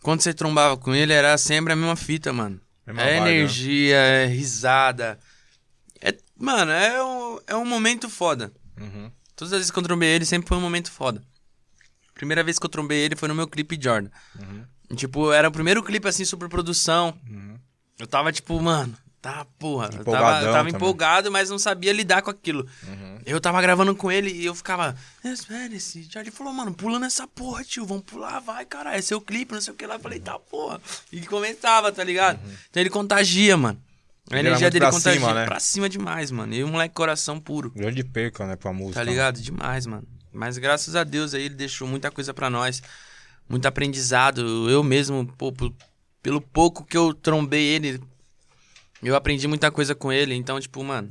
quando 0.02 0.22
você 0.22 0.34
trombava 0.34 0.78
com 0.78 0.94
ele 0.94 1.14
era 1.14 1.38
sempre 1.38 1.74
a 1.74 1.76
mesma 1.76 1.96
fita, 1.96 2.32
mano. 2.34 2.60
Mesma 2.86 3.02
é 3.02 3.06
vibe, 3.20 3.24
né? 3.24 3.32
energia, 3.32 3.98
é 3.98 4.26
risada. 4.26 5.20
É, 6.02 6.16
Mano, 6.38 6.72
é 6.72 7.04
um, 7.04 7.40
é 7.48 7.56
um 7.56 7.66
momento 7.66 8.10
foda. 8.10 8.52
Uhum. 8.80 9.12
Todas 9.36 9.54
as 9.54 9.60
vezes 9.60 9.72
que 9.72 9.78
eu 9.78 9.84
trombei 9.84 10.10
ele, 10.10 10.26
sempre 10.26 10.48
foi 10.48 10.58
um 10.58 10.62
momento 10.62 10.92
foda. 10.92 11.22
Primeira 12.14 12.44
vez 12.44 12.58
que 12.58 12.66
eu 12.66 12.70
trombei 12.70 13.00
ele 13.00 13.16
foi 13.16 13.28
no 13.28 13.36
meu 13.36 13.48
clipe 13.48 13.78
Jordan. 13.82 14.10
E, 14.90 14.96
Tipo, 14.96 15.32
era 15.32 15.48
o 15.48 15.52
primeiro 15.52 15.84
clipe 15.84 16.08
assim, 16.08 16.26
super 16.26 16.50
produção. 16.50 17.18
Eu 17.98 18.08
tava 18.08 18.32
tipo, 18.32 18.60
mano, 18.62 18.96
tá 19.22 19.46
porra. 19.58 19.90
Eu 19.96 20.04
tava, 20.04 20.42
eu 20.44 20.52
tava 20.54 20.70
empolgado, 20.70 21.32
mas 21.32 21.50
não 21.50 21.60
sabia 21.60 21.92
lidar 21.94 22.22
com 22.22 22.30
aquilo. 22.30 22.68
Eu 23.26 23.40
tava 23.40 23.62
gravando 23.62 23.96
com 23.96 24.12
ele 24.12 24.32
e 24.32 24.46
eu 24.46 24.56
ficava, 24.56 24.96
espera 25.24 25.74
esse 25.74 26.04
Jordan 26.04 26.32
falou, 26.32 26.54
mano, 26.54 26.74
pula 26.74 26.98
nessa 27.00 27.28
porra, 27.28 27.64
tio, 27.64 27.86
vamos 27.86 28.04
pular, 28.04 28.40
vai, 28.40 28.66
caralho, 28.66 28.98
é 28.98 29.02
seu 29.02 29.20
clipe, 29.22 29.54
não 29.54 29.62
sei 29.62 29.74
o 29.74 29.76
que 29.76 29.86
lá. 29.86 29.96
Eu 29.96 30.00
falei, 30.00 30.20
tá 30.20 30.40
porra. 30.40 30.82
E 31.12 31.22
comentava, 31.26 31.92
tá 31.92 32.04
ligado? 32.04 32.40
Então 32.70 32.82
ele 32.82 32.90
contagia, 32.90 33.56
mano. 33.58 33.80
A 34.32 34.38
Ele 34.38 34.48
energia 34.48 34.70
dele 34.70 34.86
pra 34.86 34.92
contagia. 34.92 35.20
cima, 35.20 35.34
né? 35.34 35.46
Pra 35.46 35.60
cima 35.60 35.90
demais, 35.90 36.30
mano. 36.30 36.54
E 36.54 36.64
o 36.64 36.68
moleque 36.68 36.94
coração 36.94 37.40
puro. 37.40 37.72
Grande 37.72 38.04
perca, 38.04 38.46
né, 38.46 38.56
pra 38.56 38.72
música. 38.72 39.00
Tá 39.00 39.04
ligado? 39.04 39.42
Demais, 39.42 39.88
mano. 39.88 40.08
Mas 40.32 40.58
graças 40.60 40.96
a 40.96 41.04
Deus 41.04 41.34
aí 41.34 41.44
ele 41.46 41.56
deixou 41.56 41.88
muita 41.88 42.12
coisa 42.12 42.32
pra 42.32 42.48
nós. 42.48 42.82
Muito 43.50 43.66
aprendizado. 43.66 44.70
Eu 44.70 44.84
mesmo, 44.84 45.26
pô, 45.36 45.52
pelo 46.22 46.40
pouco 46.40 46.86
que 46.86 46.96
eu 46.96 47.12
trombei 47.12 47.64
ele, 47.66 48.00
eu 49.02 49.16
aprendi 49.16 49.48
muita 49.48 49.72
coisa 49.72 49.96
com 49.96 50.12
ele. 50.12 50.34
Então, 50.34 50.60
tipo, 50.60 50.84
mano, 50.84 51.10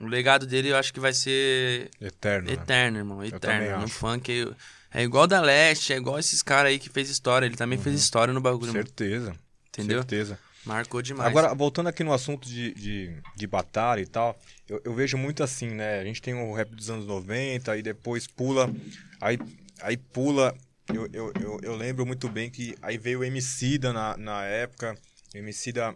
o 0.00 0.06
legado 0.06 0.46
dele 0.46 0.68
eu 0.70 0.76
acho 0.76 0.92
que 0.92 1.00
vai 1.00 1.12
ser 1.12 1.90
Eterno. 2.00 2.48
né? 2.48 2.54
eterno, 2.54 2.98
irmão. 2.98 3.16
também 3.18 3.34
Eterno. 3.34 3.82
No 3.82 3.88
funk 3.88 4.52
é 4.92 5.02
igual 5.02 5.26
da 5.26 5.40
Leste, 5.40 5.92
é 5.92 5.96
igual 5.96 6.18
esses 6.18 6.42
caras 6.42 6.70
aí 6.70 6.78
que 6.78 6.88
fez 6.88 7.10
história. 7.10 7.46
Ele 7.46 7.56
também 7.56 7.78
fez 7.78 7.94
história 7.96 8.32
no 8.32 8.40
bagulho, 8.40 8.72
mano. 8.72 8.84
Certeza. 8.84 9.34
Entendeu? 9.68 9.98
Certeza. 9.98 10.38
Marcou 10.64 11.00
demais. 11.00 11.28
Agora, 11.28 11.54
voltando 11.54 11.88
aqui 11.88 12.04
no 12.04 12.12
assunto 12.12 12.48
de, 12.48 12.74
de, 12.74 13.16
de 13.34 13.46
batalha 13.46 14.00
e 14.00 14.06
tal, 14.06 14.38
eu, 14.68 14.80
eu 14.84 14.94
vejo 14.94 15.16
muito 15.16 15.42
assim, 15.42 15.68
né? 15.68 15.98
A 16.00 16.04
gente 16.04 16.20
tem 16.20 16.34
o 16.34 16.52
rap 16.52 16.74
dos 16.74 16.90
anos 16.90 17.06
90, 17.06 17.72
aí 17.72 17.82
depois 17.82 18.26
pula, 18.26 18.70
aí, 19.20 19.38
aí 19.80 19.96
pula. 19.96 20.54
Eu, 20.92 21.08
eu, 21.12 21.32
eu, 21.40 21.60
eu 21.62 21.76
lembro 21.76 22.04
muito 22.06 22.28
bem 22.28 22.50
que 22.50 22.74
aí 22.80 22.96
veio 22.96 23.20
o 23.20 23.24
Emicida 23.24 23.92
na, 23.92 24.16
na 24.16 24.44
época. 24.44 24.96
O 25.34 25.38
Emicida, 25.38 25.94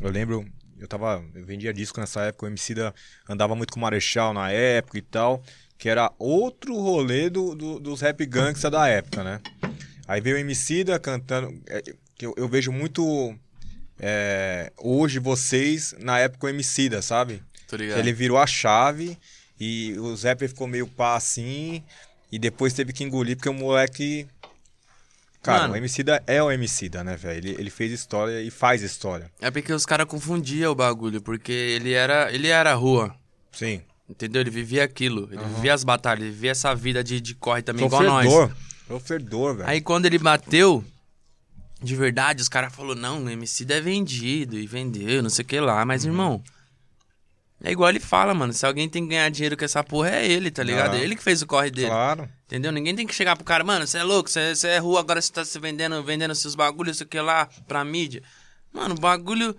eu 0.00 0.10
lembro, 0.10 0.46
eu 0.78 0.86
tava. 0.88 1.24
Eu 1.34 1.44
vendia 1.44 1.72
disco 1.72 2.00
nessa 2.00 2.22
época, 2.22 2.46
o 2.46 2.48
Emicida 2.48 2.94
andava 3.28 3.54
muito 3.54 3.72
com 3.72 3.78
o 3.78 3.82
Marechal 3.82 4.32
na 4.34 4.50
época 4.50 4.98
e 4.98 5.02
tal, 5.02 5.42
que 5.78 5.88
era 5.88 6.12
outro 6.18 6.74
rolê 6.80 7.28
do, 7.30 7.54
do- 7.54 7.78
dos 7.80 8.00
rap 8.00 8.24
gangsta 8.26 8.70
da 8.70 8.86
época, 8.88 9.22
né? 9.24 9.40
Aí 10.08 10.20
veio 10.20 10.36
o 10.36 10.38
Emicida 10.38 10.98
cantando. 10.98 11.60
é, 11.66 11.82
que 12.14 12.24
eu, 12.26 12.34
eu 12.36 12.48
vejo 12.48 12.70
muito 12.72 13.34
é, 13.98 14.72
hoje 14.78 15.18
vocês, 15.18 15.94
na 15.98 16.18
época 16.18 16.46
o 16.46 16.50
Emicida, 16.50 17.00
sabe? 17.02 17.42
Tô 17.68 17.76
ligado. 17.76 17.98
Ele 17.98 18.12
virou 18.12 18.38
a 18.38 18.46
chave 18.46 19.18
e 19.58 19.94
o 19.98 20.14
Zé 20.16 20.36
ficou 20.36 20.66
meio 20.66 20.86
pá 20.86 21.16
assim 21.16 21.82
e 22.30 22.38
depois 22.38 22.72
teve 22.72 22.92
que 22.92 23.02
engolir 23.04 23.36
porque 23.36 23.48
o 23.48 23.54
moleque... 23.54 24.26
Cara, 25.46 25.62
Mano. 25.62 25.74
o 25.74 25.76
Emicida 25.76 26.22
é 26.26 26.42
o 26.42 26.50
Emicida, 26.50 27.02
né, 27.04 27.16
velho? 27.16 27.38
Ele, 27.38 27.56
ele 27.58 27.70
fez 27.70 27.92
história 27.92 28.42
e 28.42 28.50
faz 28.50 28.82
história. 28.82 29.30
É 29.40 29.50
porque 29.50 29.72
os 29.72 29.86
caras 29.86 30.06
confundiam 30.06 30.72
o 30.72 30.74
bagulho, 30.74 31.20
porque 31.22 31.52
ele 31.52 31.92
era, 31.92 32.32
ele 32.32 32.48
era 32.48 32.74
rua. 32.74 33.14
Sim. 33.52 33.80
Entendeu? 34.08 34.40
Ele 34.40 34.50
vivia 34.50 34.84
aquilo. 34.84 35.28
Ele 35.32 35.42
vivia 35.54 35.72
as 35.74 35.82
batalhas, 35.84 36.22
ele 36.24 36.32
vivia 36.32 36.50
essa 36.50 36.74
vida 36.74 37.02
de, 37.02 37.20
de 37.20 37.34
corre 37.34 37.62
também, 37.62 37.86
igual 37.86 38.02
nós. 38.02 38.26
Sofredor. 38.30 38.56
Sofredor, 38.88 39.56
velho. 39.56 39.68
Aí 39.68 39.80
quando 39.80 40.06
ele 40.06 40.18
bateu, 40.18 40.84
de 41.82 41.94
verdade, 41.96 42.40
os 42.42 42.48
caras 42.48 42.74
falaram, 42.74 43.00
não, 43.00 43.24
o 43.24 43.30
MC 43.30 43.66
é 43.68 43.80
vendido 43.80 44.58
e 44.58 44.66
vendeu, 44.66 45.22
não 45.22 45.30
sei 45.30 45.44
o 45.44 45.48
que 45.48 45.58
lá. 45.60 45.84
Mas, 45.84 46.04
Uhum. 46.04 46.10
irmão, 46.10 46.42
é 47.62 47.72
igual 47.72 47.88
ele 47.90 48.00
fala, 48.00 48.32
mano. 48.34 48.52
Se 48.52 48.64
alguém 48.66 48.88
tem 48.88 49.02
que 49.02 49.08
ganhar 49.10 49.28
dinheiro 49.30 49.56
com 49.56 49.64
essa 49.64 49.82
porra, 49.82 50.10
é 50.10 50.26
ele, 50.26 50.50
tá 50.50 50.62
ligado? 50.62 50.94
Ah. 50.94 50.98
É 50.98 51.02
ele 51.02 51.16
que 51.16 51.22
fez 51.22 51.42
o 51.42 51.46
corre 51.46 51.70
dele. 51.70 51.88
Claro. 51.88 52.28
Entendeu? 52.46 52.70
Ninguém 52.70 52.94
tem 52.94 53.06
que 53.06 53.14
chegar 53.14 53.34
pro 53.36 53.44
cara, 53.44 53.64
mano, 53.64 53.86
você 53.86 53.98
é 53.98 54.02
louco, 54.04 54.30
você 54.30 54.68
é 54.68 54.78
rua, 54.78 55.00
agora 55.00 55.20
você 55.20 55.32
tá 55.32 55.44
se 55.44 55.58
vendendo, 55.58 56.02
vendendo 56.04 56.34
seus 56.34 56.54
bagulhos, 56.54 56.98
sei 56.98 57.06
o 57.06 57.08
que 57.08 57.20
lá, 57.20 57.48
pra 57.66 57.84
mídia. 57.84 58.22
Mano, 58.72 58.94
o 58.94 58.98
bagulho. 59.00 59.56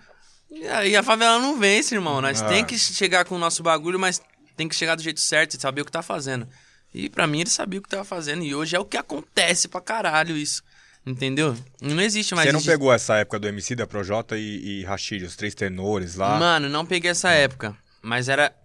E 0.49 0.95
a 0.95 1.03
favela 1.03 1.39
não 1.39 1.59
vence, 1.59 1.93
irmão. 1.93 2.21
Nós 2.21 2.41
Ah. 2.41 2.47
tem 2.47 2.63
que 2.63 2.77
chegar 2.79 3.25
com 3.25 3.35
o 3.35 3.39
nosso 3.39 3.61
bagulho, 3.61 3.99
mas 3.99 4.21
tem 4.55 4.67
que 4.69 4.75
chegar 4.75 4.95
do 4.95 5.03
jeito 5.03 5.19
certo 5.19 5.55
e 5.55 5.59
saber 5.61 5.81
o 5.81 5.85
que 5.85 5.91
tá 5.91 6.01
fazendo. 6.01 6.47
E 6.93 7.09
pra 7.09 7.27
mim 7.27 7.41
ele 7.41 7.49
sabia 7.49 7.79
o 7.79 7.83
que 7.83 7.89
tava 7.89 8.05
fazendo. 8.05 8.43
E 8.43 8.55
hoje 8.55 8.75
é 8.75 8.79
o 8.79 8.85
que 8.85 8.95
acontece 8.95 9.67
pra 9.67 9.81
caralho 9.81 10.37
isso. 10.37 10.63
Entendeu? 11.05 11.55
Não 11.81 12.01
existe 12.01 12.33
mais 12.35 12.47
Você 12.47 12.51
não 12.53 12.59
isso. 12.59 12.69
pegou 12.69 12.91
essa 12.91 13.15
época 13.17 13.39
do 13.39 13.47
Emicida, 13.47 13.85
Projota 13.87 14.37
e, 14.37 14.81
e 14.81 14.83
Rashid, 14.83 15.23
os 15.25 15.35
três 15.35 15.53
tenores 15.55 16.15
lá? 16.15 16.37
Mano, 16.39 16.69
não 16.69 16.85
peguei 16.85 17.11
essa 17.11 17.29
época. 17.31 17.75
Mas 18.07 18.29
era 18.29 18.55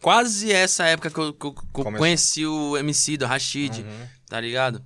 quase 0.00 0.52
essa 0.52 0.84
época 0.86 1.10
que 1.10 1.18
eu, 1.18 1.32
que 1.34 1.46
eu- 1.46 1.52
que 1.54 1.80
eu 1.80 1.92
conheci 1.92 2.46
o 2.46 2.76
MC 2.76 3.16
do 3.16 3.26
Rashid, 3.26 3.80
Uhum. 3.82 4.06
tá 4.28 4.40
ligado? 4.40 4.84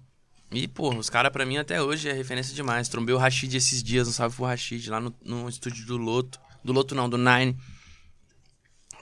E, 0.51 0.67
pô, 0.67 0.95
os 0.95 1.11
caras 1.11 1.31
pra 1.33 1.45
mim 1.45 1.57
até 1.59 1.83
hoje 1.83 2.09
é 2.09 2.13
referência 2.13 2.55
demais. 2.55 2.89
Trombei 2.89 3.15
o 3.15 3.19
Rashid 3.19 3.55
esses 3.57 3.83
dias, 3.83 4.09
um 4.09 4.13
salve 4.13 4.37
pro 4.37 4.47
Rashid, 4.47 4.89
lá 4.89 5.01
no, 5.01 5.15
no 5.23 5.49
estúdio 5.49 5.85
do 5.87 5.97
Loto. 5.99 6.41
Do 6.65 6.73
Loto 6.73 6.95
não, 6.95 7.09
do 7.11 7.19
Nine. 7.19 7.57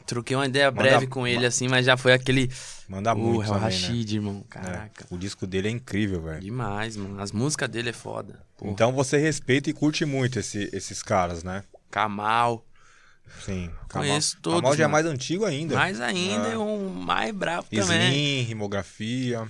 Troquei 0.04 0.34
uma 0.34 0.46
ideia 0.46 0.70
Manda- 0.70 0.82
breve 0.82 1.06
com 1.06 1.26
ele, 1.26 1.46
assim, 1.46 1.68
mas 1.68 1.86
já 1.86 1.96
foi 1.96 2.12
aquele. 2.12 2.50
Manda 2.88 3.14
muito 3.14 3.44
é 3.46 3.50
o 3.50 3.54
né? 3.54 3.60
Rashid, 3.60 4.14
irmão. 4.16 4.44
É, 4.46 4.52
Caraca. 4.52 5.06
o 5.10 5.16
disco 5.16 5.46
dele 5.46 5.68
é 5.68 5.70
incrível, 5.70 6.20
velho. 6.22 6.40
Demais, 6.40 6.96
mano. 6.96 7.20
As 7.22 7.30
músicas 7.30 7.68
dele 7.68 7.90
é 7.90 7.92
foda. 7.92 8.44
Porra. 8.58 8.72
Então 8.72 8.92
você 8.92 9.16
respeita 9.16 9.70
e 9.70 9.72
curte 9.72 10.04
muito 10.04 10.40
esse- 10.40 10.68
esses 10.72 11.02
caras, 11.04 11.44
né? 11.44 11.62
Kamal. 11.90 12.66
Sim. 13.44 13.70
Conheço 13.92 14.38
Kamal 14.40 14.60
todos, 14.62 14.76
já 14.78 14.84
é 14.84 14.86
mais 14.86 15.06
antigo 15.06 15.44
ainda. 15.44 15.74
Mais 15.74 16.00
ainda, 16.00 16.48
e 16.50 16.56
um 16.56 16.88
mais 16.88 17.34
bravo 17.34 17.66
também. 17.70 18.08
Slim, 18.08 18.42
rimografia. 18.42 19.46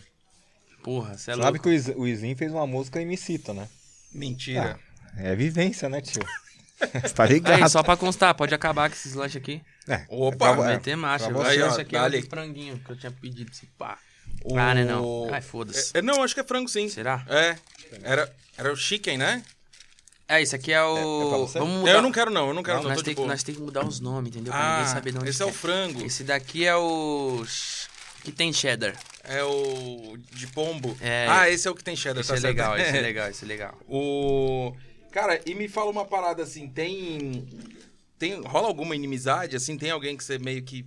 Porra, 0.82 1.16
você 1.16 1.30
é 1.32 1.34
Sabe 1.34 1.58
louco. 1.58 1.62
que 1.62 1.92
o 1.96 2.06
Slim 2.06 2.34
fez 2.34 2.50
uma 2.52 2.66
música 2.66 3.00
e 3.00 3.04
me 3.04 3.16
cita, 3.16 3.52
né? 3.54 3.68
Mentira. 4.12 4.78
É 5.16 5.34
vivência, 5.36 5.88
né, 5.88 6.00
tio? 6.00 6.22
Você 7.00 7.14
tá 7.14 7.24
ligado? 7.26 7.62
Aí, 7.62 7.70
só 7.70 7.80
pra 7.80 7.96
constar, 7.96 8.34
pode 8.34 8.52
acabar 8.52 8.90
com 8.90 8.96
esses 8.96 9.14
lanches 9.14 9.36
aqui. 9.36 9.62
É, 9.86 10.04
Opa, 10.08 10.56
pra- 10.56 10.64
é, 10.72 10.74
Meter 10.74 10.96
marcha. 10.96 11.30
você, 11.30 11.50
acho 11.50 11.62
ó, 11.62 11.68
esse 11.68 11.80
aqui 11.82 11.94
é 11.96 12.08
o 12.08 12.26
franguinho 12.28 12.76
que 12.80 12.90
eu 12.90 12.96
tinha 12.96 13.12
pedido. 13.12 13.52
Esse 13.52 13.66
pá. 13.78 13.96
O- 14.44 14.58
Ah, 14.58 14.74
né, 14.74 14.84
não. 14.84 15.28
Ai, 15.32 15.40
foda-se. 15.40 15.92
É, 15.94 16.00
é, 16.00 16.02
não, 16.02 16.24
acho 16.24 16.34
que 16.34 16.40
é 16.40 16.44
frango 16.44 16.68
sim. 16.68 16.88
Será? 16.88 17.24
É. 17.28 17.56
Era, 18.02 18.34
era 18.58 18.72
o 18.72 18.76
chicken, 18.76 19.16
né? 19.16 19.44
É, 20.28 20.40
esse 20.40 20.54
aqui 20.54 20.72
é 20.72 20.82
o... 20.82 20.96
É- 20.96 21.00
é? 21.00 21.60
Vamos 21.60 21.80
mudar. 21.80 21.90
Eu 21.92 22.02
não 22.02 22.12
quero 22.12 22.30
não, 22.30 22.48
eu 22.48 22.54
não 22.54 22.62
quero 22.62 22.78
não, 22.78 22.88
nós, 22.88 22.98
tô 22.98 23.04
tem 23.04 23.14
de 23.14 23.20
que, 23.20 23.26
nós 23.26 23.42
tem 23.42 23.54
que 23.54 23.60
mudar 23.60 23.86
os 23.86 24.00
nomes, 24.00 24.30
entendeu? 24.30 24.52
Pra 24.52 24.62
Ah, 24.62 24.78
ninguém 24.78 24.92
saber 24.94 25.12
de 25.12 25.18
onde 25.18 25.28
esse 25.28 25.38
que 25.38 25.42
é 25.42 25.46
o 25.46 25.52
frango. 25.52 26.04
Esse 26.04 26.24
daqui 26.24 26.64
é 26.64 26.76
o... 26.76 27.44
Que 28.24 28.32
tem 28.32 28.52
cheddar. 28.52 28.96
É 29.24 29.42
o 29.42 30.16
de 30.30 30.46
pombo. 30.46 30.96
É. 31.00 31.26
Ah, 31.28 31.50
esse 31.50 31.66
é 31.66 31.70
o 31.70 31.74
que 31.74 31.82
tem 31.84 31.96
cheddar, 31.96 32.20
Esse 32.20 32.28
tá 32.30 32.36
é 32.36 32.40
certo. 32.40 32.54
legal, 32.54 32.78
esse 32.78 32.96
é 32.96 33.00
legal, 33.02 33.28
esse 33.30 33.44
é 33.44 33.48
legal. 33.48 33.78
O... 33.88 34.74
Cara, 35.10 35.40
e 35.44 35.54
me 35.54 35.68
fala 35.68 35.90
uma 35.90 36.04
parada 36.04 36.42
assim, 36.42 36.68
tem... 36.68 37.46
tem... 38.18 38.40
Rola 38.42 38.68
alguma 38.68 38.94
inimizade, 38.96 39.56
assim? 39.56 39.76
Tem 39.76 39.90
alguém 39.90 40.16
que 40.16 40.24
você 40.24 40.38
meio 40.38 40.62
que 40.62 40.86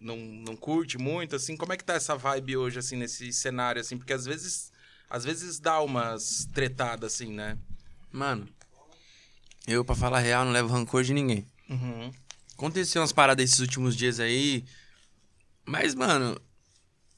não, 0.00 0.16
não 0.16 0.56
curte 0.56 0.96
muito, 0.98 1.36
assim? 1.36 1.56
Como 1.56 1.72
é 1.72 1.76
que 1.76 1.84
tá 1.84 1.94
essa 1.94 2.16
vibe 2.16 2.56
hoje, 2.56 2.78
assim, 2.78 2.96
nesse 2.96 3.32
cenário, 3.32 3.80
assim? 3.80 3.98
Porque 3.98 4.12
às 4.12 4.24
vezes... 4.24 4.72
Às 5.10 5.24
vezes 5.24 5.60
dá 5.60 5.78
umas 5.82 6.48
tretadas, 6.54 7.12
assim, 7.12 7.34
né? 7.34 7.58
Mano, 8.12 8.46
eu, 9.66 9.84
pra 9.84 9.94
falar 9.94 10.18
real, 10.20 10.44
não 10.44 10.52
levo 10.52 10.72
rancor 10.72 11.02
de 11.02 11.14
ninguém. 11.14 11.46
Uhum. 11.68 12.10
Aconteceu 12.54 13.00
umas 13.00 13.12
paradas 13.12 13.44
esses 13.44 13.60
últimos 13.60 13.96
dias 13.96 14.20
aí. 14.20 14.64
Mas, 15.64 15.94
mano, 15.94 16.38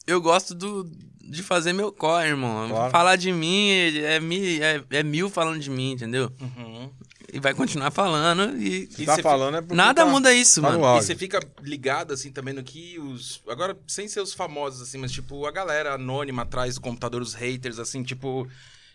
eu 0.06 0.20
gosto 0.20 0.54
do, 0.54 0.84
de 1.20 1.42
fazer 1.42 1.72
meu 1.72 1.90
corre, 1.90 2.28
irmão. 2.28 2.68
Claro. 2.68 2.90
Falar 2.90 3.16
de 3.16 3.32
mim 3.32 3.70
é, 3.70 4.18
é, 4.18 4.84
é 4.98 5.02
mil 5.02 5.28
falando 5.30 5.58
de 5.60 5.70
mim, 5.70 5.92
entendeu? 5.92 6.30
Uhum. 6.40 6.90
E 7.32 7.40
vai 7.40 7.52
continuar 7.52 7.90
falando 7.90 8.56
e. 8.58 8.88
E 8.96 9.06
tá 9.06 9.18
falando 9.18 9.56
é 9.56 9.60
porque 9.60 9.74
Nada 9.74 10.04
tá- 10.04 10.10
muda 10.10 10.32
isso, 10.32 10.60
tá 10.62 10.70
no 10.70 10.80
mano. 10.80 10.98
E 10.98 11.02
você 11.02 11.16
fica 11.16 11.40
ligado, 11.62 12.12
assim, 12.12 12.30
também 12.30 12.54
no 12.54 12.62
que 12.62 12.98
os. 13.00 13.42
Agora, 13.48 13.76
sem 13.88 14.06
ser 14.06 14.20
os 14.20 14.32
famosos, 14.32 14.82
assim, 14.82 14.98
mas, 14.98 15.10
tipo, 15.10 15.44
a 15.44 15.50
galera 15.50 15.94
anônima 15.94 16.42
atrás 16.42 16.76
do 16.76 16.80
computador, 16.80 17.20
os 17.20 17.34
haters, 17.34 17.78
assim, 17.78 18.02
tipo. 18.02 18.46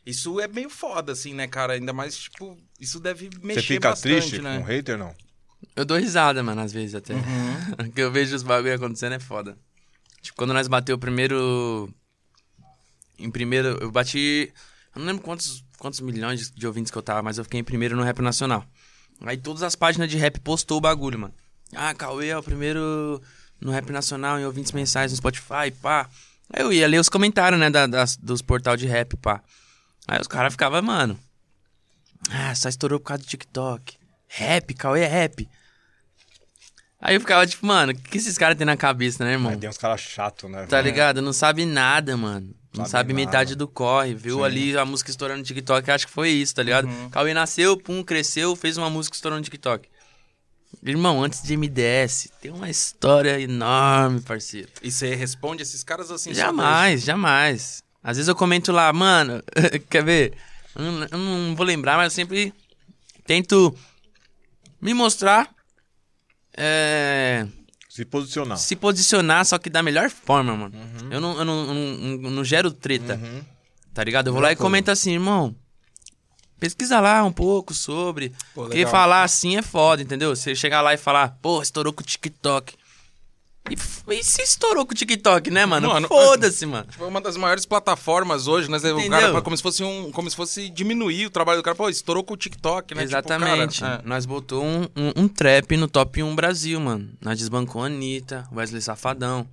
Isso 0.10 0.40
é 0.40 0.48
meio 0.48 0.70
foda, 0.70 1.12
assim, 1.12 1.34
né, 1.34 1.48
cara? 1.48 1.74
Ainda 1.74 1.94
mais, 1.94 2.18
tipo, 2.18 2.58
isso 2.80 3.00
deve 3.00 3.30
mexer 3.42 3.62
Você 3.62 3.68
fica 3.68 3.90
bastante, 3.90 4.14
triste 4.16 4.42
né? 4.42 4.58
com 4.58 4.64
hater, 4.64 4.98
não? 4.98 5.14
Eu 5.76 5.86
dou 5.86 5.98
risada, 5.98 6.42
mano, 6.42 6.62
às 6.62 6.72
vezes 6.74 6.96
até. 6.96 7.14
Uhum. 7.14 7.92
que 7.94 8.02
eu 8.02 8.12
vejo 8.12 8.36
os 8.36 8.44
bagulho 8.44 8.74
acontecendo 8.76 9.14
é 9.14 9.20
foda. 9.20 9.58
Tipo, 10.22 10.38
quando 10.38 10.54
nós 10.54 10.68
bateu 10.68 10.96
o 10.96 11.00
primeiro. 11.00 11.94
Em 13.18 13.30
primeiro. 13.30 13.78
Eu 13.82 13.92
bati. 13.92 14.52
Eu 14.96 15.00
não 15.00 15.06
lembro 15.08 15.22
quantos, 15.24 15.64
quantos 15.78 16.00
milhões 16.00 16.40
de- 16.50 16.56
de 16.56 16.68
ouvintes 16.68 16.92
que 16.92 16.98
eu 16.98 17.02
tava, 17.02 17.22
mas 17.22 17.38
eu 17.38 17.44
fiquei 17.44 17.60
em 17.60 17.64
primeiro 17.64 17.96
no 17.96 18.04
rap 18.04 18.20
nacional. 18.22 18.66
Aí 19.22 19.38
todas 19.38 19.64
as 19.64 19.76
páginas 19.76 20.10
de 20.10 20.18
rap 20.18 20.40
postou 20.40 20.78
o 20.78 20.82
bagulho, 20.82 21.20
mano. 21.20 21.34
Ah, 21.76 21.94
Cauê 21.94 22.30
é 22.30 22.38
o 22.38 22.42
primeiro 22.44 23.22
no 23.62 23.72
rap 23.72 23.92
nacional 23.92 24.40
em 24.40 24.46
ouvintes 24.46 24.72
mensais 24.72 25.12
no 25.12 25.18
Spotify, 25.18 25.70
pá. 25.82 26.10
Aí 26.52 26.64
eu 26.64 26.74
ia 26.74 26.88
ler 26.88 27.00
os 27.00 27.10
comentários, 27.10 27.60
né, 27.60 27.70
da, 27.70 27.86
das- 27.86 28.16
dos 28.18 28.42
portal 28.42 28.76
de 28.78 28.88
rap, 28.88 29.16
pá. 29.18 29.44
Aí 30.10 30.20
os 30.20 30.28
caras 30.28 30.54
ficavam, 30.54 30.82
mano. 30.82 31.20
Ah, 32.30 32.54
só 32.56 32.68
estourou 32.70 33.00
por 33.00 33.08
causa 33.08 33.24
do 33.24 33.30
TikTok. 33.30 33.98
Rap, 34.28 34.74
Cauê 34.74 35.02
é 35.02 35.08
rap. 35.08 35.48
Aí 37.02 37.16
eu 37.16 37.22
ficava 37.22 37.48
tipo, 37.48 37.66
mano, 37.66 37.94
o 37.94 37.96
que 37.96 38.18
esses 38.18 38.38
caras 38.38 38.58
têm 38.58 38.66
na 38.66 38.76
cabeça, 38.76 39.24
né, 39.24 39.32
irmão? 39.34 39.52
Mas 39.52 39.60
tem 39.60 39.70
uns 39.70 39.78
caras 39.78 40.02
chatos, 40.02 40.50
né? 40.52 40.66
Tá 40.66 40.78
velho? 40.78 40.86
ligado? 40.86 41.22
Não 41.22 41.32
sabe 41.32 41.66
nada, 41.66 42.18
mano. 42.18 42.54
Não 42.76 42.86
Sabe 42.86 43.14
metade 43.14 43.56
do 43.56 43.68
corre. 43.68 44.14
Viu 44.14 44.38
Sim. 44.38 44.44
ali 44.44 44.78
a 44.78 44.86
música 44.86 45.10
estourando 45.10 45.40
no 45.40 45.46
TikTok, 45.46 45.90
acho 45.90 46.06
que 46.06 46.14
foi 46.14 46.30
isso, 46.30 46.54
tá 46.54 46.62
ligado? 46.62 46.88
Cauê 47.10 47.34
nasceu, 47.34 47.76
pum, 47.76 48.04
cresceu, 48.04 48.56
fez 48.56 48.78
uma 48.78 48.90
música 48.90 49.16
estourando 49.16 49.40
no 49.40 49.44
TikTok. 49.46 49.90
Irmão, 50.84 51.24
antes 51.24 51.42
de 51.42 51.58
MDS, 51.58 52.30
tem 52.40 52.52
uma 52.52 52.70
história 52.70 53.40
enorme, 53.40 54.22
parceiro. 54.22 54.70
E 54.84 54.92
você 54.92 55.16
responde 55.16 55.64
esses 55.64 55.84
caras 55.84 56.12
assim? 56.12 56.32
Jamais, 56.32 57.02
jamais. 57.02 57.82
Às 58.04 58.18
vezes 58.18 58.28
eu 58.28 58.36
comento 58.36 58.72
lá, 58.72 58.92
mano, 58.94 59.44
quer 59.90 60.04
ver? 60.04 60.34
Eu 60.76 60.84
não, 60.84 61.08
eu 61.12 61.18
não 61.18 61.56
vou 61.56 61.66
lembrar, 61.66 61.98
mas 61.98 62.06
eu 62.06 62.16
sempre 62.16 62.54
tento 63.26 63.76
me 64.82 64.94
mostrar, 64.94 65.50
é, 66.56 67.46
Se 67.90 68.06
posicionar. 68.06 68.58
se 68.58 68.76
posicionar, 68.76 69.46
só 69.46 69.58
que 69.58 69.70
da 69.70 69.84
melhor 69.84 70.10
forma, 70.10 70.56
mano. 70.56 70.74
Eu, 71.12 71.20
não, 71.22 71.38
eu 71.38 71.46
não, 71.46 71.68
eu 71.68 71.74
não, 72.22 72.32
não- 72.32 72.44
gero 72.44 72.72
treta, 72.72 73.16
Uhum. 73.16 73.42
tá 73.94 74.04
ligado? 74.04 74.28
Eu 74.28 74.34
vou 74.34 74.42
lá 74.42 74.52
e 74.52 74.56
comento 74.56 74.90
assim, 74.92 75.12
irmão, 75.14 75.54
pesquisa 76.60 77.00
lá 77.00 77.24
um 77.24 77.32
pouco 77.32 77.74
sobre. 77.74 78.30
Pô, 78.54 78.64
porque 78.64 78.86
falar 78.86 79.24
assim 79.24 79.58
é 79.58 79.62
foda, 79.62 80.02
entendeu? 80.02 80.36
Você 80.36 80.56
chegar 80.56 80.82
lá 80.82 80.94
e 80.94 80.98
falar, 80.98 81.38
pô, 81.42 81.62
estourou 81.62 81.92
com 81.94 82.02
o 82.02 82.06
TikTok. 82.06 82.76
E, 83.70 84.14
e 84.14 84.24
se 84.24 84.42
estourou 84.42 84.86
com 84.86 84.92
o 84.94 84.96
TikTok, 84.96 85.50
né, 85.52 85.66
mano? 85.66 85.88
Mano, 85.90 86.08
Foda-se, 86.08 86.66
mano. 86.66 86.88
Tipo, 86.90 87.06
uma 87.06 87.22
das 87.22 87.38
maiores 87.38 87.66
plataformas 87.66 88.48
hoje, 88.48 88.70
né? 88.70 88.78
O 88.78 89.00
Entendeu? 89.00 89.10
cara, 89.10 89.42
como 89.42 89.56
se 89.56 89.64
fosse 89.64 89.84
um, 89.84 90.12
como 90.12 90.30
se 90.30 90.36
fosse 90.36 90.70
diminuir 90.70 91.28
o 91.28 91.30
trabalho 91.30 91.60
do 91.60 91.64
cara. 91.64 91.76
Pô, 91.76 91.90
estourou 91.90 92.24
com 92.24 92.34
o 92.34 92.38
TikTok, 92.38 92.94
né? 92.96 93.02
Tipo, 93.02 93.12
Exatamente. 93.12 93.82
cara, 93.82 94.02
é. 94.04 94.08
Nós 94.08 94.26
botou 94.26 94.64
um, 94.64 94.84
um, 94.96 95.24
um 95.24 95.28
trap 95.28 95.76
no 95.78 95.88
top 95.88 96.22
1 96.24 96.36
Brasil, 96.36 96.80
mano. 96.80 97.10
Nós 97.22 97.38
desbancou 97.38 97.84
a 97.84 97.88
Anitta, 97.88 98.48
Wesley 98.54 98.82
Safadão. 98.82 99.48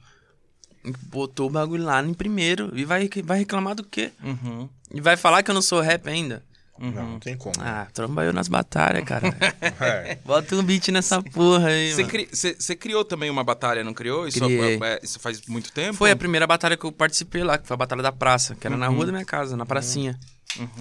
Botou 1.08 1.48
o 1.48 1.50
bagulho 1.50 1.84
lá 1.84 2.00
em 2.02 2.14
primeiro. 2.14 2.70
E 2.74 2.84
vai, 2.84 3.08
vai 3.24 3.38
reclamar 3.40 3.74
do 3.74 3.82
quê? 3.84 4.12
Uhum, 4.22 4.68
E 4.94 5.00
vai 5.00 5.16
falar 5.16 5.42
que 5.42 5.50
eu 5.50 5.54
não 5.54 5.62
sou 5.62 5.80
rap 5.80 6.08
ainda? 6.08 6.44
Não, 6.78 6.90
não 7.12 7.18
tem 7.18 7.36
como. 7.36 7.54
Ah, 7.60 7.86
tromba 7.92 8.24
eu 8.24 8.32
nas 8.32 8.48
batalhas, 8.48 9.04
cara. 9.04 9.26
É. 9.80 10.16
Bota 10.24 10.54
um 10.56 10.62
beat 10.62 10.88
nessa 10.88 11.22
porra 11.22 11.68
aí, 11.68 11.92
Você 11.92 12.02
mano. 12.02 12.10
cri- 12.10 12.76
criou 12.76 13.04
também 13.04 13.30
uma 13.30 13.42
batalha, 13.44 13.82
não 13.84 13.94
criou? 13.94 14.26
Isso, 14.28 14.40
Criei. 14.40 14.78
é- 14.82 15.00
isso 15.02 15.18
faz 15.20 15.40
muito 15.46 15.72
tempo? 15.72 15.94
Foi 15.94 16.10
a 16.10 16.16
primeira 16.16 16.46
batalha 16.46 16.76
que 16.76 16.84
eu 16.84 16.92
participei 16.92 17.42
lá, 17.42 17.56
que 17.58 17.66
foi 17.66 17.74
a 17.74 17.78
Batalha 17.78 18.02
da 18.02 18.12
Praça, 18.12 18.54
que 18.54 18.66
era 18.66 18.74
Uhum. 18.74 18.80
na 18.80 18.88
rua 18.88 19.06
da 19.06 19.12
minha 19.12 19.24
casa, 19.24 19.56
na 19.56 19.64
pracinha. 19.66 20.18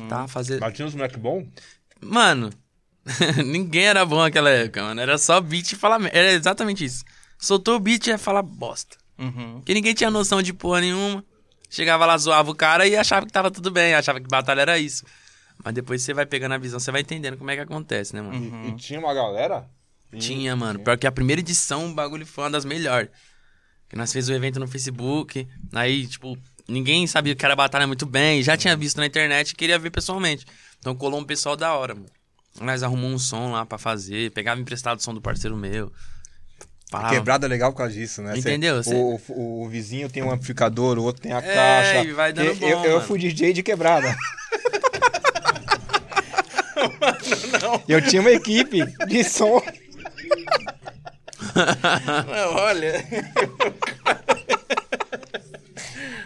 Tá, 0.10 0.28
fazer... 0.28 0.60
Mas 0.60 0.74
tinha 0.74 0.88
uns 0.88 0.94
moleque 0.96 1.18
bom? 1.20 1.46
Mano, 2.02 2.50
ninguém 3.46 3.86
era 3.86 4.06
bom 4.06 4.20
naquela 4.20 4.50
época, 4.50 4.82
mano. 4.84 5.02
Era 5.02 5.18
só 5.18 5.40
beat 5.42 5.72
e 5.72 5.76
falar. 5.76 6.00
Era 6.14 6.32
exatamente 6.34 6.84
isso. 6.86 7.04
Soltou 7.38 7.76
o 7.76 7.80
beat 7.80 8.08
e 8.08 8.10
ia 8.12 8.18
falar 8.18 8.42
bosta. 8.42 8.98
Uhum. 9.18 9.56
Porque 9.56 9.74
ninguém 9.74 9.94
tinha 9.94 10.10
noção 10.12 10.42
de 10.42 10.54
porra 10.54 10.82
nenhuma. 10.82 11.24
Chegava 11.70 12.06
lá, 12.06 12.18
zoava 12.18 12.52
o 12.52 12.56
cara 12.56 12.88
e 12.88 12.96
achava 12.96 13.26
que 13.26 13.32
tava 13.32 13.52
tudo 13.52 13.70
bem, 13.72 13.94
achava 13.96 14.20
que 14.20 14.28
batalha 14.28 14.62
era 14.62 14.78
isso. 14.80 15.04
Mas 15.66 15.74
depois 15.74 16.02
você 16.04 16.14
vai 16.14 16.28
pegando 16.28 16.54
a 16.54 16.58
visão, 16.60 16.80
você 16.80 16.92
vai 16.92 17.02
entendendo 17.02 17.38
como 17.38 17.50
é 17.50 17.56
que 17.56 17.62
acontece, 17.62 18.16
né, 18.16 18.22
mano? 18.22 18.38
Uhum. 18.38 18.70
E 18.70 18.76
tinha 18.76 19.00
uma 19.00 19.12
galera? 19.16 19.68
Tinha, 20.18 20.56
mano. 20.56 20.80
Pior 20.80 20.96
que 20.98 21.08
a 21.08 21.12
primeira 21.12 21.42
edição, 21.42 21.90
o 21.90 21.94
bagulho 21.96 22.26
foi 22.26 22.44
uma 22.44 22.52
das 22.52 22.64
melhores. 22.64 23.10
Que 23.90 23.96
nós 23.96 24.14
fez 24.14 24.30
o 24.30 24.34
evento 24.34 24.60
no 24.60 24.68
Facebook. 24.68 25.48
Aí, 25.74 26.06
tipo, 26.06 26.38
ninguém 26.68 27.08
sabia 27.08 27.36
que 27.36 27.44
era 27.44 27.56
batalha 27.56 27.88
muito 27.88 28.06
bem. 28.06 28.44
Já 28.44 28.56
tinha 28.56 28.78
visto 28.78 28.98
na 28.98 29.08
internet 29.08 29.50
e 29.52 29.56
queria 29.56 29.80
ver 29.80 29.90
pessoalmente. 29.90 30.46
Então 30.80 30.96
colou 30.96 31.20
um 31.20 31.24
pessoal 31.26 31.58
da 31.58 31.74
hora, 31.74 31.96
mano. 31.96 32.06
Nós 32.62 32.84
arrumamos 32.84 33.14
um 33.16 33.18
som 33.26 33.52
lá 33.52 33.66
pra 33.66 33.78
fazer. 33.80 34.32
Pegava 34.32 34.62
emprestado 34.62 35.00
o 35.00 35.04
som 35.04 35.14
do 35.16 35.22
parceiro 35.22 35.58
meu. 35.58 35.92
Falava. 36.90 37.14
Quebrada 37.14 37.48
é 37.48 37.50
legal 37.50 37.72
por 37.74 37.80
causa 37.80 37.94
disso, 37.94 38.22
né? 38.22 38.38
Entendeu? 38.38 38.82
Cê- 38.84 38.94
O, 38.96 39.20
o, 39.30 39.64
o 39.66 39.70
vizinho 39.70 40.08
tem 40.10 40.22
um 40.24 40.32
amplificador, 40.32 40.98
o 41.00 41.04
outro 41.04 41.22
tem 41.24 41.34
a 41.34 41.40
É, 41.40 41.54
caixa. 41.54 42.04
e 42.08 42.14
vai 42.14 42.32
dando 42.32 42.46
eu, 42.50 42.56
bom, 42.56 42.68
eu, 42.68 42.84
eu 42.92 43.02
fui 43.02 43.18
DJ 43.20 43.52
de 43.54 43.64
quebrada. 43.64 44.16
Eu 47.88 48.02
tinha 48.02 48.22
uma 48.22 48.32
equipe 48.32 48.86
de 49.08 49.24
som. 49.24 49.62
Não, 52.28 52.56
olha. 52.56 53.06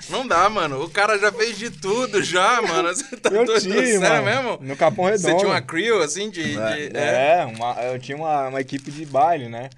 Não 0.09 0.27
dá, 0.27 0.49
mano. 0.49 0.83
O 0.83 0.89
cara 0.89 1.17
já 1.19 1.31
fez 1.31 1.57
de 1.57 1.69
tudo 1.69 2.23
já, 2.23 2.61
mano. 2.61 2.89
Você 2.89 3.15
tá 3.17 3.29
Eu 3.29 3.45
doido? 3.45 3.61
tinha, 3.61 3.75
Sério 3.99 4.01
mano. 4.01 4.23
mesmo? 4.25 4.57
No 4.61 4.75
Capão 4.75 5.05
Redondo. 5.05 5.21
Você 5.21 5.35
tinha 5.37 5.49
uma 5.49 5.61
crew, 5.61 6.01
assim, 6.01 6.29
de... 6.31 6.43
de- 6.55 6.97
é. 6.97 7.39
É, 7.41 7.45
uma- 7.45 7.75
eu 7.83 7.99
tinha 7.99 8.17
uma, 8.17 8.47
uma 8.47 8.59
equipe 8.61 8.89
de 8.89 9.05
baile, 9.05 9.47
né? 9.49 9.69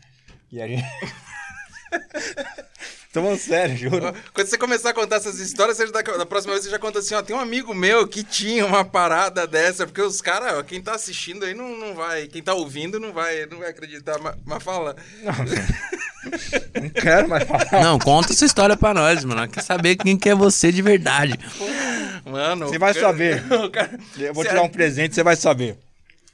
E 0.52 0.62
a 0.62 0.68
gente... 0.68 0.84
Tô 3.14 3.22
falando 3.22 3.38
sério, 3.38 3.76
juro. 3.76 4.14
Quando 4.34 4.48
você 4.48 4.58
começar 4.58 4.92
a 4.92 4.94
contar 4.94 5.18
essas 5.18 5.38
histórias, 5.40 5.76
você 5.76 5.86
já, 5.86 5.92
da 5.92 6.26
próxima 6.26 6.54
vez 6.54 6.64
você 6.64 6.72
já 6.72 6.80
conta 6.80 7.00
assim, 7.00 7.14
ó, 7.14 7.22
tem 7.22 7.36
um 7.36 7.40
amigo 7.40 7.74
meu 7.74 8.08
que 8.08 8.24
tinha 8.24 8.66
uma 8.66 8.86
parada 8.86 9.46
dessa, 9.46 9.86
porque 9.86 10.02
os 10.02 10.22
caras, 10.22 10.54
ó, 10.54 10.64
quem 10.64 10.82
tá 10.82 10.96
assistindo 10.96 11.44
aí 11.44 11.54
não, 11.54 11.78
não 11.78 11.94
vai, 11.94 12.28
quem 12.28 12.42
tá 12.42 12.54
ouvindo 12.54 13.02
não 13.02 13.12
vai, 13.12 13.46
não 13.48 13.60
vai 13.60 13.70
acreditar, 13.70 14.18
mas, 14.20 14.36
mas 14.46 14.64
fala. 14.64 14.96
Não 16.80 16.90
quero 16.90 17.28
mais 17.28 17.44
falar. 17.48 17.84
Não, 17.84 17.98
conta 17.98 18.32
essa 18.32 18.46
história 18.46 18.78
pra 18.78 18.94
nós, 18.94 19.26
mano. 19.26 19.48
Quer 19.50 19.64
saber 19.64 19.96
quem 19.96 20.16
que 20.16 20.30
é 20.30 20.36
você 20.36 20.72
de 20.72 20.80
verdade. 20.82 21.34
Mano, 22.24 22.68
Você 22.68 22.78
vai 22.78 22.94
cara- 22.94 23.08
saber. 23.08 23.44
cara- 23.74 24.00
Eu 24.20 24.32
vou 24.34 24.46
te 24.46 24.54
dar 24.54 24.62
um 24.62 24.70
presente, 24.70 25.16
você 25.16 25.24
vai 25.24 25.36
saber. 25.36 25.78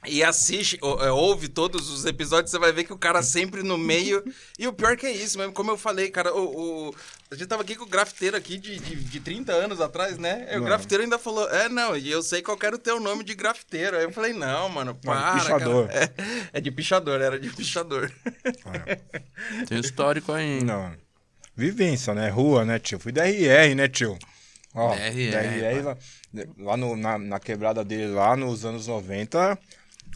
E 0.08 0.24
assiste, 0.24 0.78
ou- 0.80 1.02
é, 1.04 1.10
ouve 1.12 1.48
todos 1.48 1.90
os 1.90 2.04
episódios, 2.04 2.50
você 2.50 2.58
vai 2.58 2.72
ver 2.72 2.84
que 2.84 2.92
o 2.92 2.98
cara 2.98 3.22
sempre 3.22 3.62
no 3.62 3.76
meio. 3.78 4.22
E 4.58 4.66
o 4.66 4.72
pior 4.72 4.96
que 4.96 5.06
é 5.06 5.12
isso 5.12 5.38
mesmo, 5.38 5.52
como 5.52 5.70
eu 5.70 5.76
falei, 5.78 6.10
cara, 6.10 6.34
o, 6.34 6.88
o- 6.88 6.94
a 7.30 7.34
gente 7.34 7.46
tava 7.46 7.62
aqui 7.62 7.76
com 7.76 7.84
o 7.84 7.88
grafiteiro 7.88 8.36
aqui 8.36 8.56
de, 8.58 8.78
de, 8.78 8.96
de 8.96 9.20
30 9.20 9.52
anos 9.52 9.80
atrás, 9.80 10.16
né? 10.18 10.48
E 10.50 10.56
o 10.58 10.64
grafiteiro 10.64 11.04
ainda 11.04 11.18
falou, 11.18 11.48
é, 11.50 11.68
não, 11.68 11.96
e 11.96 12.10
eu 12.10 12.22
sei 12.22 12.40
qual 12.42 12.58
era 12.62 12.74
o 12.74 12.78
teu 12.78 12.98
nome 12.98 13.22
de 13.22 13.34
grafiteiro. 13.34 13.96
Aí 13.96 14.04
eu 14.04 14.12
falei, 14.12 14.32
não, 14.32 14.68
mano, 14.68 14.94
para. 14.94 15.34
pichador. 15.40 15.88
cara. 15.88 16.12
É, 16.52 16.58
é 16.58 16.60
de 16.60 16.70
pichador, 16.70 17.20
era 17.20 17.38
de 17.38 17.50
pichador. 17.50 18.10
Tem 19.68 19.78
um 19.78 19.80
histórico 19.80 20.32
aí. 20.32 20.62
Não. 20.62 20.92
Vivência, 21.56 22.14
né? 22.14 22.28
Rua, 22.28 22.64
né, 22.64 22.78
tio? 22.78 22.98
Fui 22.98 23.12
da 23.12 23.26
RR, 23.28 23.74
né, 23.74 23.88
tio? 23.88 24.16
Ó, 24.74 24.94
DRR, 24.94 25.30
da 25.32 25.40
RR 25.40 25.82
lá, 25.82 25.96
lá 26.58 26.76
no- 26.76 26.96
na, 26.96 27.18
na 27.18 27.40
quebrada 27.40 27.84
dele, 27.84 28.12
lá 28.12 28.36
nos 28.36 28.64
anos 28.64 28.86
90, 28.86 29.58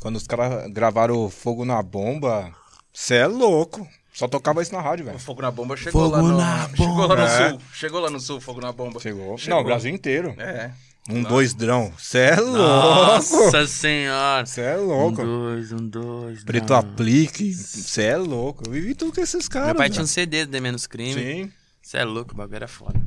quando 0.02 0.16
os 0.16 0.26
caras 0.26 0.70
gravaram 0.72 1.30
Fogo 1.30 1.64
na 1.64 1.80
Bomba, 1.82 2.52
cê 2.92 3.14
é 3.16 3.26
louco. 3.26 3.86
Só 4.12 4.28
tocava 4.28 4.60
isso 4.60 4.74
na 4.74 4.80
rádio, 4.82 5.04
O 5.04 5.06
velho. 5.06 5.18
fogo 5.18 5.40
na 5.40 5.50
bomba 5.50 5.74
chegou 5.74 6.02
Fogo 6.04 6.16
lá 6.16 6.22
no. 6.22 6.36
na 6.36 6.68
Chegou 6.76 7.06
lá 7.06 7.16
no 7.16 7.28
sul. 7.50 7.60
Chegou 7.72 8.00
lá 8.00 8.10
no 8.10 8.20
sul, 8.20 8.40
fogo 8.42 8.60
na 8.60 8.70
bomba. 8.70 9.00
Chegou. 9.00 9.38
Chegou. 9.38 9.56
Não, 9.56 9.62
o 9.62 9.64
Brasil 9.64 9.90
inteiro. 9.90 10.34
É. 10.38 10.70
Um, 11.08 11.22
dois, 11.22 11.54
drão. 11.54 11.90
Cê 11.98 12.18
é 12.18 12.36
louco. 12.36 12.58
Nossa 12.58 13.66
senhora. 13.66 14.44
Cê 14.44 14.60
é 14.60 14.76
Um, 14.78 14.84
louco. 14.84 15.22
dois, 15.24 15.72
um, 15.72 15.88
dois. 15.88 16.44
Preto 16.44 16.74
não. 16.74 16.80
aplique. 16.80 17.54
Cê 17.54 18.02
é 18.02 18.16
louco. 18.18 18.64
Eu 18.66 18.72
vivi 18.72 18.94
tudo 18.94 19.14
com 19.14 19.20
esses 19.22 19.48
caras. 19.48 19.68
Meu 19.68 19.76
pai 19.76 19.84
velho. 19.86 19.94
tinha 19.94 20.04
um 20.04 20.06
CD 20.06 20.44
do 20.44 20.52
The 20.52 20.60
Menos 20.60 20.86
Crime. 20.86 21.14
Sim. 21.14 21.52
Você 21.80 21.96
é 21.96 22.04
louco, 22.04 22.34
o 22.34 22.36
bagulho 22.36 22.56
era 22.56 22.68
foda. 22.68 23.00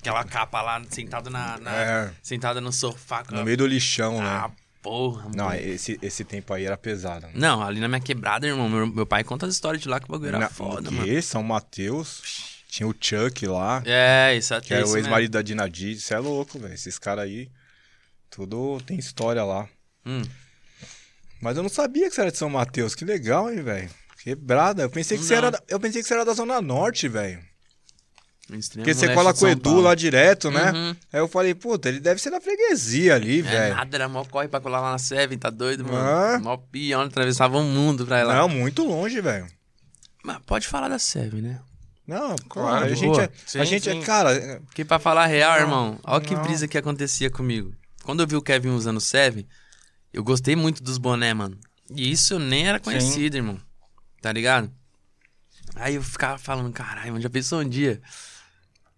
Aquela 0.00 0.24
capa 0.24 0.62
lá, 0.62 0.82
sentado 0.88 1.28
na. 1.28 1.58
na- 1.58 1.74
É. 1.76 2.10
Sentada 2.22 2.58
no 2.60 2.72
sofá. 2.72 3.22
com 3.22 3.34
No 3.34 3.42
a- 3.42 3.44
meio 3.44 3.58
do 3.58 3.66
lixão, 3.66 4.18
Ah, 4.18 4.48
né? 4.48 4.54
Porra, 4.82 5.30
Não, 5.34 5.46
mano. 5.46 5.60
esse, 5.60 5.98
esse 6.02 6.24
tempo 6.24 6.52
aí 6.52 6.64
era 6.66 6.76
pesado. 6.76 7.26
né? 7.28 7.32
Não, 7.34 7.62
ali 7.62 7.80
na 7.80 7.88
minha 7.88 8.00
quebrada, 8.00 8.46
irmão, 8.46 8.68
meu, 8.68 8.86
meu 8.86 9.06
pai 9.06 9.22
conta 9.24 9.46
as 9.46 9.54
histórias 9.54 9.80
de 9.82 9.88
lá 9.88 9.98
que 10.00 10.06
o 10.06 10.12
bagulho 10.12 10.28
era 10.28 10.38
Na- 10.40 10.48
foda, 10.50 10.90
o 10.90 10.92
mano. 10.92 11.22
São 11.22 11.42
Mateus. 11.42 12.50
Tinha 12.68 12.86
o 12.88 12.94
Chuck 12.98 13.46
lá. 13.46 13.82
É, 13.84 14.34
isso 14.36 14.54
até 14.54 14.66
Que 14.68 14.74
era 14.74 14.82
isso 14.84 14.94
o 14.94 14.96
ex-marido 14.96 15.32
da 15.32 15.42
Dina 15.42 15.68
Didi. 15.68 15.92
Isso 15.98 16.12
é 16.14 16.18
louco, 16.18 16.58
velho. 16.58 16.72
Esses 16.74 16.98
caras 16.98 17.24
aí, 17.24 17.50
tudo 18.30 18.80
tem 18.86 18.98
história 18.98 19.44
lá. 19.44 19.68
Hum. 20.06 20.22
Mas 21.40 21.56
eu 21.56 21.62
não 21.62 21.68
sabia 21.70 22.08
que 22.08 22.14
você 22.14 22.20
era 22.22 22.30
de 22.32 22.38
São 22.38 22.48
Mateus. 22.48 22.94
Que 22.94 23.04
legal, 23.04 23.50
hein, 23.52 23.62
velho. 23.62 23.90
Quebrada. 24.22 24.82
Eu 24.84 24.90
pensei 24.90 25.18
que 25.18 25.24
você 25.24 25.34
era, 25.34 25.62
eu 25.68 25.78
pensei 25.78 26.00
que 26.00 26.08
você 26.08 26.14
era 26.14 26.24
da 26.24 26.32
Zona 26.32 26.62
Norte, 26.62 27.08
velho. 27.08 27.42
Porque 28.60 28.94
você 28.94 29.06
leste 29.06 29.14
cola 29.16 29.34
com 29.34 29.44
o 29.44 29.48
Edu 29.48 29.60
Paulo. 29.62 29.80
lá 29.82 29.94
direto, 29.94 30.50
né? 30.50 30.72
Uhum. 30.72 30.96
Aí 31.12 31.20
eu 31.20 31.28
falei, 31.28 31.54
puta, 31.54 31.88
ele 31.88 32.00
deve 32.00 32.20
ser 32.20 32.30
da 32.30 32.40
freguesia 32.40 33.14
ali, 33.14 33.40
É 33.40 33.42
velho. 33.42 33.74
nada, 33.76 33.96
era 33.96 34.08
mó 34.08 34.24
corre 34.24 34.48
pra 34.48 34.60
colar 34.60 34.80
lá 34.80 34.92
na 34.92 34.98
Seven, 34.98 35.38
tá 35.38 35.50
doido, 35.50 35.84
mano? 35.84 35.96
Ah. 35.98 36.38
Mó 36.40 36.56
pião, 36.56 37.00
atravessava 37.02 37.58
o 37.58 37.62
mundo 37.64 38.06
pra 38.06 38.20
ir 38.20 38.24
lá. 38.24 38.34
Não, 38.36 38.48
muito 38.48 38.84
longe, 38.84 39.20
velho. 39.20 39.46
Mas 40.24 40.38
pode 40.46 40.68
falar 40.68 40.88
da 40.88 40.98
Seven, 40.98 41.40
né? 41.42 41.60
Não, 42.06 42.34
Claro, 42.48 42.48
claro, 42.48 42.84
a 42.86 42.94
gente, 42.94 43.20
é, 43.20 43.30
Sim, 43.46 43.58
a 43.60 43.64
gente 43.64 43.90
sim. 43.90 44.00
é, 44.00 44.04
cara, 44.04 44.32
é- 44.34 44.58
Porque 44.60 44.84
pra 44.84 44.98
falar 44.98 45.26
real, 45.26 45.52
Não, 45.54 45.60
irmão, 45.60 45.98
olha 46.04 46.20
que 46.20 46.34
não. 46.34 46.42
brisa 46.42 46.66
que 46.66 46.76
acontecia 46.76 47.30
comigo. 47.30 47.72
Quando 48.02 48.20
eu 48.22 48.26
vi 48.26 48.34
o 48.36 48.42
Kevin 48.42 48.70
usando 48.70 48.96
o 48.96 49.00
Seven, 49.00 49.46
eu 50.12 50.22
gostei 50.24 50.56
muito 50.56 50.82
dos 50.82 50.98
boné, 50.98 51.32
mano. 51.32 51.56
E 51.94 52.10
isso 52.10 52.38
nem 52.38 52.66
era 52.66 52.80
conhecido, 52.80 53.36
irmão. 53.36 53.58
Tá 54.20 54.32
ligado? 54.32 54.70
Aí 55.76 55.94
eu 55.94 56.02
ficava 56.02 56.38
falando, 56.38 56.72
caralho, 56.72 57.12
mano, 57.12 57.22
já 57.22 57.30
pensou 57.30 57.60
um 57.60 57.68
dia? 57.68 58.00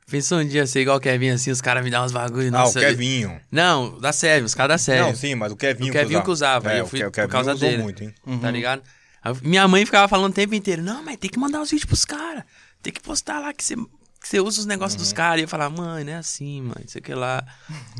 Pensou 0.06 0.38
um 0.38 0.46
dia 0.46 0.66
ser 0.66 0.80
igual 0.82 0.98
o 0.98 1.00
Kevin 1.00 1.30
assim, 1.30 1.50
os 1.50 1.60
caras 1.62 1.82
me 1.82 1.90
dão 1.90 2.04
uns 2.04 2.12
bagulho, 2.12 2.46
ah, 2.48 2.48
o 2.48 2.50
nossa. 2.64 2.80
eu-. 2.80 3.40
Não, 3.50 3.98
da 3.98 4.12
Seven, 4.12 4.44
os 4.44 4.54
caras 4.54 4.74
da 4.74 4.78
Seven. 4.78 5.02
Não, 5.02 5.16
sim, 5.16 5.34
mas 5.34 5.50
o 5.50 5.56
Kevinho 5.56 5.90
O 5.90 5.92
Kevinho 5.92 6.22
que 6.22 6.30
usava, 6.30 6.72
É, 6.72 6.80
eu 6.80 6.84
o 6.84 6.86
fui 6.86 7.00
o 7.00 7.04
por 7.06 7.12
Kevinho 7.12 7.30
causa 7.32 7.54
usou 7.54 7.68
dele. 7.70 7.82
muito, 7.82 8.04
hein? 8.04 8.14
tá 8.40 8.50
ligado? 8.50 8.82
Aí 9.22 9.32
eu- 9.32 9.38
Minha 9.42 9.66
mãe 9.66 9.84
ficava 9.86 10.06
falando 10.06 10.30
o 10.32 10.34
tempo 10.34 10.54
inteiro, 10.54 10.82
não, 10.82 11.02
mas 11.02 11.16
tem 11.16 11.30
que 11.30 11.38
mandar 11.38 11.62
os 11.62 11.70
vídeos 11.70 11.86
pros 11.86 12.04
caras. 12.04 12.44
Tem 12.82 12.92
que 12.92 13.00
postar 13.00 13.38
lá 13.40 13.54
que 13.54 13.64
você, 13.64 13.74
que 13.76 14.28
você 14.28 14.40
usa 14.40 14.60
os 14.60 14.66
negócios 14.66 15.00
dos 15.00 15.10
caras. 15.12 15.40
E 15.40 15.44
eu 15.44 15.48
falava, 15.48 15.74
mãe, 15.74 16.04
não 16.04 16.12
é 16.12 16.16
assim, 16.16 16.60
mãe, 16.60 16.84
sei 16.86 17.00
que 17.00 17.14
lá. 17.14 17.42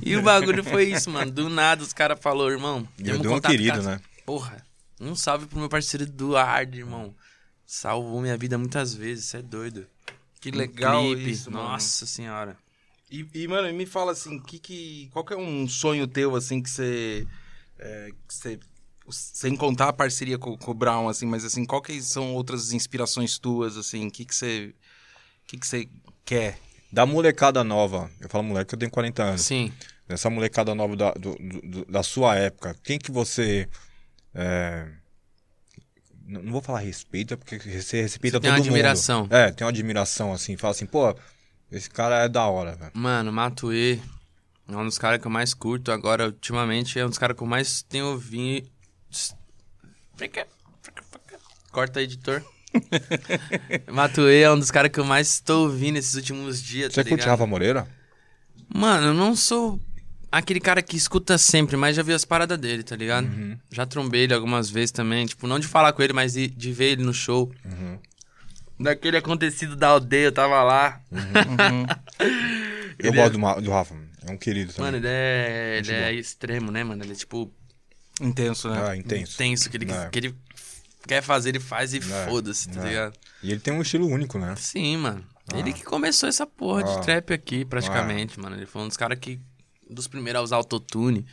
E 0.02 0.14
o 0.14 0.20
bagulho 0.22 0.62
foi 0.62 0.84
isso, 0.90 1.10
mano. 1.10 1.30
Do 1.30 1.48
nada 1.48 1.82
os 1.82 1.94
caras 1.94 2.18
falaram, 2.20 2.50
irmão, 2.50 2.86
Eu 3.02 3.18
dei 3.18 3.30
um 3.30 3.40
querido, 3.40 3.82
né? 3.82 3.98
Porra, 4.26 4.62
um 5.00 5.16
salve 5.16 5.46
pro 5.46 5.58
meu 5.58 5.70
parceiro 5.70 6.04
Eduardo, 6.04 6.76
irmão. 6.76 7.14
Salvou 7.66 8.20
minha 8.20 8.36
vida 8.36 8.58
muitas 8.58 8.94
vezes, 8.94 9.24
você 9.24 9.38
é 9.38 9.42
doido. 9.42 9.86
Que 10.50 10.56
Um 10.56 10.60
legal 10.60 11.02
clipe, 11.02 11.30
isso, 11.30 11.50
mano. 11.50 11.68
Nossa 11.68 12.04
senhora. 12.06 12.56
E, 13.10 13.26
e, 13.34 13.48
mano, 13.48 13.72
me 13.72 13.86
fala 13.86 14.12
assim, 14.12 14.38
que, 14.40 14.58
que, 14.58 15.08
qual 15.12 15.24
que 15.24 15.32
é 15.32 15.36
um 15.36 15.66
sonho 15.68 16.06
teu, 16.06 16.34
assim, 16.36 16.62
que 16.62 16.68
você... 16.70 17.26
é, 17.78 18.10
que 18.28 18.34
você 18.34 18.58
sem 19.10 19.54
contar 19.54 19.88
a 19.88 19.92
parceria 19.92 20.38
com, 20.38 20.56
com 20.56 20.70
o 20.70 20.74
Brown, 20.74 21.08
assim, 21.08 21.26
mas 21.26 21.44
assim, 21.44 21.64
qual 21.66 21.82
que 21.82 22.00
são 22.00 22.32
outras 22.34 22.72
inspirações 22.72 23.38
tuas, 23.38 23.76
assim, 23.76 24.06
o 24.06 24.10
que 24.10 24.24
que 24.24 24.34
você... 24.34 24.74
O 25.42 25.46
que 25.46 25.58
que 25.58 25.66
você 25.66 25.88
quer? 26.24 26.58
Da 26.92 27.04
molecada 27.04 27.62
nova, 27.64 28.10
eu 28.20 28.28
falo 28.28 28.44
moleque, 28.44 28.74
eu 28.74 28.78
tenho 28.78 28.90
40 28.90 29.22
anos. 29.22 29.42
Sim. 29.42 29.72
Dessa 30.06 30.28
molecada 30.30 30.74
nova 30.74 30.94
da, 30.96 31.12
do- 31.12 31.36
do- 31.36 31.60
do- 31.62 31.84
da 31.86 32.02
sua 32.02 32.36
época, 32.36 32.74
quem 32.82 32.98
que 32.98 33.10
você. 33.10 33.68
é, 34.34 34.90
Não 36.26 36.50
vou 36.52 36.62
falar 36.62 36.78
respeita, 36.80 37.36
porque 37.36 37.58
você 37.58 38.02
respeita 38.02 38.38
Você 38.38 38.40
tem 38.40 38.50
todo 38.50 38.58
uma 38.58 38.58
admiração. 38.58 39.22
mundo. 39.22 39.32
É, 39.34 39.52
tem 39.52 39.64
uma 39.64 39.70
admiração, 39.70 40.32
assim. 40.32 40.56
Fala 40.56 40.72
assim, 40.72 40.86
pô, 40.86 41.14
esse 41.70 41.90
cara 41.90 42.24
é 42.24 42.28
da 42.28 42.46
hora, 42.46 42.74
velho. 42.76 42.92
Mano, 42.94 43.30
Matuê 43.32 43.98
é 44.68 44.76
um 44.76 44.84
dos 44.86 44.96
caras 44.98 45.20
que 45.20 45.26
eu 45.26 45.30
mais 45.30 45.52
curto 45.52 45.92
agora, 45.92 46.26
ultimamente, 46.26 46.98
é 46.98 47.04
um 47.04 47.08
dos 47.10 47.18
caras 47.18 47.36
que 47.36 47.42
eu 47.42 47.46
mais 47.46 47.82
tenho 47.82 48.06
ouvido. 48.06 48.68
Corta, 51.70 52.00
editor. 52.00 52.42
Matuê 53.92 54.42
é 54.42 54.50
um 54.50 54.58
dos 54.58 54.70
caras 54.70 54.90
que 54.90 54.98
eu 55.00 55.04
mais 55.04 55.40
tô 55.40 55.64
ouvindo 55.64 55.96
esses 55.96 56.14
últimos 56.14 56.62
dias, 56.62 56.92
Você 56.92 57.02
tá 57.04 57.08
curte? 57.10 57.26
Rafa 57.26 57.46
Moreira? 57.46 57.86
Mano, 58.72 59.08
eu 59.08 59.14
não 59.14 59.36
sou 59.36 59.80
aquele 60.38 60.60
cara 60.60 60.82
que 60.82 60.96
escuta 60.96 61.36
sempre, 61.38 61.76
mas 61.76 61.94
já 61.96 62.02
vi 62.02 62.12
as 62.12 62.24
paradas 62.24 62.58
dele, 62.58 62.82
tá 62.82 62.96
ligado? 62.96 63.26
Uhum. 63.26 63.58
Já 63.70 63.84
trombei 63.86 64.22
ele 64.22 64.34
algumas 64.34 64.68
vezes 64.70 64.90
também, 64.90 65.26
tipo, 65.26 65.46
não 65.46 65.58
de 65.58 65.66
falar 65.66 65.92
com 65.92 66.02
ele, 66.02 66.12
mas 66.12 66.32
de, 66.34 66.46
de 66.48 66.72
ver 66.72 66.92
ele 66.92 67.02
no 67.04 67.12
show. 67.14 67.52
Uhum. 67.64 67.98
Daquele 68.80 69.16
acontecido 69.16 69.76
da 69.76 69.88
aldeia, 69.88 70.26
eu 70.26 70.32
tava 70.32 70.62
lá. 70.62 71.00
Eu 72.98 73.08
Ele 73.10 73.16
gosto 73.16 73.26
é- 73.26 73.30
do, 73.30 73.38
Ma- 73.38 73.60
do 73.60 73.70
Rafa, 73.70 73.94
é 74.26 74.30
um 74.30 74.36
querido 74.36 74.72
também. 74.72 74.92
Mano, 74.92 74.96
ele 74.98 75.06
é, 75.08 75.78
ele 75.78 75.92
é 75.92 76.12
extremo, 76.14 76.70
né, 76.70 76.84
mano? 76.84 77.02
Ele 77.02 77.12
é 77.12 77.16
tipo 77.16 77.52
Intenso, 78.20 78.68
né? 78.70 78.84
Ah, 78.88 78.96
intenso. 78.96 79.36
tenso, 79.36 79.68
que 79.68 79.76
ele, 79.76 79.90
É. 79.90 80.08
que 80.08 80.18
ele 80.20 80.34
quer 81.06 81.20
fazer, 81.20 81.48
ele 81.50 81.58
faz 81.60 81.92
e 81.92 81.98
É, 81.98 82.00
foda-se, 82.28 82.68
tá 82.70 82.84
é. 82.84 82.88
ligado? 82.88 83.14
E 83.42 83.50
ele 83.50 83.60
tem 83.60 83.74
um 83.74 83.82
estilo 83.82 84.06
único, 84.06 84.38
né? 84.38 84.54
Sim, 84.56 84.98
mano. 84.98 85.24
Ah. 85.52 85.58
Ele 85.58 85.72
que 85.72 85.82
começou 85.82 86.28
essa 86.28 86.46
porra 86.46 86.82
Ah. 86.82 86.84
de 87.00 87.02
trap 87.04 87.32
aqui, 87.32 87.64
praticamente, 87.64 88.38
mano. 88.38 88.54
Ele 88.56 88.66
foi 88.66 88.82
um 88.82 88.88
dos 88.88 88.96
caras 88.96 89.18
que. 89.18 89.40
Dos 89.94 90.08
primeiros 90.08 90.40
a 90.40 90.44
usar 90.44 90.56
autotune. 90.56 91.24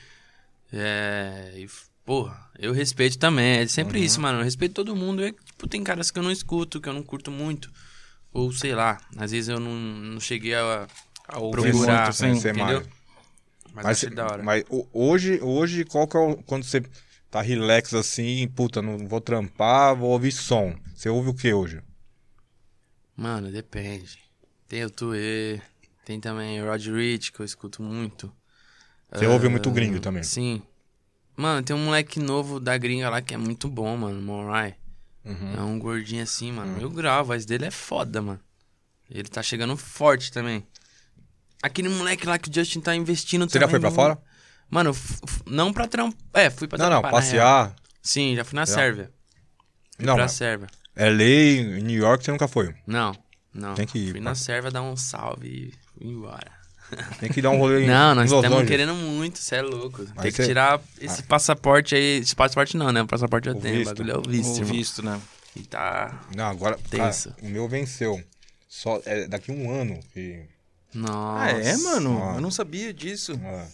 É. 0.72 1.54
E, 1.58 1.68
porra, 2.06 2.50
eu 2.58 2.72
respeito 2.74 3.18
também. 3.18 3.60
É 3.60 3.68
sempre 3.68 4.00
Uhum. 4.00 4.06
isso, 4.06 4.22
mano. 4.22 4.40
Eu 4.40 4.44
respeito 4.44 4.74
todo 4.76 4.96
mundo. 4.96 5.24
E, 5.26 5.32
tipo, 5.34 5.68
tem 5.68 5.84
caras 5.84 6.10
que 6.12 6.20
eu 6.20 6.24
não 6.24 6.32
escuto, 6.32 6.80
que 6.80 6.88
eu 6.88 6.94
não 6.94 7.04
curto 7.04 7.32
muito. 7.32 7.72
Ou 8.34 8.52
sei 8.54 8.74
lá, 8.74 8.98
às 9.18 9.32
vezes 9.32 9.50
eu 9.50 9.60
não, 9.60 9.74
não 9.76 10.20
cheguei 10.20 10.56
a. 10.56 10.88
A 11.28 11.40
ouvir 11.40 11.62
Procurar, 11.72 12.04
muito, 12.06 12.14
sim. 12.18 12.32
Entendeu? 12.32 12.82
mais. 12.82 12.88
Mas, 13.74 13.86
Mas, 14.04 14.14
da 14.14 14.26
hora. 14.26 14.44
mas 14.44 14.64
ho- 14.70 14.88
hoje, 14.92 15.40
hoje, 15.42 15.86
qual 15.86 16.08
que 16.08 16.18
é 16.18 16.20
o. 16.20 16.38
Quando 16.44 16.64
você 16.64 16.82
tá 17.30 17.42
relax 17.42 17.94
assim, 17.94 18.48
puta, 18.50 18.82
não 18.82 18.98
vou 19.08 19.22
trampar, 19.22 19.96
vou 19.96 20.10
ouvir 20.12 20.32
som. 20.34 20.76
Você 20.94 21.08
ouve 21.10 21.30
o 21.30 21.34
que 21.34 21.54
hoje? 21.54 21.82
Mano, 23.16 23.52
depende. 23.52 24.18
Tem 24.68 24.84
o 24.84 24.90
Tuê, 24.90 25.62
tem 26.06 26.20
também 26.20 26.62
o 26.62 26.66
Rod 26.66 26.86
Rich, 26.88 27.32
que 27.32 27.40
eu 27.40 27.46
escuto 27.46 27.82
muito. 27.82 28.34
Você 29.14 29.26
Ah, 29.26 29.30
ouve 29.30 29.50
muito 29.50 29.70
gringo 29.72 30.00
também? 30.00 30.24
Sim. 30.24 30.62
Mano, 31.36 31.64
tem 31.64 31.76
um 31.76 31.86
moleque 31.86 32.20
novo 32.20 32.60
da 32.60 32.78
gringa 32.78 33.10
lá 33.10 33.22
que 33.22 33.34
é 33.34 33.38
muito 33.38 33.68
bom, 33.68 33.96
mano, 33.98 34.22
Morai. 34.22 34.76
Uhum. 35.26 35.54
É 35.58 35.62
um 35.62 35.78
gordinho 35.80 36.24
assim, 36.24 36.52
mano. 36.52 36.80
Eu 36.82 36.90
gravo, 36.90 37.20
a 37.20 37.24
voz 37.24 37.46
dele 37.46 37.66
é 37.66 37.72
foda, 37.72 38.22
mano. 38.22 38.40
Ele 39.10 39.28
tá 39.28 39.42
chegando 39.44 39.76
forte 39.78 40.32
também. 40.32 40.66
Aquele 41.62 41.90
moleque 41.90 42.26
lá 42.26 42.38
que 42.40 42.50
o 42.50 42.54
Justin 42.54 42.80
tá 42.80 42.96
investindo 42.96 43.50
Você 43.50 43.60
já 43.60 43.68
foi 43.68 43.80
pra 43.80 43.92
fora? 43.92 44.18
Mano, 44.70 44.96
não 45.46 45.72
pra 45.74 45.88
trampar. 45.88 46.18
É, 46.34 46.50
fui 46.50 46.68
pra 46.68 46.78
Não, 46.78 46.86
não, 46.90 47.02
trampar. 47.02 47.12
na 47.12 47.20
real. 47.20 47.68
passear. 47.68 47.76
Sim, 48.02 48.36
já 48.36 48.44
fui 48.44 48.56
na 48.56 48.66
Já. 48.66 48.74
Sérvia. 48.74 49.12
Fui 49.98 50.06
Não, 50.06 50.16
pra 50.16 50.24
mas 50.24 50.32
Sérvia. 50.32 50.68
LA, 50.96 51.82
New 51.84 52.00
York, 52.00 52.24
você 52.24 52.32
nunca 52.32 52.48
foi. 52.48 52.74
Não, 52.88 53.14
não. 53.54 53.76
Tem 53.76 53.86
que 53.86 54.00
ir, 54.00 54.12
Fui 54.12 54.20
pá. 54.20 54.24
na 54.30 54.36
Sérvia 54.36 54.72
dar 54.72 54.82
um 54.82 54.96
salve 54.96 55.48
e 55.48 55.74
fui 55.94 56.08
embora. 56.08 56.52
Tem 57.20 57.30
que 57.30 57.42
dar 57.42 57.50
um 57.52 57.58
rolê 57.58 57.86
Não, 57.86 58.16
nós 58.16 58.26
estamos 58.26 58.46
Angeles. 58.48 58.68
querendo 58.70 58.94
muito, 58.96 59.40
você 59.40 59.56
é 59.56 59.62
louco. 59.62 60.04
Mas 60.16 60.24
Tem 60.24 60.32
que 60.32 60.38
cê- 60.38 60.46
tirar 60.48 60.80
esse 61.00 61.24
passaporte 61.24 61.96
aí. 61.96 62.20
Esse 62.20 62.36
passaporte 62.36 62.78
não, 62.78 62.92
né? 62.92 63.02
O 63.02 63.08
passaporte 63.08 63.48
eu 63.50 63.56
O 63.56 63.60
tenho. 63.60 63.76
O 63.76 63.78
visto. 63.80 63.94
bagulho 63.96 64.12
é 64.14 64.18
o 64.18 64.22
visto, 64.22 64.54
O 64.54 64.58
irmão. 64.60 64.74
visto, 64.74 65.04
né? 65.04 65.20
E 65.56 65.62
tá. 65.64 66.22
Não, 66.36 66.46
agora, 66.46 66.78
cara, 66.90 67.06
Tenso. 67.08 67.34
o 67.42 67.48
meu 67.48 67.68
venceu. 67.68 68.22
Só, 68.70 69.02
é 69.06 69.28
daqui 69.28 69.52
um 69.52 69.70
ano. 69.72 70.00
Que, 70.14 70.44
Nossa. 70.94 71.44
Ah, 71.46 71.52
é, 71.52 71.76
mano? 71.78 72.22
Ah. 72.24 72.36
Eu 72.36 72.42
não 72.42 72.52
sabia 72.52 72.94
disso. 72.94 73.40
é. 73.44 73.66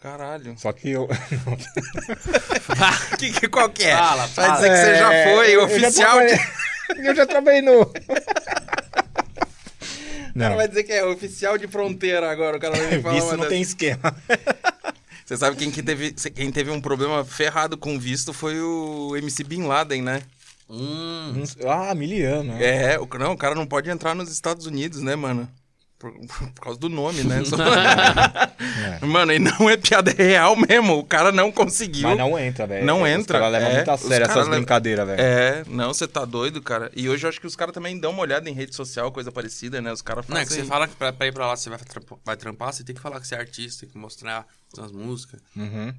Caralho. 0.00 0.54
Só 0.58 0.72
que 0.72 0.90
eu... 0.90 1.08
que, 3.18 3.32
que, 3.32 3.48
qual 3.48 3.68
que 3.68 3.84
é? 3.84 3.96
Fala, 3.96 4.26
Vai 4.28 4.46
fala. 4.46 4.54
dizer 4.56 4.70
que 4.70 4.76
você 4.76 4.94
já 4.96 5.12
É, 5.12 5.34
foi 5.34 5.54
eu 5.54 5.60
já 5.60 5.66
oficial 5.66 6.16
trabalhei- 6.16 6.38
de... 6.38 6.96
eu 7.08 7.14
já 7.16 7.26
trabalhei 7.26 7.62
no... 7.62 7.92
O 10.34 10.38
cara 10.38 10.50
Não, 10.50 10.56
vai 10.56 10.68
dizer 10.68 10.84
que 10.84 10.92
é 10.92 11.04
oficial 11.04 11.58
de 11.58 11.66
fronteira 11.66 12.30
agora. 12.30 12.56
O 12.56 12.60
cara 12.60 12.76
vai 12.76 12.90
me 12.96 13.02
falar 13.02 13.14
visto 13.14 13.30
não 13.30 13.36
dessa. 13.38 13.48
tem 13.50 13.62
esquema. 13.62 14.16
Você 15.24 15.36
sabe 15.36 15.56
quem, 15.56 15.70
que 15.70 15.82
teve, 15.82 16.12
quem 16.12 16.50
teve 16.50 16.70
um 16.70 16.80
problema 16.80 17.24
ferrado 17.24 17.78
com 17.78 17.98
visto 17.98 18.32
foi 18.32 18.60
o 18.60 19.14
MC 19.16 19.44
Bin 19.44 19.62
Laden, 19.62 20.02
né? 20.02 20.22
Hum. 20.68 21.42
Ah, 21.68 21.94
miliano. 21.94 22.52
né? 22.52 22.92
É, 22.94 22.98
o, 22.98 23.08
não, 23.18 23.32
o 23.32 23.36
cara 23.36 23.54
não 23.54 23.66
pode 23.66 23.88
entrar 23.90 24.14
nos 24.14 24.30
Estados 24.30 24.66
Unidos, 24.66 25.00
né, 25.02 25.14
mano? 25.14 25.48
Por, 26.00 26.10
por 26.26 26.62
causa 26.62 26.80
do 26.80 26.88
nome, 26.88 27.22
né? 27.24 27.44
Só- 27.46 27.56
Mano, 29.06 29.32
e 29.32 29.38
não 29.38 29.68
é 29.68 29.76
piada 29.76 30.10
é 30.10 30.22
real 30.22 30.56
mesmo. 30.56 30.98
O 30.98 31.04
cara 31.04 31.30
não 31.30 31.52
conseguiu. 31.52 32.08
Mas 32.08 32.18
não 32.18 32.38
entra, 32.38 32.66
velho. 32.66 32.84
Não 32.86 33.02
Os 33.02 33.08
entra, 33.08 33.38
caras 33.38 33.52
levam 33.52 33.68
é. 33.68 33.74
muito 33.76 33.90
a 33.90 33.94
Os 33.94 34.00
sério 34.00 34.24
essas 34.24 34.36
levam- 34.36 34.50
brincadeiras, 34.52 35.06
velho. 35.06 35.20
É, 35.20 35.62
não, 35.68 35.92
você 35.92 36.08
tá 36.08 36.24
doido, 36.24 36.60
cara. 36.62 36.90
E 36.96 37.08
hoje 37.08 37.24
eu 37.26 37.28
acho 37.28 37.40
que 37.40 37.46
os 37.46 37.54
caras 37.54 37.74
também 37.74 37.98
dão 38.00 38.12
uma 38.12 38.22
olhada 38.22 38.48
em 38.48 38.52
rede 38.54 38.74
social, 38.74 39.12
coisa 39.12 39.30
parecida, 39.30 39.80
né? 39.82 39.92
Os 39.92 40.02
caras 40.02 40.26
Não, 40.26 40.36
é 40.38 40.40
que 40.40 40.48
fazem... 40.48 40.64
você 40.64 40.68
fala 40.68 40.88
que 40.88 40.96
pra, 40.96 41.12
pra 41.12 41.26
ir 41.26 41.32
pra 41.32 41.46
lá 41.46 41.54
você 41.56 41.68
vai, 41.68 41.78
vai 42.24 42.36
trampar, 42.36 42.72
você 42.72 42.82
tem 42.82 42.94
que 42.94 43.00
falar 43.00 43.20
que 43.20 43.26
você 43.28 43.34
é 43.34 43.38
artista, 43.38 43.80
tem 43.80 43.90
que 43.90 43.98
mostrar 43.98 44.46
suas 44.74 44.90
músicas, 44.92 45.40
Uhum. 45.54 45.92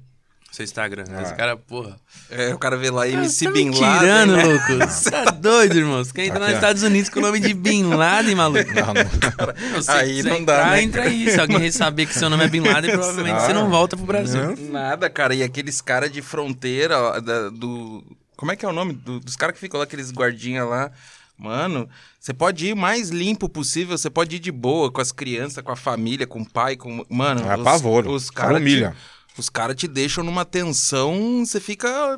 Seu 0.52 0.62
Instagram. 0.64 1.04
Aí 1.08 1.16
Ah. 1.16 1.22
os 1.22 1.32
caras, 1.32 1.58
porra. 1.66 1.98
É, 2.30 2.54
o 2.54 2.58
cara 2.58 2.76
vê 2.76 2.90
lá 2.90 3.04
Você 3.06 3.12
MC 3.14 3.44
tá 3.46 3.50
me 3.50 3.58
Bin 3.64 3.70
Laden. 3.80 3.98
tirando, 3.98 4.36
né? 4.36 4.44
louco. 4.44 4.86
Você 4.92 5.10
tá 5.10 5.24
doido, 5.24 5.76
irmão. 5.78 6.04
Você 6.04 6.12
quer 6.12 6.26
entrar 6.26 6.36
Aqui, 6.42 6.46
nos. 6.48 6.54
Estados 6.54 6.82
Unidos 6.82 7.08
com 7.08 7.18
o 7.18 7.22
nome 7.22 7.40
de 7.40 7.54
Bin 7.54 7.84
Laden, 7.84 8.34
maluco? 8.34 8.70
Não, 8.72 9.72
não. 9.72 9.82
Se 9.82 9.90
Aí 9.90 10.14
quiser 10.16 10.28
não 10.30 10.44
dá, 10.44 10.54
entrar, 10.54 10.70
né? 10.70 10.82
entra 10.82 11.02
aí. 11.04 11.30
Se 11.30 11.40
alguém 11.40 11.70
saber 11.72 12.06
que 12.06 12.14
seu 12.14 12.28
nome 12.30 12.44
é 12.44 12.48
Bin 12.48 12.60
Laden, 12.60 12.90
provavelmente 12.94 13.36
Ah. 13.36 13.40
você 13.40 13.52
não 13.52 13.68
volta 13.70 13.96
pro 13.96 14.06
Brasil. 14.06 14.54
Não. 14.56 14.70
Nada, 14.70 15.08
cara. 15.10 15.34
E 15.34 15.42
aqueles 15.42 15.80
caras 15.80 16.12
de 16.12 16.22
fronteira 16.22 16.98
ó, 16.98 17.18
da- 17.20 17.48
do. 17.48 18.04
Como 18.36 18.52
é 18.52 18.56
que 18.56 18.64
é 18.64 18.68
o 18.68 18.72
nome? 18.72 18.92
Do- 18.92 19.20
dos 19.20 19.36
caras 19.36 19.54
que 19.54 19.60
ficam 19.60 19.78
lá, 19.78 19.84
aqueles 19.84 20.10
guardinhas 20.12 20.68
lá. 20.68 20.90
Mano, 21.38 21.88
você 22.20 22.32
pode 22.32 22.66
ir 22.68 22.72
o 22.72 22.76
mais 22.76 23.08
limpo 23.08 23.48
possível, 23.48 23.96
você 23.98 24.08
pode 24.10 24.36
ir 24.36 24.38
de 24.38 24.52
boa 24.52 24.92
com 24.92 25.00
as 25.00 25.10
crianças, 25.10 25.62
com 25.64 25.72
a 25.72 25.76
família, 25.76 26.26
com 26.26 26.40
o 26.42 26.48
pai, 26.48 26.76
com. 26.76 27.04
Mano, 27.08 27.40
É 27.50 27.56
pavor, 27.56 28.06
os 28.06 28.30
cara 28.30 28.48
caras. 28.50 28.60
humilha. 28.62 28.90
Te, 28.90 28.96
os 29.36 29.48
caras 29.48 29.76
te 29.76 29.86
deixam 29.88 30.22
numa 30.24 30.44
tensão, 30.44 31.44
você 31.44 31.60
fica. 31.60 32.16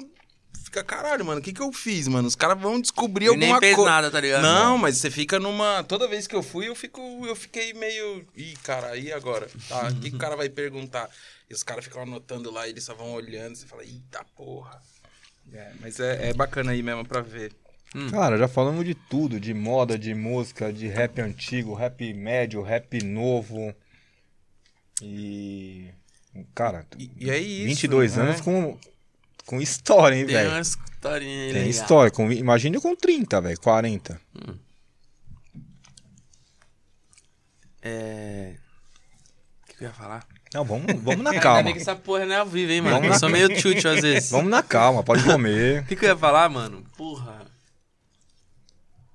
Fica, 0.65 0.83
caralho, 0.83 1.25
mano, 1.25 1.41
o 1.41 1.43
que 1.43 1.53
que 1.53 1.61
eu 1.63 1.73
fiz, 1.73 2.09
mano? 2.09 2.27
Os 2.27 2.35
caras 2.35 2.61
vão 2.61 2.81
descobrir 2.81 3.27
E 3.27 3.37
nem 3.37 3.49
alguma 3.51 3.61
fez 3.61 3.77
coisa. 3.77 3.91
nada, 3.91 4.11
tá 4.11 4.21
ligado? 4.21 4.43
Não, 4.43 4.77
mas 4.77 4.97
você 4.97 5.09
fica 5.11 5.39
numa. 5.39 5.85
Toda 5.85 6.09
vez 6.09 6.27
que 6.27 6.35
eu 6.35 6.43
fui, 6.43 6.69
eu 6.69 6.75
fico. 6.75 7.01
Eu 7.25 7.37
fiquei 7.37 7.73
meio. 7.75 8.27
Ih, 8.37 8.55
cara, 8.65 8.97
e 8.97 9.13
agora? 9.13 9.49
Tá, 9.69 9.89
o 9.89 9.95
que, 10.01 10.11
que 10.11 10.17
o 10.17 10.19
cara 10.19 10.35
vai 10.35 10.49
perguntar? 10.49 11.09
E 11.49 11.55
os 11.55 11.63
caras 11.63 11.85
ficam 11.85 12.03
anotando 12.03 12.51
lá, 12.51 12.69
eles 12.69 12.83
só 12.83 12.95
vão 12.95 13.13
olhando, 13.13 13.55
você 13.55 13.67
fala, 13.67 13.85
eita 13.85 14.25
porra. 14.35 14.81
É, 15.53 15.73
mas 15.81 16.01
é, 16.01 16.31
é 16.31 16.33
bacana 16.33 16.73
aí 16.73 16.83
mesmo 16.83 17.05
pra 17.07 17.21
ver. 17.21 17.53
Cara, 18.11 18.37
já 18.37 18.49
falamos 18.49 18.85
de 18.85 18.95
tudo, 18.95 19.39
de 19.39 19.55
moda, 19.55 19.97
de 19.97 20.13
música, 20.15 20.73
de 20.73 20.89
rap 20.89 21.21
antigo, 21.21 21.75
rap 21.75 22.13
médio, 22.13 22.61
rap 22.63 23.01
novo. 23.05 23.73
E. 25.01 25.91
Cara, 26.55 26.87
E, 26.99 27.11
e 27.17 27.31
é 27.31 27.39
isso. 27.39 27.67
22 27.67 28.17
né? 28.17 28.23
anos 28.25 28.41
com, 28.41 28.77
com 29.47 29.61
história, 29.61 30.17
hein, 30.17 30.27
Tem 30.27 30.35
velho? 30.35 30.51
uma 30.51 30.61
historinha 30.61 31.41
aí 31.43 31.47
Tem 31.53 31.63
legal. 31.65 31.71
história. 31.71 32.11
Com, 32.11 32.33
imagina 32.33 32.81
com 32.81 32.95
30, 32.97 33.41
velho, 33.41 33.61
40. 33.61 34.21
É... 37.83 38.55
O 39.63 39.67
que 39.67 39.75
que 39.79 39.85
eu 39.85 39.89
ia 39.89 39.95
falar? 39.95 40.27
Não, 40.53 40.65
vamos, 40.65 40.87
vamos 41.03 41.23
na 41.23 41.31
Ainda 41.31 41.43
calma. 41.43 41.63
bem 41.65 41.75
que 41.75 41.81
essa 41.81 41.97
porra 41.97 42.25
não 42.25 42.35
é 42.35 42.39
ao 42.39 42.47
vivo, 42.47 42.73
hein, 42.73 42.81
mano. 42.81 42.95
Vamos 42.97 43.07
Eu 43.09 43.13
na- 43.13 43.19
sou 43.19 43.29
meio 43.29 43.49
tchutchu 43.49 43.89
às 43.89 44.01
vezes. 44.01 44.31
Vamos 44.31 44.51
na 44.51 44.63
calma, 44.63 45.03
pode 45.03 45.23
comer. 45.25 45.83
O 45.85 45.87
que, 45.87 45.97
que 45.97 46.05
eu 46.05 46.11
ia 46.11 46.17
falar, 46.17 46.49
mano? 46.49 46.85
Porra. 46.97 47.44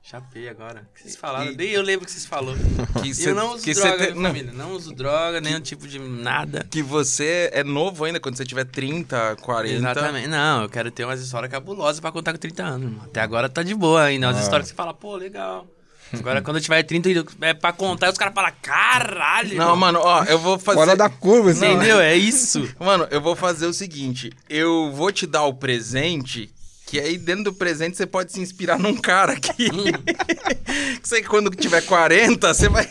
Chapei 0.10 0.50
agora. 0.50 0.88
O 0.90 0.96
que 0.96 1.04
vocês 1.04 1.16
falaram? 1.16 1.52
E- 1.52 1.56
Nem 1.56 1.70
eu 1.70 1.82
lembro 1.84 2.04
o 2.04 2.06
que 2.06 2.12
vocês 2.12 2.26
falaram. 2.26 2.58
Que 3.04 3.14
cê- 3.14 3.30
eu 3.30 3.36
não 3.36 3.54
uso 3.54 3.64
que 3.64 3.74
droga, 3.74 3.92
te- 3.98 4.00
minha 4.00 4.16
não, 4.16 4.22
família. 4.30 4.52
Não 4.54 4.72
uso 4.72 4.94
droga, 4.96 5.40
nenhum 5.40 5.60
tipo 5.62 5.88
de 5.88 6.00
nada. 6.00 6.66
que 6.72 6.82
você 6.82 7.50
é 7.54 7.64
novo 7.64 8.04
ainda, 8.06 8.20
quando 8.20 8.36
você 8.36 8.44
tiver 8.46 8.66
30, 8.66 9.36
40. 9.42 9.76
Exatamente. 9.76 10.28
Não, 10.28 10.64
eu 10.64 10.70
quero 10.70 10.90
ter 10.90 11.06
umas 11.06 11.22
histórias 11.22 11.52
cabulosas 11.52 12.00
pra 12.00 12.12
contar 12.12 12.32
com 12.32 12.40
30 12.40 12.64
anos, 12.64 12.92
mano. 12.92 13.04
Até 13.06 13.22
agora 13.22 13.48
tá 13.48 13.62
de 13.62 13.76
boa 13.76 14.02
ainda. 14.04 14.28
Umas 14.28 14.38
Ah. 14.38 14.42
histórias 14.42 14.68
que 14.68 14.72
você 14.72 14.76
fala, 14.78 14.94
pô, 14.94 15.16
legal. 15.16 15.68
Agora, 16.12 16.42
quando 16.42 16.58
eu 16.58 16.62
tiver 16.64 16.82
30, 16.82 17.10
é 17.42 17.54
pra 17.54 17.72
contar, 17.72 18.10
os 18.10 18.18
caras 18.18 18.34
falam, 18.34 18.52
caralho. 18.64 19.56
Não, 19.56 19.76
mano, 19.76 20.00
ó, 20.02 20.24
eu 20.24 20.40
vou 20.40 20.58
fazer. 20.58 20.80
Fora 20.80 20.96
da 20.96 21.08
curva, 21.08 21.52
assim. 21.52 21.68
Entendeu? 21.68 22.00
É 22.00 22.16
isso. 22.16 22.68
Mano, 22.80 23.08
eu 23.12 23.22
vou 23.22 23.36
fazer 23.36 23.68
o 23.68 23.74
seguinte: 23.74 24.32
eu 24.50 24.92
vou 24.92 25.12
te 25.12 25.28
dar 25.28 25.44
o 25.44 25.54
presente. 25.54 26.52
Que 26.90 27.00
aí 27.00 27.18
dentro 27.20 27.46
do 27.46 27.54
presente 27.54 27.96
você 27.96 28.08
pode 28.08 28.32
se 28.32 28.42
inspirar 28.42 28.80
num 28.80 28.96
cara 28.98 29.34
aqui. 29.34 29.70
que 31.02 31.08
você 31.08 31.22
quando 31.22 31.52
tiver 31.52 31.82
40, 31.82 32.52
você 32.54 32.68
vai. 32.68 32.90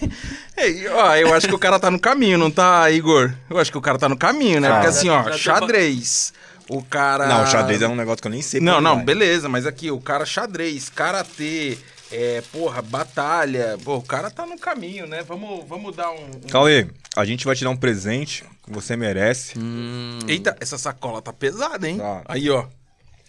Ei, 0.56 0.86
ó, 0.88 1.16
eu 1.16 1.34
acho 1.34 1.48
que 1.48 1.54
o 1.54 1.58
cara 1.58 1.80
tá 1.80 1.90
no 1.90 1.98
caminho, 1.98 2.38
não 2.38 2.50
tá, 2.50 2.88
Igor? 2.90 3.32
Eu 3.50 3.58
acho 3.58 3.72
que 3.72 3.78
o 3.78 3.80
cara 3.80 3.98
tá 3.98 4.08
no 4.08 4.16
caminho, 4.16 4.60
né? 4.60 4.68
Tá. 4.68 4.74
Porque 4.76 4.88
assim, 4.88 5.08
ó, 5.08 5.32
xadrez. 5.32 6.32
O 6.68 6.82
cara. 6.82 7.26
Não, 7.26 7.46
xadrez 7.46 7.82
é 7.82 7.88
um 7.88 7.96
negócio 7.96 8.20
que 8.22 8.28
eu 8.28 8.32
nem 8.32 8.42
sei. 8.42 8.60
Não, 8.60 8.80
não, 8.80 8.96
vai. 8.96 9.04
beleza, 9.04 9.48
mas 9.48 9.66
aqui, 9.66 9.90
o 9.90 10.00
cara 10.00 10.24
xadrez, 10.24 10.88
karatê, 10.88 11.76
é, 12.12 12.40
porra, 12.52 12.80
batalha. 12.82 13.76
Pô, 13.82 13.96
o 13.96 14.02
cara 14.02 14.30
tá 14.30 14.46
no 14.46 14.58
caminho, 14.58 15.06
né? 15.08 15.24
Vamos, 15.26 15.66
vamos 15.66 15.96
dar 15.96 16.10
um. 16.12 16.24
um- 16.26 16.48
Cauê, 16.50 16.86
a 17.16 17.24
gente 17.24 17.44
vai 17.44 17.56
te 17.56 17.64
dar 17.64 17.70
um 17.70 17.76
presente 17.76 18.44
que 18.64 18.70
você 18.72 18.96
merece. 18.96 19.58
Hum, 19.58 20.18
Eita, 20.28 20.56
essa 20.60 20.78
sacola 20.78 21.20
tá 21.20 21.32
pesada, 21.32 21.88
hein? 21.88 21.98
Tá. 21.98 22.22
Aí, 22.26 22.48
ó. 22.48 22.64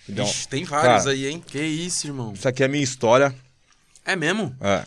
Então, 0.10 0.26
Ixi, 0.26 0.48
tem 0.48 0.64
vários 0.64 1.04
cara, 1.06 1.12
aí, 1.12 1.28
hein? 1.28 1.44
que 1.46 1.62
isso, 1.62 2.08
irmão. 2.08 2.34
Isso 2.34 2.48
aqui 2.48 2.64
é 2.64 2.66
a 2.66 2.70
minha 2.70 2.84
história. 2.84 3.34
É 4.04 4.16
mesmo? 4.16 4.56
É. 4.60 4.86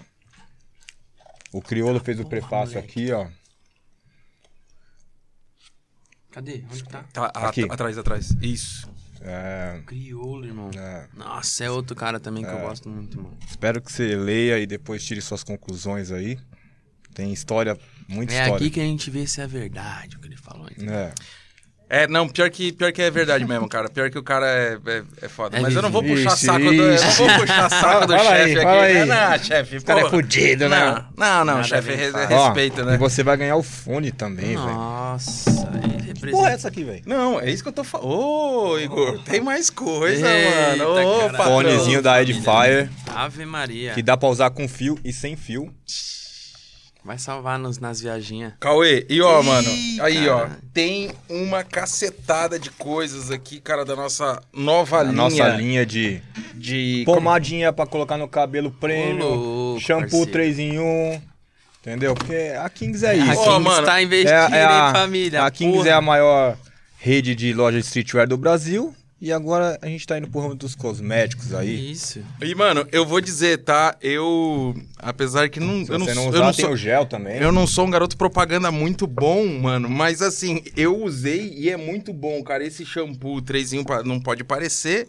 O 1.53 1.61
Criolo 1.63 2.01
fez 2.01 2.19
o 2.19 2.25
prefácio 2.25 2.79
aqui, 2.79 3.13
ó. 3.13 3.29
Cadê? 6.31 6.65
Onde 6.71 6.85
tá? 6.85 7.05
Tá, 7.13 7.27
Aqui. 7.27 7.65
atrás, 7.71 7.99
atrás. 7.99 8.31
Isso. 8.41 8.91
É, 9.21 9.81
Crioulo, 9.87 10.45
irmão. 10.47 10.71
é. 10.77 11.07
Nossa, 11.15 11.63
é 11.65 11.71
outro 11.71 11.95
cara 11.95 12.19
também 12.19 12.43
que 12.43 12.51
eu 12.51 12.59
gosto 12.61 12.89
muito, 12.89 13.23
mano. 13.23 13.37
Espero 13.49 13.81
que 13.81 13.93
você 13.93 14.17
leia 14.17 14.59
e 14.59 14.67
depois 14.67 15.05
tire 15.05 15.21
suas 15.21 15.45
conclusões 15.45 16.11
aí. 16.11 16.39
Tem 17.15 17.33
história, 17.33 17.79
muita 18.09 18.33
É 18.33 18.37
história. 18.39 18.57
aqui 18.57 18.71
que 18.71 18.81
a 18.81 18.85
gente 18.85 19.11
vê 19.11 19.27
se 19.27 19.41
é 19.41 19.47
verdade 19.47 20.17
o 20.17 20.21
que 20.21 20.27
ele 20.27 20.37
falou. 20.37 20.67
entendeu? 20.71 20.95
É. 20.95 21.15
É, 21.95 22.07
não, 22.09 22.27
pior 22.27 22.49
que, 22.49 22.73
pior 22.73 22.91
que 22.91 23.03
é 23.03 23.11
verdade 23.11 23.45
mesmo, 23.45 23.69
cara. 23.69 23.87
Pior 23.91 24.09
que 24.11 24.19
o 24.19 24.23
cara 24.23 24.47
é, 24.47 24.79
é, 24.87 25.03
é 25.21 25.29
foda. 25.29 25.59
É 25.59 25.61
Mas 25.61 25.77
eu 25.77 25.83
não 25.83 25.91
vou 25.91 26.03
puxar 26.03 26.33
Ixi, 26.33 26.47
saco 26.47 26.59
do. 26.65 26.73
Eu 26.73 27.03
não 27.03 27.11
vou 27.13 27.29
puxar 27.41 27.69
saco 27.69 28.07
do 28.07 28.19
chefe 28.19 28.59
aqui. 28.59 28.67
aí. 28.67 29.05
Não, 29.05 29.39
chefe, 29.39 29.77
O 29.77 29.85
cara 29.85 30.01
é 30.01 30.09
fudido, 30.09 30.69
né? 30.71 31.05
Não, 31.15 31.45
não, 31.45 31.57
não 31.57 31.63
chefe, 31.65 31.89
bem 31.89 31.97
re- 31.99 32.11
fácil. 32.11 32.37
Ó, 32.37 32.45
respeito, 32.47 32.83
né? 32.83 32.95
E 32.95 32.97
você 32.97 33.23
vai 33.23 33.37
ganhar 33.37 33.57
o 33.57 33.63
fone 33.63 34.11
também, 34.11 34.57
velho. 34.57 34.59
Nossa, 34.59 35.51
ele 35.85 36.03
representa. 36.03 36.31
Porra, 36.31 36.51
é 36.51 36.55
essa 36.55 36.69
aqui, 36.69 36.83
velho? 36.83 37.03
Não, 37.05 37.39
é 37.39 37.51
isso 37.51 37.63
que 37.63 37.69
eu 37.69 37.73
tô 37.75 37.85
falando. 37.85 38.09
Ô, 38.09 38.79
Igor, 38.79 39.19
tem 39.25 39.43
mais 39.43 39.69
coisa, 39.69 40.27
Eita, 40.27 40.77
mano. 40.87 40.95
Ô, 40.97 41.21
patrão. 41.31 41.45
Fonezinho 41.45 42.01
da. 42.01 42.23
Edifier, 42.23 42.89
Ave 43.15 43.45
Maria. 43.45 43.93
que 43.93 44.03
dá 44.03 44.17
pra 44.17 44.31
usar 44.31 44.49
com 44.49 44.67
fio 44.67 44.99
e 45.05 45.13
sem 45.13 45.37
fio. 45.37 45.71
Vai 47.05 47.19
salvar 47.19 47.59
nos, 47.59 47.79
nas 47.79 48.01
viaginhas. 48.01 48.53
Cauê, 48.61 49.05
e 49.09 49.21
ó, 49.21 49.41
Ih, 49.43 49.45
mano, 49.47 49.69
aí 50.03 50.29
ó, 50.29 50.39
cara. 50.41 50.59
tem 50.73 51.11
uma 51.29 51.65
cacetada 51.65 52.59
de 52.61 52.71
coisas 52.71 53.29
aqui, 53.31 53.61
cara, 53.61 53.85
da 53.85 53.97
nossa 53.97 54.41
nova 54.53 55.01
A 55.01 55.03
linha. 55.03 55.13
nossa 55.17 55.49
linha 55.49 55.85
de 55.85 56.21
de... 56.55 57.03
pomadinha 57.05 57.73
pra 57.73 57.87
colocar 57.87 58.17
no 58.17 58.29
cabelo 58.29 58.71
prêmio, 58.71 59.27
louco, 59.27 59.81
shampoo 59.81 60.11
parceiro. 60.11 60.31
3 60.33 60.59
em 60.61 60.79
1. 60.79 61.23
Entendeu? 61.81 62.15
Porque 62.15 62.53
a 62.57 62.69
Kings 62.71 63.05
é 63.05 63.17
isso. 63.17 63.31
A 63.33 63.35
Ó, 63.35 63.45
Kings 63.57 63.61
mano, 63.69 63.85
tá 63.87 64.01
investindo 64.01 64.55
é, 64.55 64.59
é 64.59 64.65
a, 64.65 64.89
em 64.91 64.93
família. 64.93 65.43
a 65.45 65.51
Kings 65.51 65.77
porra. 65.79 65.89
é 65.89 65.93
a 65.93 66.01
maior 66.01 66.57
rede 66.99 67.35
de 67.35 67.53
loja 67.53 67.81
de 67.81 67.85
streetwear 67.85 68.29
do 68.29 68.37
Brasil. 68.37 68.95
E 69.25 69.33
agora 69.33 69.79
a 69.81 69.87
gente 69.87 70.05
tá 70.05 70.19
indo 70.19 70.27
pro 70.27 70.41
ramo 70.41 70.57
dos 70.57 70.75
cosméticos 70.75 71.55
aí. 71.55 71.93
Isso. 71.93 72.21
E, 72.43 72.53
mano, 72.57 72.85
eu 72.91 73.07
vou 73.07 73.21
dizer, 73.21 73.59
tá? 73.59 73.95
Eu, 74.03 74.75
apesar 74.99 75.49
que 75.49 75.61
não, 75.61 75.87
Se 75.87 75.93
eu 75.93 75.99
não, 76.01 76.07
você 76.07 76.13
não 76.15 76.25
eu 76.25 76.29
usar, 76.31 76.39
não 76.41 76.53
tem 76.53 76.65
sou... 76.65 76.75
o 76.75 76.77
gel 76.77 77.07
também. 77.07 77.39
Eu 77.41 77.53
não 77.53 77.65
sou 77.65 77.87
um 77.87 77.91
garoto 77.91 78.17
propaganda 78.17 78.73
muito 78.73 79.07
bom, 79.07 79.47
mano, 79.47 79.89
mas 79.89 80.21
assim, 80.23 80.61
eu 80.77 81.01
usei 81.01 81.55
e 81.57 81.71
é 81.71 81.77
muito 81.77 82.13
bom, 82.13 82.43
cara. 82.43 82.65
Esse 82.67 82.85
shampoo 82.85 83.41
3 83.41 83.75
em 83.75 83.79
1 83.79 83.85
pa- 83.85 84.03
não 84.03 84.19
pode 84.19 84.43
parecer, 84.43 85.07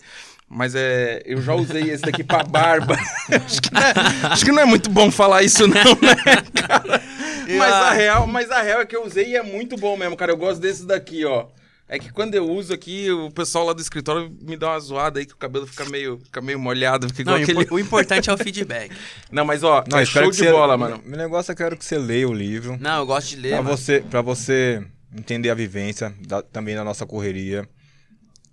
mas 0.48 0.76
é, 0.76 1.24
eu 1.26 1.42
já 1.42 1.56
usei 1.56 1.90
esse 1.90 2.04
daqui 2.04 2.24
pra 2.24 2.44
barba. 2.44 2.96
acho, 3.44 3.62
que 3.64 3.74
não 3.74 3.82
é, 3.82 3.94
acho 4.32 4.46
que 4.46 4.52
não 4.52 4.60
é 4.62 4.66
muito 4.66 4.92
bom 4.92 5.10
falar 5.10 5.42
isso 5.42 5.66
não, 5.66 5.74
né, 6.00 6.16
cara? 6.54 7.02
Mas 7.48 7.74
a 7.74 7.92
real, 7.94 8.28
mas 8.28 8.52
a 8.52 8.62
real 8.62 8.82
é 8.82 8.86
que 8.86 8.96
eu 8.96 9.04
usei 9.08 9.30
e 9.30 9.36
é 9.36 9.42
muito 9.42 9.76
bom 9.76 9.98
mesmo, 9.98 10.16
cara. 10.16 10.32
Eu 10.32 10.38
gosto 10.38 10.62
desse 10.62 10.86
daqui, 10.86 11.26
ó. 11.26 11.48
É 11.96 12.00
que 12.00 12.12
quando 12.12 12.34
eu 12.34 12.50
uso 12.50 12.74
aqui, 12.74 13.12
o 13.12 13.30
pessoal 13.30 13.66
lá 13.68 13.74
do 13.74 13.80
escritório 13.82 14.36
me 14.42 14.58
dá 14.58 14.70
uma 14.72 14.80
zoada 14.80 15.20
aí 15.20 15.28
que 15.28 15.34
o 15.34 15.38
cabelo 15.38 15.68
fica 15.68 15.86
meio, 15.86 16.18
fica 16.18 16.42
meio 16.42 16.58
molhado, 16.58 17.08
fica 17.14 17.30
Não, 17.30 17.40
o 17.40 17.44
aquele... 17.44 17.68
o 17.70 17.78
importante 17.78 18.32
é 18.32 18.34
o 18.34 18.38
feedback. 18.38 18.92
Não, 19.32 19.46
mas 19.46 19.64
ó, 19.64 19.84
Não, 19.92 20.00
é 20.00 20.06
show 20.06 20.32
de 20.32 20.38
você- 20.38 20.52
bola, 20.52 20.76
mano. 20.76 21.00
Meu 21.06 21.18
negócio 21.20 21.52
é 21.52 21.56
que 21.56 21.62
eu 21.62 21.66
quero 21.68 21.78
que 21.78 21.86
você 21.86 22.00
leia 22.00 22.28
o 22.28 22.34
livro. 22.34 22.78
Não, 22.82 22.98
eu 23.02 23.06
gosto 23.06 23.30
de 23.30 23.36
ler, 23.36 23.50
Pra 23.52 23.62
mano. 23.62 23.78
você, 23.78 24.02
pra 24.10 24.22
você 24.24 24.84
entender 25.16 25.52
a 25.52 25.54
vivência 25.54 26.12
da- 26.28 26.42
também 26.42 26.76
da 26.76 26.84
nossa 26.84 27.06
correria. 27.06 27.70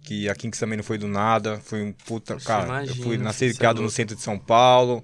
Que 0.05 0.29
a 0.29 0.35
Kings 0.35 0.61
também 0.61 0.77
não 0.77 0.85
foi 0.85 0.99
do 0.99 1.09
nada. 1.09 1.59
Foi 1.65 1.83
um 1.83 1.93
puta. 1.93 2.35
Poxa, 2.35 2.47
cara, 2.47 2.65
imagina, 2.67 2.99
eu 2.99 3.03
fui 3.05 3.17
nascido 3.17 3.49
e 3.49 3.53
é 3.53 3.57
criado 3.57 3.81
no 3.81 3.89
centro 3.91 4.15
de 4.17 4.21
São 4.23 4.39
Paulo. 4.39 5.03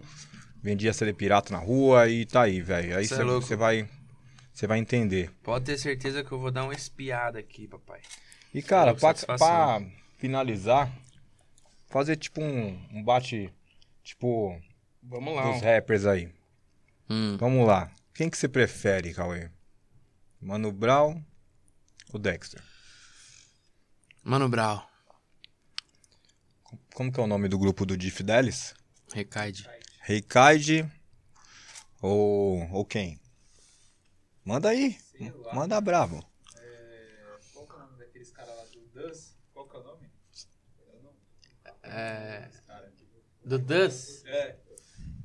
Vendia 0.63 0.93
CD 0.93 1.13
pirata 1.15 1.53
na 1.53 1.59
rua 1.59 2.07
e 2.09 2.27
tá 2.27 2.43
aí, 2.43 2.61
velho. 2.61 2.99
Aí 2.99 3.07
Cê 3.07 3.15
é 3.15 3.17
você 3.19 3.25
você 3.25 3.57
vai. 3.57 3.89
Você 4.53 4.67
vai 4.67 4.79
entender. 4.79 5.31
Pode 5.43 5.67
ter 5.67 5.79
certeza 5.79 6.25
que 6.25 6.33
eu 6.33 6.39
vou 6.39 6.51
dar 6.51 6.65
uma 6.65 6.73
espiada 6.75 7.39
aqui, 7.39 7.69
papai. 7.69 8.01
E, 8.57 8.63
cara, 8.63 8.95
pra 8.95 9.81
finalizar, 10.17 10.91
fazer 11.89 12.17
tipo 12.17 12.41
um, 12.41 12.69
um 12.91 13.03
bate. 13.05 13.53
Tipo, 14.03 14.59
Vamos 15.03 15.35
lá. 15.37 15.53
dos 15.53 15.61
rappers 15.61 16.07
aí. 16.07 16.33
Hum. 17.11 17.37
Vamos 17.37 17.67
lá. 17.67 17.91
Quem 18.15 18.31
que 18.31 18.39
você 18.39 18.49
prefere, 18.49 19.13
Cauê? 19.13 19.51
Mano 20.41 20.73
Brown 20.73 21.23
ou 22.13 22.19
Dexter? 22.19 22.63
Mano 24.23 24.49
Brau, 24.49 24.89
Como 26.95 27.13
que 27.13 27.21
é 27.21 27.23
o 27.23 27.27
nome 27.27 27.49
do 27.49 27.59
grupo 27.59 27.85
do 27.85 27.97
Di 27.97 28.11
Fidelis? 28.11 28.75
recaide. 29.13 29.69
Reikaide 30.01 30.91
ou, 32.01 32.69
ou 32.73 32.85
quem? 32.85 33.21
Manda 34.45 34.71
aí. 34.71 34.99
Manda 35.53 35.81
bravo. 35.81 36.25
Qual 37.53 37.67
que 37.67 37.73
é 37.73 37.77
o 37.77 37.79
nome 37.79 37.99
daqueles 37.99 38.31
caras 38.31 38.57
lá 38.57 38.65
do 38.65 38.81
Duz? 38.89 39.37
Qual 39.53 39.69
que 39.69 39.77
é 39.77 39.81
o 39.81 39.83
nome? 39.85 40.11
É... 41.91 42.49
Do 43.45 43.59
Dus? 43.59 44.23
É, 44.27 44.55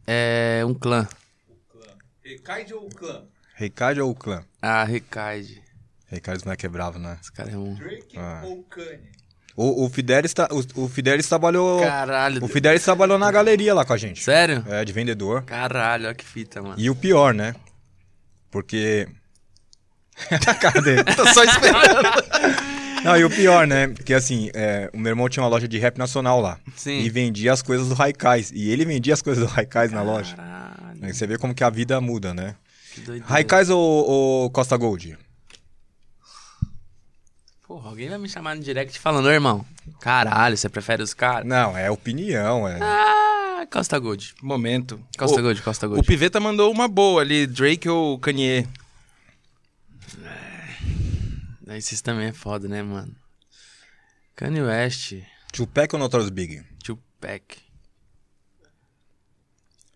É 0.08 0.64
um 0.66 0.74
clã. 0.74 1.08
o 1.50 1.56
clã. 1.72 1.94
Recaide 2.24 2.74
ou 2.74 2.86
o 2.86 2.90
clã? 2.90 3.24
Reikaide 3.56 4.02
ou 4.02 4.12
o 4.12 4.16
clã? 4.16 4.44
Ah, 4.62 4.84
recaide. 4.84 5.62
Reikaide 6.08 6.38
esse 6.40 6.46
moleque 6.46 6.66
é 6.66 6.70
bravo, 6.70 7.00
né? 7.00 7.18
Esse 7.22 7.32
cara 7.32 7.52
é 7.52 7.58
um... 7.58 7.74
Drake 7.76 8.18
Ah. 8.18 8.42
ou 8.46 8.64
Kanye? 8.64 9.12
O, 9.56 9.86
o 9.86 9.90
Fidelis 9.90 10.34
tá, 10.34 10.48
o, 10.52 10.84
o 10.84 10.88
Fidelis 10.88 11.28
trabalhou. 11.28 11.82
Caralho. 11.82 12.44
O 12.44 12.48
Fidelis 12.48 12.84
trabalhou 12.84 13.18
na 13.20 13.30
galeria 13.32 13.74
lá 13.74 13.84
com 13.84 13.92
a 13.94 13.98
gente. 13.98 14.24
Sério? 14.24 14.64
É, 14.68 14.84
de 14.86 14.94
vendedor. 14.94 15.44
Caralho, 15.44 16.06
olha 16.06 16.16
que 16.16 16.24
fita, 16.26 16.62
mano. 16.62 16.76
E 16.78 16.90
o 16.90 16.96
pior, 16.96 17.34
né? 17.34 17.54
Porque. 18.50 19.08
Cadê? 20.62 21.04
Tô 21.16 21.28
só 21.34 21.44
esperando. 21.44 22.02
Não, 23.04 23.18
e 23.18 23.24
o 23.24 23.30
pior, 23.30 23.66
né? 23.66 23.88
Porque 23.88 24.14
assim, 24.14 24.50
é, 24.54 24.90
o 24.94 24.98
meu 24.98 25.12
irmão 25.12 25.28
tinha 25.28 25.44
uma 25.44 25.50
loja 25.50 25.68
de 25.68 25.78
rap 25.78 25.98
nacional 25.98 26.40
lá. 26.40 26.60
Sim. 26.76 27.00
E 27.00 27.10
vendia 27.10 27.52
as 27.52 27.62
coisas 27.62 27.90
do 27.90 27.96
Raikais. 27.96 28.52
E 28.52 28.70
ele 28.70 28.86
vendia 28.86 29.14
as 29.14 29.22
coisas 29.22 29.44
do 29.44 29.50
Raikais 29.50 29.92
na 29.92 30.02
loja. 30.02 30.36
Caralho, 30.36 31.00
Aí 31.02 31.14
você 31.14 31.26
vê 31.26 31.38
como 31.38 31.54
que 31.54 31.64
a 31.64 31.70
vida 31.70 32.00
muda, 32.00 32.34
né? 32.34 32.56
Raikais 33.24 33.70
ou, 33.70 33.80
ou 33.80 34.50
Costa 34.52 34.78
Gold? 34.78 35.18
Porra, 37.68 37.90
alguém 37.90 38.10
vai 38.10 38.18
me 38.18 38.28
chamar 38.28 38.56
no 38.56 38.62
direct 38.62 39.00
falando, 39.00 39.28
ô 39.28 39.32
irmão, 39.32 39.66
caralho, 40.02 40.58
você 40.58 40.68
prefere 40.68 41.02
os 41.02 41.14
caras? 41.14 41.48
Não, 41.48 41.78
é 41.78 41.90
opinião. 41.90 42.68
É... 42.68 42.78
Ah, 42.82 43.66
Costa 43.72 43.98
Gold. 43.98 44.36
Momento. 44.44 45.00
Costa 45.18 45.40
o, 45.40 45.42
Gold, 45.42 45.62
Costa 45.62 45.86
o 45.86 45.90
Gold. 45.90 46.06
Piveta 46.06 46.40
mandou 46.40 46.70
uma 46.70 46.90
boa 46.90 47.22
ali, 47.22 47.48
Drake 47.48 47.88
ou 47.88 48.20
Kanye? 48.20 48.68
Esses 51.78 52.02
também 52.02 52.28
é 52.28 52.34
foda, 52.34 52.68
né, 52.68 52.82
mano? 52.84 53.16
Kanye 54.36 54.62
West, 54.62 55.16
Tupac 55.52 55.94
ou 55.94 56.00
Notorious 56.00 56.30
Big? 56.30 56.64
Tupac. 56.84 57.58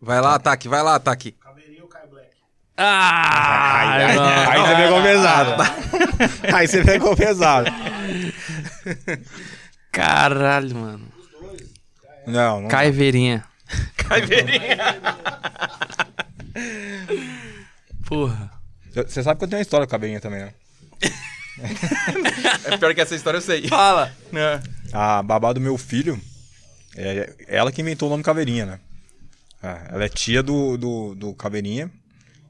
Vai 0.02 0.22
lá, 0.22 0.36
ataque, 0.36 0.68
vai 0.68 0.84
lá, 0.84 0.96
ataque. 0.96 1.32
Caveirinho 1.32 1.84
ou 1.84 1.90
Kai 1.90 2.08
Black? 2.08 2.30
Ah! 2.78 3.80
Aí, 3.80 4.04
aí, 4.04 4.16
mano. 4.16 4.50
aí 4.50 4.62
você 4.62 4.76
pegou 4.76 5.02
pesado. 5.02 5.56
Aí 6.56 6.68
você 6.68 6.84
pegou 6.84 7.16
pesado. 7.16 7.72
Caralho, 9.92 10.76
mano. 10.76 11.08
Não, 12.28 12.62
não. 12.62 12.68
Caiveirinha. 12.68 13.46
Caiveirinha. 13.98 14.78
Porra. 18.06 18.52
Você 18.94 19.24
sabe 19.24 19.40
que 19.40 19.46
eu 19.46 19.50
tenho 19.50 19.60
uma 19.60 19.64
história 19.64 19.86
com 19.86 19.92
a 19.92 19.98
cabeinha 19.98 20.20
também, 20.20 20.42
né? 20.42 20.54
É 22.66 22.78
pior 22.78 22.94
que 22.94 23.02
essa 23.02 23.16
história 23.16 23.38
eu 23.38 23.42
sei. 23.42 23.68
Fala. 23.68 24.12
É. 24.34 24.62
A 24.92 25.24
babá 25.24 25.54
do 25.54 25.62
meu 25.62 25.78
filho, 25.78 26.20
é 26.96 27.34
ela 27.48 27.72
que 27.72 27.82
inventou 27.82 28.08
o 28.08 28.12
nome 28.12 28.24
Caveirinha, 28.24 28.66
né? 28.66 28.80
É, 29.62 29.94
ela 29.94 30.06
é 30.06 30.10
tia 30.10 30.44
do, 30.44 30.78
do, 30.78 31.16
do 31.16 31.34
Caveirinha. 31.34 31.92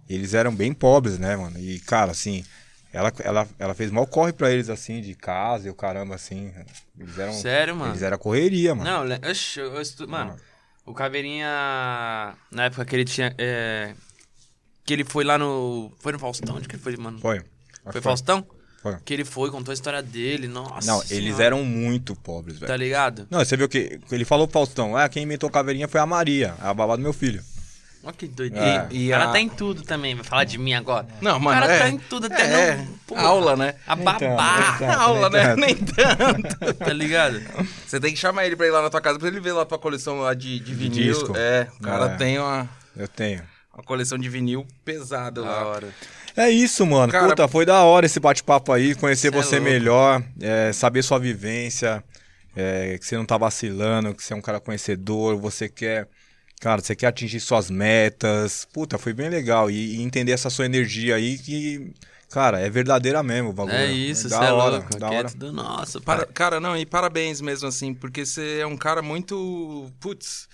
Eles 0.07 0.33
eram 0.33 0.53
bem 0.53 0.73
pobres, 0.73 1.17
né, 1.17 1.35
mano? 1.35 1.57
E, 1.57 1.79
cara, 1.79 2.11
assim, 2.11 2.45
ela, 2.93 3.11
ela, 3.19 3.47
ela 3.57 3.73
fez 3.73 3.89
mal 3.89 4.05
corre 4.05 4.31
pra 4.31 4.51
eles, 4.51 4.69
assim, 4.69 5.01
de 5.01 5.15
casa 5.15 5.67
e 5.67 5.71
o 5.71 5.75
caramba, 5.75 6.15
assim. 6.15 6.53
Eles 6.97 7.17
eram. 7.17 7.33
Sério, 7.33 7.75
mano? 7.75 7.91
Eles 7.91 8.03
eram 8.03 8.17
correria, 8.17 8.75
mano. 8.75 9.07
Não, 9.07 9.29
oxe, 9.29 9.59
eu 9.59 9.81
estu... 9.81 10.07
mano, 10.07 10.35
o 10.85 10.93
Caveirinha, 10.93 11.47
na 12.51 12.65
época 12.65 12.85
que 12.85 12.95
ele 12.95 13.05
tinha, 13.05 13.33
é, 13.37 13.93
que 14.85 14.93
ele 14.93 15.03
foi 15.03 15.23
lá 15.23 15.37
no, 15.37 15.91
foi 15.99 16.13
no 16.13 16.19
Faustão, 16.19 16.55
onde 16.55 16.67
que 16.67 16.75
ele 16.75 16.83
foi, 16.83 16.95
mano? 16.95 17.19
Foi. 17.19 17.41
Foi 17.83 17.93
que 17.93 18.01
Faustão? 18.01 18.45
Que 19.05 19.13
ele 19.13 19.25
foi, 19.25 19.49
contou 19.51 19.71
a 19.71 19.73
história 19.73 20.01
dele, 20.01 20.47
nossa 20.47 20.85
Não, 20.87 20.99
eles 21.09 21.25
senhora. 21.35 21.43
eram 21.43 21.63
muito 21.63 22.15
pobres, 22.15 22.57
velho. 22.59 22.67
Tá 22.71 22.77
ligado? 22.77 23.27
Não, 23.29 23.39
você 23.39 23.55
viu 23.57 23.67
que 23.69 23.99
ele 24.11 24.25
falou 24.25 24.47
pro 24.47 24.53
Faustão, 24.53 24.95
ah, 24.95 25.07
quem 25.09 25.23
inventou 25.23 25.49
Caveirinha 25.49 25.87
foi 25.87 25.99
a 25.99 26.05
Maria, 26.05 26.53
a 26.59 26.73
babá 26.73 26.95
do 26.95 27.01
meu 27.01 27.13
filho. 27.13 27.41
Olha 28.03 28.13
que 28.13 28.27
doideira. 28.27 28.87
É. 28.91 28.95
E 28.95 29.07
o 29.07 29.11
cara 29.11 29.23
a- 29.23 29.31
tá 29.31 29.39
em 29.39 29.49
tudo 29.49 29.81
também, 29.81 30.13
vai 30.13 30.23
falar 30.23 30.43
de 30.43 30.59
mim 30.59 30.75
agora. 30.75 31.07
Não, 31.21 31.37
o 31.37 31.41
mano, 31.41 31.59
cara 31.59 31.73
é. 31.73 31.79
tá 31.79 31.89
em 31.89 31.97
tudo, 31.97 32.27
até 32.27 32.43
É, 32.43 32.75
no... 32.75 32.85
Porra, 33.07 33.21
aula, 33.23 33.55
né? 33.57 33.73
A 33.87 33.95
tanto, 33.97 34.03
babá, 34.19 34.77
nem 34.79 34.87
tanto. 34.87 34.99
Aula, 35.01 35.29
né? 35.31 35.55
Nem 35.55 35.75
tanto. 35.75 36.73
tá 36.75 36.93
ligado? 36.93 37.41
Você 37.87 37.99
tem 37.99 38.13
que 38.13 38.19
chamar 38.19 38.45
ele 38.45 38.55
pra 38.55 38.67
ir 38.67 38.71
lá 38.71 38.83
na 38.83 38.91
tua 38.91 39.01
casa 39.01 39.17
pra 39.17 39.27
ele 39.27 39.39
ver 39.39 39.53
lá 39.53 39.63
a 39.63 39.65
tua 39.65 39.79
coleção 39.79 40.19
lá 40.19 40.35
de, 40.35 40.59
de 40.59 40.73
vinil. 40.75 40.91
disco. 40.91 41.33
É, 41.35 41.67
o 41.79 41.81
cara 41.83 42.05
É. 42.11 42.15
tem 42.15 42.37
uma, 42.37 42.69
Eu 42.95 43.07
tenho. 43.07 43.41
Uma 43.75 43.83
coleção 43.83 44.17
de 44.17 44.29
vinil 44.29 44.65
pesada 44.83 45.41
Da 45.41 45.47
lá. 45.49 45.65
hora. 45.67 45.93
É 46.35 46.49
isso, 46.49 46.85
mano. 46.85 47.11
Cara- 47.11 47.29
Puta, 47.29 47.47
foi 47.47 47.65
da 47.65 47.83
hora 47.83 48.05
esse 48.05 48.19
bate-papo 48.19 48.71
aí, 48.73 48.95
conhecer 48.95 49.27
é 49.27 49.31
você 49.31 49.57
louco. 49.57 49.71
melhor, 49.71 50.23
é, 50.41 50.71
saber 50.73 51.03
sua 51.03 51.19
vivência, 51.19 52.03
é, 52.55 52.97
que 52.97 53.05
você 53.05 53.15
não 53.17 53.25
tá 53.25 53.37
vacilando, 53.37 54.13
que 54.13 54.23
você 54.23 54.33
é 54.33 54.35
um 54.35 54.41
cara 54.41 54.59
conhecedor, 54.59 55.37
você 55.37 55.69
quer. 55.69 56.07
Cara, 56.59 56.81
você 56.81 56.95
quer 56.95 57.07
atingir 57.07 57.39
suas 57.41 57.69
metas. 57.69 58.65
Puta, 58.73 58.97
foi 58.97 59.13
bem 59.13 59.29
legal. 59.29 59.69
E, 59.69 59.97
e 59.97 60.01
entender 60.01 60.31
essa 60.31 60.49
sua 60.49 60.65
energia 60.65 61.15
aí 61.15 61.37
que, 61.37 61.93
cara, 62.31 62.59
é 62.61 62.69
verdadeira 62.69 63.21
mesmo 63.21 63.49
o 63.49 63.53
bagulho. 63.53 63.75
É 63.75 63.91
isso, 63.91 64.29
da 64.29 64.37
você 64.39 64.45
é 64.45 64.51
hora, 64.53 64.75
louco. 64.77 64.97
Da 64.97 65.13
é 65.13 65.17
hora. 65.17 65.29
tudo 65.29 65.51
nosso, 65.51 66.01
Para- 66.01 66.25
pai. 66.25 66.33
cara, 66.33 66.59
não, 66.61 66.75
e 66.77 66.85
parabéns 66.85 67.41
mesmo, 67.41 67.67
assim, 67.67 67.93
porque 67.93 68.25
você 68.25 68.59
é 68.61 68.65
um 68.65 68.77
cara 68.77 69.01
muito, 69.01 69.91
putz, 69.99 70.47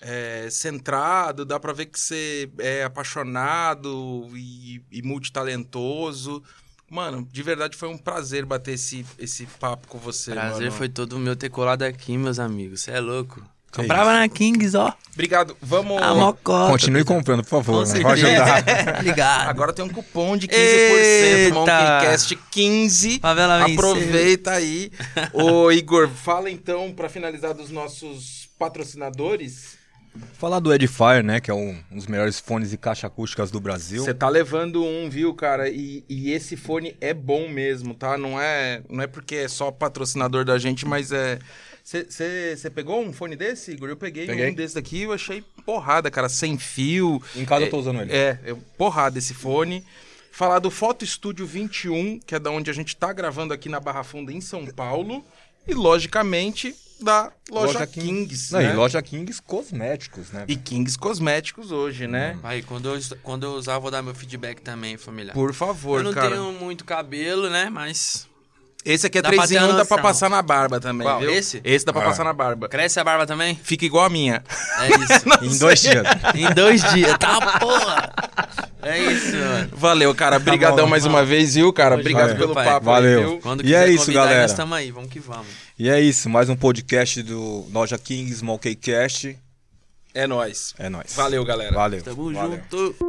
é, 0.00 0.48
centrado, 0.50 1.44
dá 1.44 1.58
pra 1.58 1.72
ver 1.72 1.86
que 1.86 1.98
você 1.98 2.48
é 2.58 2.84
apaixonado 2.84 4.28
e, 4.34 4.82
e 4.90 5.02
multitalentoso. 5.02 6.42
Mano, 6.90 7.28
de 7.30 7.42
verdade 7.42 7.76
foi 7.76 7.88
um 7.88 7.98
prazer 7.98 8.46
bater 8.46 8.74
esse, 8.74 9.04
esse 9.18 9.44
papo 9.60 9.86
com 9.88 9.98
você, 9.98 10.32
Prazer 10.32 10.66
mano. 10.66 10.72
foi 10.72 10.88
todo 10.88 11.18
meu 11.18 11.36
ter 11.36 11.50
colado 11.50 11.82
aqui, 11.82 12.16
meus 12.16 12.38
amigos. 12.38 12.80
Você 12.80 12.92
é 12.92 13.00
louco. 13.00 13.42
Que 13.70 13.82
Comprava 13.82 14.14
na 14.14 14.26
Kings, 14.26 14.74
ó. 14.74 14.94
Obrigado, 15.12 15.54
vamos... 15.60 16.00
A 16.00 16.14
mocota. 16.14 16.70
Continue 16.72 17.04
comprando, 17.04 17.42
por 17.42 17.62
favor. 17.62 17.84
Com 17.84 17.92
né? 17.92 18.00
Pode 18.00 18.24
ajudar. 18.24 19.04
Ligado. 19.04 19.50
Agora 19.50 19.74
tem 19.74 19.84
um 19.84 19.90
cupom 19.90 20.38
de 20.38 20.48
15%, 20.48 20.54
Eita! 20.54 21.54
MonkeyCast 21.54 22.38
15. 22.50 23.18
Favela. 23.18 23.66
Aproveita 23.66 24.52
aí. 24.52 24.90
Ô, 25.34 25.70
Igor, 25.70 26.08
fala 26.08 26.50
então, 26.50 26.94
pra 26.94 27.10
finalizar 27.10 27.52
dos 27.52 27.68
nossos 27.68 28.48
patrocinadores. 28.58 29.77
Falar 30.34 30.60
do 30.60 30.72
Edifier, 30.72 31.22
né? 31.22 31.40
Que 31.40 31.50
é 31.50 31.54
um, 31.54 31.76
um 31.90 31.96
dos 31.96 32.06
melhores 32.06 32.38
fones 32.38 32.72
e 32.72 32.76
caixa 32.76 33.06
acústicas 33.06 33.50
do 33.50 33.60
Brasil. 33.60 34.04
Você 34.04 34.14
tá 34.14 34.28
levando 34.28 34.84
um, 34.84 35.08
viu, 35.08 35.34
cara? 35.34 35.68
E, 35.68 36.04
e 36.08 36.30
esse 36.32 36.56
fone 36.56 36.96
é 37.00 37.12
bom 37.12 37.48
mesmo, 37.48 37.94
tá? 37.94 38.16
Não 38.16 38.40
é, 38.40 38.82
não 38.88 39.02
é 39.02 39.06
porque 39.06 39.36
é 39.36 39.48
só 39.48 39.70
patrocinador 39.70 40.44
da 40.44 40.58
gente, 40.58 40.86
mas 40.86 41.12
é. 41.12 41.38
Você 41.82 42.70
pegou 42.74 43.00
um 43.00 43.12
fone 43.12 43.34
desse, 43.34 43.72
Igor? 43.72 43.88
Eu 43.88 43.96
peguei, 43.96 44.26
Peguei. 44.26 44.50
um 44.50 44.54
desse 44.54 44.74
daqui 44.74 45.02
eu 45.02 45.12
achei 45.12 45.42
porrada, 45.64 46.10
cara. 46.10 46.28
Sem 46.28 46.58
fio. 46.58 47.22
Em 47.34 47.46
casa 47.46 47.64
eu 47.64 47.70
tô 47.70 47.78
usando 47.78 48.02
ele. 48.02 48.12
É, 48.12 48.38
é 48.44 48.54
porrada 48.76 49.18
esse 49.18 49.32
fone. 49.32 49.82
Falar 50.30 50.58
do 50.58 50.70
Foto 50.70 51.04
Estúdio 51.04 51.46
21, 51.46 52.20
que 52.20 52.34
é 52.34 52.38
da 52.38 52.50
onde 52.50 52.70
a 52.70 52.74
gente 52.74 52.94
tá 52.94 53.12
gravando 53.12 53.52
aqui 53.52 53.68
na 53.68 53.80
Barra 53.80 54.04
Funda, 54.04 54.32
em 54.32 54.40
São 54.40 54.66
Paulo. 54.66 55.24
E, 55.66 55.74
logicamente, 55.74 56.76
da 57.00 57.30
loja, 57.50 57.86
Kings. 57.86 58.52
Não, 58.52 58.60
né? 58.60 58.70
E 58.72 58.76
loja 58.76 59.00
Kings 59.02 59.40
Cosméticos, 59.42 60.30
né? 60.32 60.44
E 60.48 60.56
Kings 60.56 60.98
Cosméticos 60.98 61.70
hoje, 61.72 62.06
né? 62.06 62.36
Aí, 62.42 62.62
quando 62.62 62.88
eu, 62.94 63.00
quando 63.22 63.44
eu 63.44 63.52
usar, 63.52 63.74
eu 63.74 63.80
vou 63.80 63.90
dar 63.90 64.02
meu 64.02 64.14
feedback 64.14 64.60
também, 64.60 64.96
família. 64.96 65.32
Por 65.32 65.52
favor, 65.54 65.98
eu 66.00 66.04
não 66.04 66.12
cara. 66.12 66.30
tenho 66.30 66.52
muito 66.52 66.84
cabelo, 66.84 67.48
né? 67.50 67.68
Mas. 67.70 68.26
Esse 68.84 69.06
aqui 69.08 69.18
é 69.18 69.22
Dá 69.22 69.28
pra 69.30 69.38
3 69.38 69.50
em 69.50 69.54
ter 69.56 69.60
1, 69.64 69.66
uma 69.68 69.76
dá 69.76 69.84
pra 69.84 69.98
passar 69.98 70.30
na 70.30 70.40
barba 70.40 70.80
também, 70.80 71.06
Qual? 71.06 71.18
viu? 71.20 71.30
Esse? 71.30 71.60
Esse 71.64 71.84
dá 71.84 71.92
pra 71.92 72.02
Ah. 72.02 72.04
passar 72.06 72.24
na 72.24 72.32
barba. 72.32 72.68
Cresce 72.68 72.98
a 72.98 73.04
barba 73.04 73.26
também? 73.26 73.58
Fica 73.62 73.84
igual 73.84 74.04
a 74.04 74.08
minha. 74.08 74.42
É 74.78 74.88
isso. 74.88 75.24
Em 75.44 75.58
dois 75.58 75.80
dias. 75.82 76.04
em 76.34 76.54
dois 76.54 76.82
dias. 76.94 77.18
Tá, 77.18 77.58
porra! 77.58 78.12
É 78.80 78.98
isso, 79.12 79.36
mano. 79.36 79.70
Valeu, 79.72 80.14
cara. 80.14 80.38
Brigadão 80.38 80.84
bom, 80.84 80.90
mais 80.90 81.04
irmão. 81.04 81.18
uma 81.20 81.26
vez, 81.26 81.56
viu, 81.56 81.72
cara? 81.72 81.96
Obrigado 81.96 82.36
pelo 82.38 82.54
pai. 82.54 82.64
papo 82.64 82.86
Valeu. 82.86 83.18
aí, 83.18 83.26
viu? 83.26 83.38
Quando 83.40 83.60
E 83.60 83.64
quiser 83.64 83.88
é 83.88 83.90
isso, 83.90 84.04
convidar, 84.06 84.20
galera. 84.22 84.42
nós 84.42 84.52
tamo 84.54 84.74
aí. 84.74 84.90
Vamos 84.92 85.10
que 85.10 85.18
vamos. 85.18 85.48
E 85.78 85.88
é 85.88 86.00
isso, 86.00 86.28
mais 86.28 86.48
um 86.48 86.56
podcast 86.56 87.22
do 87.22 87.64
Loja 87.72 87.96
Kings 87.96 88.38
Small 88.38 88.58
Cast. 88.58 89.38
É 90.12 90.26
nóis. 90.26 90.74
É 90.76 90.88
nóis. 90.88 91.14
Valeu, 91.14 91.44
galera. 91.44 91.72
Valeu. 91.72 92.02
Tamo 92.02 92.32
Valeu. 92.32 92.58
junto. 92.58 93.07